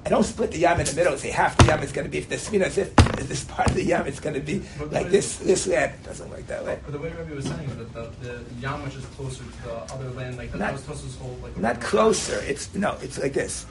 I 0.05 0.09
don't 0.09 0.23
split 0.23 0.51
the 0.51 0.59
yam 0.59 0.79
in 0.79 0.85
the 0.85 0.93
middle 0.93 1.11
and 1.11 1.21
say 1.21 1.29
half 1.29 1.57
the 1.57 1.65
yam 1.65 1.83
is 1.83 1.91
going 1.91 2.05
to 2.05 2.11
be 2.11 2.19
if 2.19 2.29
the 2.29 2.37
spina 2.37 2.65
is 2.65 2.77
if 2.77 2.95
this 2.95 3.43
part 3.43 3.69
of 3.69 3.75
the 3.75 3.83
yam 3.83 4.07
is 4.07 4.19
going 4.19 4.35
to 4.35 4.41
be 4.41 4.61
like 4.91 5.09
this 5.09 5.37
this 5.37 5.67
land. 5.67 5.93
It 5.93 6.03
doesn't 6.05 6.29
work 6.29 6.47
that 6.47 6.63
way. 6.65 6.79
But 6.83 6.93
the 6.93 6.99
way 6.99 7.09
Rabbi 7.09 7.33
was 7.33 7.45
saying 7.45 7.67
that 7.77 7.93
the, 7.93 8.09
the, 8.21 8.43
yam 8.59 8.83
which 8.83 8.95
is 8.95 9.05
closer 9.07 9.43
to 9.43 9.63
the 9.63 9.75
other 9.93 10.09
land, 10.11 10.37
like 10.37 10.51
that, 10.51 10.57
not, 10.57 10.73
was 10.73 10.81
supposed 10.81 11.17
to 11.17 11.23
hold 11.23 11.41
like 11.43 11.57
not 11.57 11.81
closer. 11.81 12.41
It's 12.47 12.73
no. 12.73 12.97
It's 13.01 13.19
like 13.19 13.33
this 13.33 13.65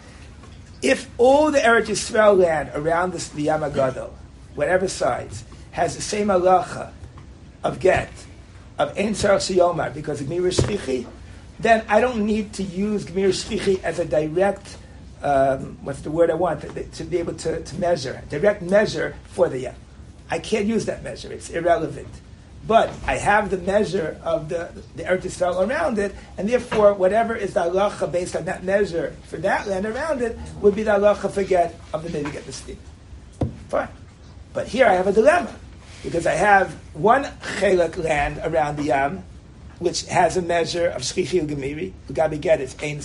if 0.83 1.11
all 1.19 1.51
the 1.51 1.59
Eretz 1.59 1.87
Yisrael 1.87 2.39
land 2.39 2.71
around 2.75 3.13
the, 3.13 3.19
the 3.35 3.47
Yamagadol, 3.47 4.11
whatever 4.55 4.89
sides, 4.89 5.45
has 5.73 5.97
the 5.97 6.03
same 6.03 6.29
halacha 6.29 6.93
of 7.63 7.81
get, 7.81 8.11
of 8.79 8.97
Ein 8.99 9.13
Sarach 9.13 9.95
because 9.95 10.23
Gemir 10.23 10.43
Shlichi, 10.53 11.07
then 11.59 11.85
I 11.89 12.01
don't 12.01 12.25
need 12.25 12.53
to 12.55 12.63
use 12.63 13.05
Gemir 13.05 13.29
Shlichi 13.29 13.83
as 13.83 13.99
a 13.99 14.05
direct, 14.05 14.77
um, 15.23 15.79
what's 15.83 16.01
the 16.01 16.11
word 16.11 16.31
I 16.31 16.35
want, 16.35 16.63
to, 16.63 16.85
to 16.85 17.05
be 17.05 17.19
able 17.19 17.35
to, 17.35 17.63
to 17.63 17.79
measure, 17.79 18.23
direct 18.29 18.63
measure 18.63 19.17
for 19.25 19.49
the 19.49 19.61
Yam. 19.61 19.75
I 20.31 20.39
can't 20.39 20.67
use 20.67 20.87
that 20.87 21.03
measure, 21.03 21.33
it's 21.33 21.51
irrelevant. 21.51 22.09
but 22.69 22.93
I 23.07 23.17
have 23.17 23.51
the 23.51 23.57
measure 23.57 24.21
of 24.23 24.51
the, 24.51 24.71
the 24.95 25.05
Eretz 25.05 25.23
Yisrael 25.23 25.67
around 25.67 25.99
it, 25.99 26.15
and 26.37 26.49
therefore 26.49 26.93
whatever 26.93 27.35
is 27.35 27.55
the 27.55 27.61
halacha 27.61 28.13
based 28.13 28.37
on 28.37 28.45
that 28.45 28.63
measure 28.63 29.17
for 29.25 29.39
that 29.39 29.67
land 29.67 29.87
around 29.87 30.21
it 30.21 30.39
would 30.61 30.75
be 30.77 30.83
the 30.83 30.91
halacha 30.91 31.31
for 31.31 31.43
get 31.45 31.75
of 31.95 32.03
the 32.03 32.21
the 32.21 32.53
steam. 32.53 32.79
Fine. 33.69 33.89
But 34.53 34.69
here 34.69 34.87
I 34.87 34.93
have 34.93 35.07
a 35.07 35.13
dilemma, 35.13 35.55
because 36.03 36.27
I 36.27 36.35
have 36.35 36.73
one 36.95 37.25
chelik 37.59 37.97
land 37.97 38.41
around 38.45 38.77
the 38.77 38.85
Yam, 38.85 39.25
which 39.79 40.07
has 40.07 40.37
a 40.37 40.43
measure 40.43 40.89
of 40.89 41.03
shchichi 41.03 41.43
u'gemiri, 41.43 41.93
u'gabi 42.11 42.41
get 42.41 42.61
is 42.61 42.77
ein 42.83 43.01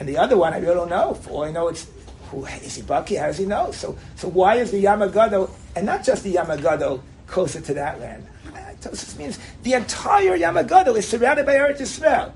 and 0.00 0.08
the 0.08 0.16
other 0.16 0.36
one 0.36 0.54
I 0.54 0.58
really 0.58 0.74
don't 0.74 0.90
know. 0.90 1.14
For 1.14 1.30
all 1.30 1.44
I 1.44 1.50
know, 1.50 1.68
it's 1.68 1.86
who 2.30 2.44
is 2.44 2.76
he 2.76 2.82
Bucky? 2.82 3.16
How 3.16 3.26
does 3.26 3.38
he 3.38 3.46
know? 3.46 3.72
So, 3.72 3.96
so 4.16 4.28
why 4.28 4.56
is 4.56 4.70
the 4.70 4.84
Yamagadol, 4.84 5.50
and 5.74 5.86
not 5.86 6.04
just 6.04 6.24
the 6.24 6.34
Yamagadol, 6.34 7.00
closer 7.26 7.60
to 7.60 7.74
that 7.74 8.00
land? 8.00 8.26
This 8.80 9.18
means 9.18 9.38
the 9.64 9.72
entire 9.72 10.38
Yamagadol 10.38 10.96
is 10.96 11.08
surrounded 11.08 11.46
by 11.46 11.54
Eretz 11.54 11.80
Yisrael. 11.80 12.32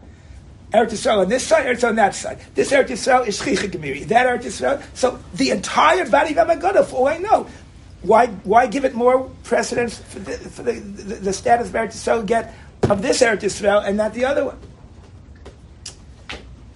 Eretz 0.72 0.91
Yisrael 0.91 1.18
on 1.18 1.28
this 1.28 1.47
side, 1.47 1.66
Eretz 1.66 1.87
on 1.87 1.95
that 1.97 2.16
side. 2.16 2.41
This 2.55 2.72
Eretz 2.72 2.89
Yisrael 2.89 3.26
is 3.26 3.41
Shchicha 3.41 3.70
Gemiri. 3.70 4.09
That 4.09 4.26
Eretz 4.26 4.47
Yisrael. 4.47 4.83
So 4.95 5.20
the 5.35 5.51
entire 5.51 6.09
body 6.09 6.37
of 6.37 6.49
Yamagadol, 6.49 6.85
for 6.87 6.97
all 6.97 7.09
I 7.09 7.18
know, 7.18 7.47
why, 8.03 8.27
why 8.27 8.67
give 8.67 8.85
it 8.85 8.95
more 8.95 9.31
precedence 9.45 9.99
for 9.99 10.19
the, 10.19 10.33
for 10.33 10.63
the, 10.63 10.73
the, 10.73 11.15
the 11.15 11.33
status 11.33 11.69
of 11.69 11.75
Eretz 11.75 11.93
Yisrael 11.93 12.27
get 12.27 12.55
of 12.83 13.01
this 13.01 13.23
Eretz 13.23 13.41
Yisrael 13.41 13.87
and 13.87 13.97
not 13.97 14.13
the 14.13 14.25
other 14.25 14.45
one? 14.45 14.59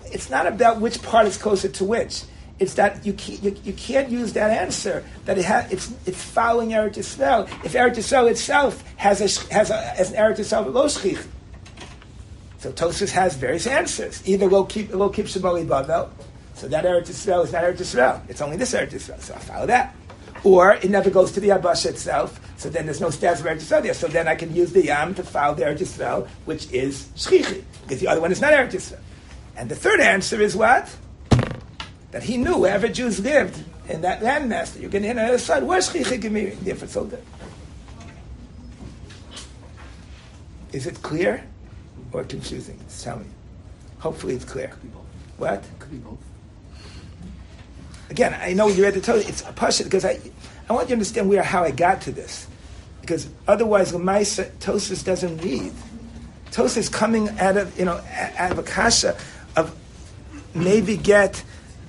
It's 0.05 0.31
not 0.31 0.47
about 0.47 0.81
which 0.81 1.03
part 1.03 1.27
is 1.27 1.37
closer 1.37 1.69
to 1.69 1.85
which. 1.85 2.23
It's 2.59 2.75
that 2.75 3.05
you 3.05 3.13
can't, 3.13 3.43
you, 3.43 3.57
you 3.65 3.73
can't 3.75 4.09
use 4.09 4.33
that 4.33 4.51
answer 4.51 5.05
that 5.27 5.37
it 5.37 5.45
ha, 5.45 5.67
it's, 5.71 5.93
it's 6.07 6.23
following 6.23 6.71
Eretz 6.71 6.95
Yisrael. 6.95 7.49
If 7.65 7.73
Eretz 7.73 7.97
Yisrael 7.97 8.31
itself 8.31 8.83
has, 8.97 9.21
a, 9.21 9.53
has, 9.53 9.71
a, 9.71 9.77
has 9.77 10.13
an 10.13 10.17
Eretz 10.17 10.39
Yisrael 10.39 10.73
lo 10.73 10.87
shchich. 10.87 11.27
So 12.59 12.73
Tosfos 12.73 13.11
has 13.11 13.37
various 13.37 13.67
answers. 13.67 14.27
Either 14.27 14.49
we'll 14.49 14.65
keep, 14.65 14.91
we'll 14.91 15.11
keep 15.11 15.27
Shemoli 15.27 15.67
Bavel, 15.67 16.09
so 16.55 16.69
that 16.69 16.85
Eretz 16.85 17.09
Yisrael 17.09 17.45
is 17.45 17.53
not 17.53 17.65
Eretz 17.65 17.79
Yisrael. 17.79 18.23
It's 18.31 18.41
only 18.41 18.57
this 18.57 18.73
Eretz 18.73 18.93
Yisrael, 18.93 19.21
so 19.21 19.35
I 19.35 19.39
follow 19.39 19.67
that. 19.67 19.95
Or 20.47 20.75
it 20.75 20.91
never 20.91 21.11
goes 21.11 21.33
to 21.33 21.41
the 21.41 21.49
Abasha 21.49 21.87
itself, 21.87 22.39
so 22.57 22.71
then 22.71 22.85
there's 22.85 23.01
no 23.01 23.11
status 23.11 23.41
of 23.41 23.47
Eretz 23.47 23.63
Yisrael 23.63 23.83
there. 23.83 23.95
So 23.95 24.07
then 24.07 24.29
I 24.29 24.37
can 24.37 24.55
use 24.55 24.73
the 24.73 24.85
Yam 24.85 25.13
to 25.17 25.25
follow 25.25 25.57
the 25.57 25.65
Eretz 25.65 25.81
Yisrael, 25.81 26.29
which 26.45 26.71
is 26.71 27.09
Shchichi, 27.17 27.65
because 27.83 27.99
the 27.99 28.07
other 28.07 28.21
one 28.21 28.31
is 28.31 28.41
not 28.41 28.53
Eretz 28.53 28.71
Yisrael. 28.71 29.01
And 29.57 29.69
the 29.69 29.75
third 29.75 29.99
answer 29.99 30.41
is 30.41 30.55
what? 30.55 30.95
That 32.13 32.23
he 32.23 32.37
knew 32.37 32.59
wherever 32.59 32.87
Jews 32.87 33.19
lived 33.19 33.61
in 33.89 34.03
that 34.03 34.21
landmass 34.21 34.75
that 34.75 34.83
you 34.83 34.89
can 34.89 35.03
hear 35.03 35.11
on 35.11 35.17
the 35.17 35.25
other 35.25 35.39
side, 35.39 35.65
where's 35.65 35.93
Chicha 35.93 36.17
Gemiri? 36.17 36.57
Therefore, 36.61 36.87
so 36.87 37.05
good. 37.07 37.25
Is 40.73 40.87
it 40.87 41.03
clear 41.03 41.45
or 42.13 42.23
confusing? 42.23 42.79
Tell 43.01 43.19
me. 43.19 43.27
Hopefully 43.99 44.37
it's 44.37 44.45
clear. 44.45 44.69
Could 44.69 44.83
be 44.83 44.89
both. 44.91 45.07
What? 45.39 45.65
Could 45.81 45.91
be 45.91 45.99
both. 45.99 46.26
Again, 48.11 48.37
I 48.41 48.53
know 48.53 48.69
you 48.69 48.83
read 48.83 48.95
the 48.95 49.01
Torah. 49.01 49.19
It's 49.19 49.43
a 49.43 49.53
pasha 49.53 49.85
because 49.85 50.05
I, 50.05 50.21
I 50.69 50.73
want 50.73 50.85
you 50.85 50.89
to 50.89 50.95
understand 50.95 51.29
where 51.29 51.43
how 51.43 51.63
I 51.63 51.71
got 51.71 52.01
to 52.03 52.13
this, 52.13 52.47
because 53.01 53.29
otherwise, 53.49 53.93
Lamaisa 53.93 54.51
Tosfos 54.59 55.05
doesn't 55.05 55.39
read. 55.39 55.73
Tosfos 56.51 56.77
is 56.77 56.89
coming 56.89 57.29
out 57.41 57.57
of 57.57 57.79
you 57.79 57.85
know 57.85 58.01
out 58.39 58.53
of 58.53 58.59
a 58.59 58.63
kasha 58.63 59.17
of 59.57 59.75
maybe 60.55 60.97
get 60.97 61.43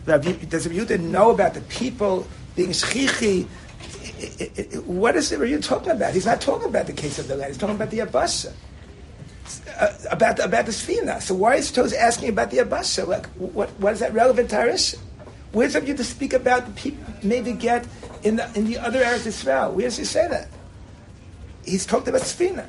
does 0.07 0.67
Yehuda 0.67 0.99
know 1.01 1.31
about 1.31 1.53
the 1.53 1.61
people 1.61 2.25
being 2.55 2.69
shchichi? 2.69 3.45
What 4.85 5.15
is 5.15 5.31
it 5.31 5.47
you 5.47 5.59
talking 5.59 5.91
about? 5.91 6.13
He's 6.13 6.25
not 6.25 6.39
talking 6.39 6.69
about 6.69 6.87
the 6.87 6.93
case 6.93 7.19
of 7.19 7.27
the 7.27 7.35
land. 7.35 7.51
He's 7.51 7.57
talking 7.57 7.75
about 7.75 7.91
the 7.91 7.99
Abasha. 7.99 8.53
Uh, 9.79 9.93
about, 10.09 10.39
about 10.39 10.65
the 10.65 10.71
Sfina. 10.71 11.21
So 11.21 11.35
why 11.35 11.55
is 11.55 11.71
Toz 11.71 11.93
asking 11.93 12.29
about 12.29 12.51
the 12.51 12.57
Abasha? 12.57 13.05
Like, 13.05 13.27
what, 13.35 13.69
what 13.79 13.93
is 13.93 13.99
that 13.99 14.13
relevant 14.13 14.49
to 14.49 14.55
Arisha? 14.57 14.97
Where's 15.57 15.73
you 15.73 15.95
to 15.95 16.03
speak 16.03 16.33
about 16.33 16.67
the 16.67 16.71
people 16.73 17.03
maybe 17.23 17.51
get 17.51 17.87
in 18.21 18.35
the, 18.35 18.47
in 18.53 18.65
the 18.65 18.77
other 18.77 19.03
Eretz 19.03 19.25
Israel? 19.25 19.71
Where 19.71 19.85
does 19.85 19.97
he 19.97 20.05
say 20.05 20.27
that? 20.27 20.49
He's 21.65 21.83
talked 21.83 22.07
about 22.07 22.21
Sfina. 22.21 22.67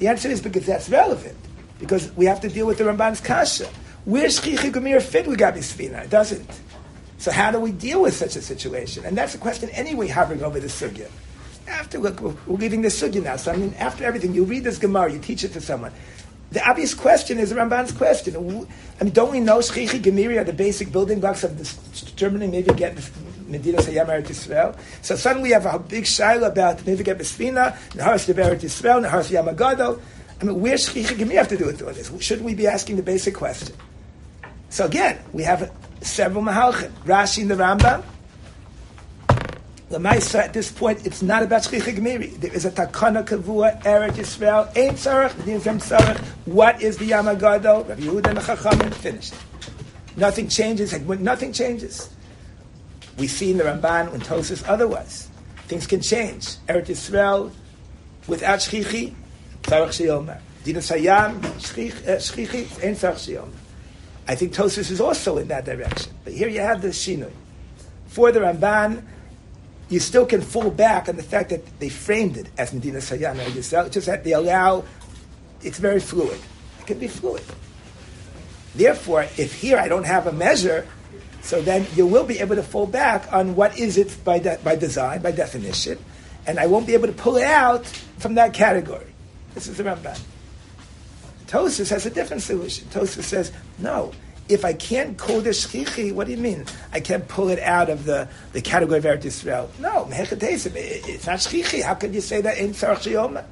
The 0.00 0.08
answer 0.08 0.28
is 0.28 0.42
because 0.42 0.66
that's 0.66 0.90
relevant. 0.90 1.36
Because 1.78 2.10
we 2.16 2.26
have 2.26 2.40
to 2.40 2.48
deal 2.48 2.66
with 2.66 2.78
the 2.78 2.84
Ramban's 2.84 3.20
Kasha. 3.20 3.68
Where's 4.04 4.40
Chichi 4.40 4.72
Gumir 4.72 5.00
fit 5.00 5.28
with 5.28 5.38
Gabi 5.38 5.58
Sfina? 5.58 6.06
It 6.06 6.10
doesn't. 6.10 6.60
So 7.18 7.30
how 7.30 7.52
do 7.52 7.60
we 7.60 7.70
deal 7.70 8.02
with 8.02 8.14
such 8.14 8.34
a 8.34 8.42
situation? 8.42 9.04
And 9.04 9.16
that's 9.16 9.36
a 9.36 9.38
question 9.38 9.68
anyway 9.70 10.08
hovering 10.08 10.42
over 10.42 10.58
the 10.58 10.66
sugya. 10.66 11.08
After 11.68 12.00
we're 12.00 12.34
leaving 12.48 12.82
the 12.82 12.88
sugya 12.88 13.22
now. 13.22 13.36
So 13.36 13.52
I 13.52 13.56
mean, 13.56 13.74
after 13.78 14.02
everything, 14.02 14.34
you 14.34 14.42
read 14.42 14.64
this 14.64 14.78
Gemara, 14.78 15.12
you 15.12 15.20
teach 15.20 15.44
it 15.44 15.52
to 15.52 15.60
someone. 15.60 15.92
The 16.50 16.66
obvious 16.66 16.94
question 16.94 17.38
is 17.38 17.52
Ramban's 17.52 17.92
question. 17.92 18.34
I 18.36 19.04
mean, 19.04 19.12
don't 19.12 19.30
we 19.30 19.40
know 19.40 19.58
Shchichi 19.58 20.00
Gemiri 20.00 20.40
are 20.40 20.44
the 20.44 20.52
basic 20.52 20.90
building 20.90 21.20
blocks 21.20 21.44
of 21.44 21.58
this 21.58 21.74
determining 22.02 22.50
maybe 22.50 22.72
get 22.72 22.96
Medina 23.46 23.78
Sayyam 23.78 24.06
Eretz 24.06 24.28
Yisrael? 24.28 24.78
So 25.02 25.14
suddenly 25.14 25.50
we 25.50 25.52
have 25.52 25.66
a 25.66 25.78
big 25.78 26.04
shaila 26.04 26.48
about 26.48 26.86
maybe 26.86 27.04
get 27.04 27.18
Bespina, 27.18 27.76
Naharas 27.90 28.26
de 28.26 28.32
Eretz 28.32 28.60
Yisrael, 28.60 29.06
Naharas 29.06 29.30
Yamagadol. 29.30 30.00
I 30.40 30.44
mean, 30.44 30.58
where's 30.58 30.88
Shchichi 30.88 31.16
Gemiri 31.18 31.34
have 31.34 31.48
to 31.48 31.58
do 31.58 31.66
with 31.66 31.82
all 31.82 31.92
this? 31.92 32.10
Shouldn't 32.20 32.46
we 32.46 32.54
be 32.54 32.66
asking 32.66 32.96
the 32.96 33.02
basic 33.02 33.34
question? 33.34 33.76
So 34.70 34.86
again, 34.86 35.18
we 35.34 35.42
have 35.42 35.70
several 36.00 36.42
mahalchim. 36.42 36.90
Rashi 37.04 37.42
and 37.42 37.50
the 37.50 37.56
Rambam. 37.56 38.02
Lamaisa, 39.90 40.40
at 40.40 40.52
this 40.52 40.70
point, 40.70 41.06
it's 41.06 41.22
not 41.22 41.42
about 41.42 41.62
Shchicha 41.62 41.96
Gemiri. 41.96 42.38
There 42.38 42.52
is 42.52 42.66
a 42.66 42.70
takana 42.70 43.26
kavua, 43.26 43.82
Eretz 43.84 44.16
Yisrael, 44.16 44.66
Ein 44.76 44.94
Tzarech, 44.94 45.30
Nizem 45.44 45.78
Tzarech. 45.78 46.18
What 46.44 46.82
is 46.82 46.98
the 46.98 47.10
Yamagadol? 47.10 47.88
Rabbi 47.88 48.02
Yehuda 48.02 48.26
and 48.26 48.36
the 48.36 48.42
Chachamim, 48.42 48.92
finished. 48.92 49.34
Nothing 50.16 50.48
changes. 50.48 50.92
Nothing 51.00 51.54
changes. 51.54 52.10
We 53.16 53.28
see 53.28 53.52
in 53.52 53.56
the 53.56 53.64
Ramban 53.64 54.12
when 54.12 54.20
Tosis 54.20 54.62
otherwise. 54.68 55.28
Things 55.68 55.86
can 55.86 56.02
change. 56.02 56.56
Eretz 56.66 56.88
Yisrael, 56.88 57.50
without 58.26 58.58
Shchichi, 58.58 59.14
Tzarech 59.62 59.88
Sheyomer. 59.88 60.38
Dina 60.64 60.80
Sayam, 60.80 61.40
Shchichi, 61.40 62.84
Ein 62.84 62.90
eh, 62.90 62.94
Tzarech 62.94 63.14
Sheyomer. 63.14 63.54
I 64.28 64.34
think 64.34 64.52
Tosis 64.52 64.90
is 64.90 65.00
also 65.00 65.38
in 65.38 65.48
that 65.48 65.64
direction. 65.64 66.12
But 66.24 66.34
here 66.34 66.48
you 66.48 66.60
have 66.60 66.82
the 66.82 66.88
Shinui. 66.88 67.32
For 68.08 68.30
the 68.30 68.40
Ramban, 68.40 69.02
you 69.88 70.00
still 70.00 70.26
can 70.26 70.42
fall 70.42 70.70
back 70.70 71.08
on 71.08 71.16
the 71.16 71.22
fact 71.22 71.50
that 71.50 71.80
they 71.80 71.88
framed 71.88 72.36
it 72.36 72.48
as 72.58 72.72
Medina 72.72 72.98
Sayana 72.98 73.44
Yisrael, 73.46 73.90
just 73.90 74.06
that 74.06 74.24
they 74.24 74.32
allow, 74.32 74.84
it's 75.62 75.78
very 75.78 76.00
fluid. 76.00 76.38
It 76.80 76.86
can 76.86 76.98
be 76.98 77.08
fluid. 77.08 77.42
Therefore, 78.74 79.22
if 79.36 79.54
here 79.54 79.78
I 79.78 79.88
don't 79.88 80.04
have 80.04 80.26
a 80.26 80.32
measure, 80.32 80.86
so 81.42 81.62
then 81.62 81.86
you 81.96 82.06
will 82.06 82.24
be 82.24 82.38
able 82.40 82.56
to 82.56 82.62
fall 82.62 82.86
back 82.86 83.32
on 83.32 83.56
what 83.56 83.78
is 83.78 83.96
it 83.96 84.14
by, 84.24 84.38
de- 84.38 84.58
by 84.58 84.76
design, 84.76 85.22
by 85.22 85.30
definition, 85.32 85.98
and 86.46 86.58
I 86.58 86.66
won't 86.66 86.86
be 86.86 86.94
able 86.94 87.06
to 87.06 87.12
pull 87.12 87.36
it 87.36 87.44
out 87.44 87.86
from 88.18 88.34
that 88.34 88.52
category. 88.52 89.06
This 89.54 89.66
is 89.66 89.78
the 89.78 89.84
Ramban. 89.84 90.20
Tosis 91.46 91.88
has 91.88 92.04
a 92.04 92.10
different 92.10 92.42
solution. 92.42 92.86
Tosis 92.88 93.22
says, 93.22 93.52
no, 93.78 94.12
if 94.48 94.64
I 94.64 94.72
can't 94.72 95.18
call 95.18 95.40
this 95.40 95.66
shchichi, 95.66 96.12
what 96.12 96.26
do 96.26 96.32
you 96.32 96.38
mean? 96.38 96.64
I 96.92 97.00
can't 97.00 97.26
pull 97.28 97.48
it 97.48 97.58
out 97.60 97.90
of 97.90 98.04
the, 98.04 98.28
the 98.52 98.62
category 98.62 98.98
of 98.98 99.04
Eretz 99.04 99.24
Yisrael. 99.24 99.68
No, 99.78 100.08
it's 100.10 101.26
not 101.26 101.38
shchichi. 101.38 101.82
How 101.82 101.94
can 101.94 102.14
you 102.14 102.20
say 102.20 102.40
that 102.40 102.58
in 102.58 102.70
Tzarech 102.70 103.44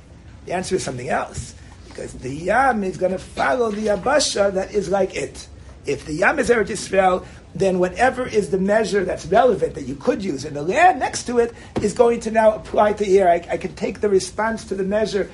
The 0.46 0.52
answer 0.52 0.76
is 0.76 0.82
something 0.82 1.08
else. 1.08 1.54
Because 1.88 2.12
the 2.14 2.34
Yam 2.34 2.84
is 2.84 2.96
going 2.96 3.12
to 3.12 3.18
follow 3.18 3.70
the 3.70 3.86
Abasha 3.86 4.52
that 4.54 4.72
is 4.72 4.88
like 4.88 5.14
it. 5.14 5.48
If 5.84 6.04
the 6.06 6.14
Yam 6.14 6.38
is 6.38 6.50
Eretz 6.50 6.68
Yisrael, 6.68 7.26
then 7.54 7.78
whatever 7.78 8.26
is 8.26 8.50
the 8.50 8.58
measure 8.58 9.04
that's 9.04 9.24
relevant 9.26 9.74
that 9.74 9.84
you 9.84 9.94
could 9.96 10.22
use, 10.22 10.44
and 10.44 10.54
the 10.54 10.62
land 10.62 10.98
next 10.98 11.24
to 11.24 11.38
it 11.38 11.54
is 11.80 11.94
going 11.94 12.20
to 12.20 12.30
now 12.30 12.52
apply 12.52 12.92
to 12.94 13.04
here. 13.04 13.28
I, 13.28 13.36
I 13.50 13.56
can 13.56 13.74
take 13.74 14.00
the 14.00 14.10
response 14.10 14.64
to 14.66 14.74
the 14.74 14.84
measure 14.84 15.30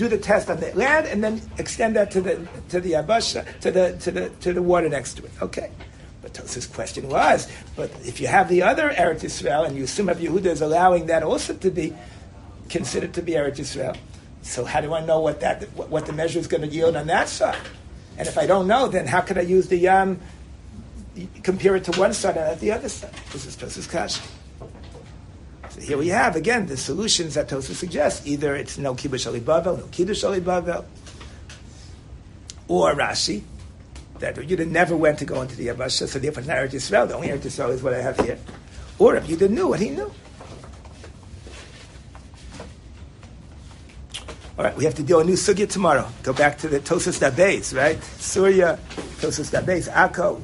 do 0.00 0.08
the 0.08 0.16
test 0.16 0.48
on 0.48 0.58
the 0.58 0.72
land 0.74 1.06
and 1.06 1.22
then 1.22 1.42
extend 1.58 1.94
that 1.94 2.10
to 2.10 2.22
the 2.22 2.48
to 2.70 2.80
the 2.80 2.92
abasha 2.92 3.44
to 3.60 3.70
the 3.70 3.92
to 4.00 4.10
the 4.10 4.30
to 4.40 4.54
the 4.54 4.62
water 4.62 4.88
next 4.88 5.14
to 5.18 5.24
it. 5.26 5.30
Okay. 5.42 5.70
But 6.22 6.32
Tosa's 6.32 6.66
question 6.66 7.08
was, 7.08 7.48
but 7.76 7.90
if 8.02 8.18
you 8.20 8.26
have 8.26 8.48
the 8.48 8.62
other 8.62 8.88
Eretz 8.90 9.20
Yisrael 9.20 9.66
and 9.66 9.76
you 9.76 9.84
assume 9.84 10.06
Rabbi 10.08 10.20
Yehuda 10.20 10.46
is 10.46 10.62
allowing 10.62 11.06
that 11.06 11.22
also 11.22 11.52
to 11.52 11.70
be 11.70 11.94
considered 12.70 13.12
to 13.14 13.22
be 13.22 13.32
Eretz 13.32 13.58
Yisrael, 13.58 13.96
so 14.40 14.64
how 14.64 14.80
do 14.80 14.94
I 14.94 15.04
know 15.04 15.20
what 15.20 15.40
that 15.40 15.64
what 15.76 16.06
the 16.06 16.14
measure 16.14 16.38
is 16.38 16.46
going 16.46 16.62
to 16.62 16.68
yield 16.68 16.96
on 16.96 17.06
that 17.08 17.28
side? 17.28 17.60
And 18.16 18.26
if 18.26 18.38
I 18.38 18.46
don't 18.46 18.66
know, 18.66 18.88
then 18.88 19.06
how 19.06 19.20
can 19.20 19.36
I 19.36 19.42
use 19.42 19.68
the 19.68 19.76
yam? 19.76 20.18
Compare 21.42 21.76
it 21.76 21.84
to 21.84 22.00
one 22.00 22.14
side 22.14 22.38
and 22.38 22.48
at 22.48 22.60
the 22.60 22.72
other 22.72 22.88
side. 22.88 23.12
This 23.32 23.44
is 23.44 23.54
Tosa's 23.54 23.86
question. 23.86 24.24
Here 25.80 25.96
we 25.96 26.08
have 26.08 26.36
again 26.36 26.66
the 26.66 26.76
solutions 26.76 27.34
that 27.34 27.48
Tosa 27.48 27.74
suggests. 27.74 28.26
Either 28.26 28.54
it's 28.54 28.78
no 28.78 28.94
kibush 28.94 29.26
Oli 29.26 29.40
Bavel, 29.40 29.78
no 29.78 29.86
kiddush 29.86 30.24
ali 30.24 30.40
bavel, 30.40 30.84
or 32.68 32.94
Rashi 32.94 33.42
that 34.18 34.36
Yudah 34.36 34.70
never 34.70 34.96
went 34.96 35.18
to 35.18 35.24
go 35.24 35.40
into 35.40 35.56
the 35.56 35.68
Yabasha, 35.68 36.06
so 36.06 36.18
therefore 36.18 36.42
not 36.42 36.58
Eretz 36.58 36.72
Yisrael. 36.72 37.08
The 37.08 37.14
only 37.14 37.28
Eretz 37.28 37.40
Yisrael 37.40 37.70
is 37.70 37.82
what 37.82 37.94
I 37.94 38.02
have 38.02 38.18
here. 38.20 38.38
Or 38.98 39.16
if 39.16 39.26
Yudah 39.26 39.48
knew 39.48 39.68
what 39.68 39.80
he 39.80 39.90
knew. 39.90 40.12
All 44.58 44.64
right, 44.66 44.76
we 44.76 44.84
have 44.84 44.94
to 44.96 45.02
do 45.02 45.18
a 45.20 45.24
new 45.24 45.32
sugya 45.32 45.66
tomorrow. 45.66 46.06
Go 46.22 46.34
back 46.34 46.58
to 46.58 46.68
the 46.68 46.80
Tosus 46.80 47.18
Dabes, 47.18 47.72
right? 47.72 48.02
Surya, 48.18 48.78
Tosus 49.18 49.50
Dabes, 49.50 49.88
Akko. 49.88 50.38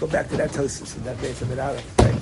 Go 0.00 0.06
back 0.06 0.30
to 0.30 0.38
that 0.38 0.50
Tosus 0.52 0.96
and 0.96 1.04
Dabes 1.04 1.42
of 1.42 1.50
it, 1.50 1.58
right? 1.58 2.21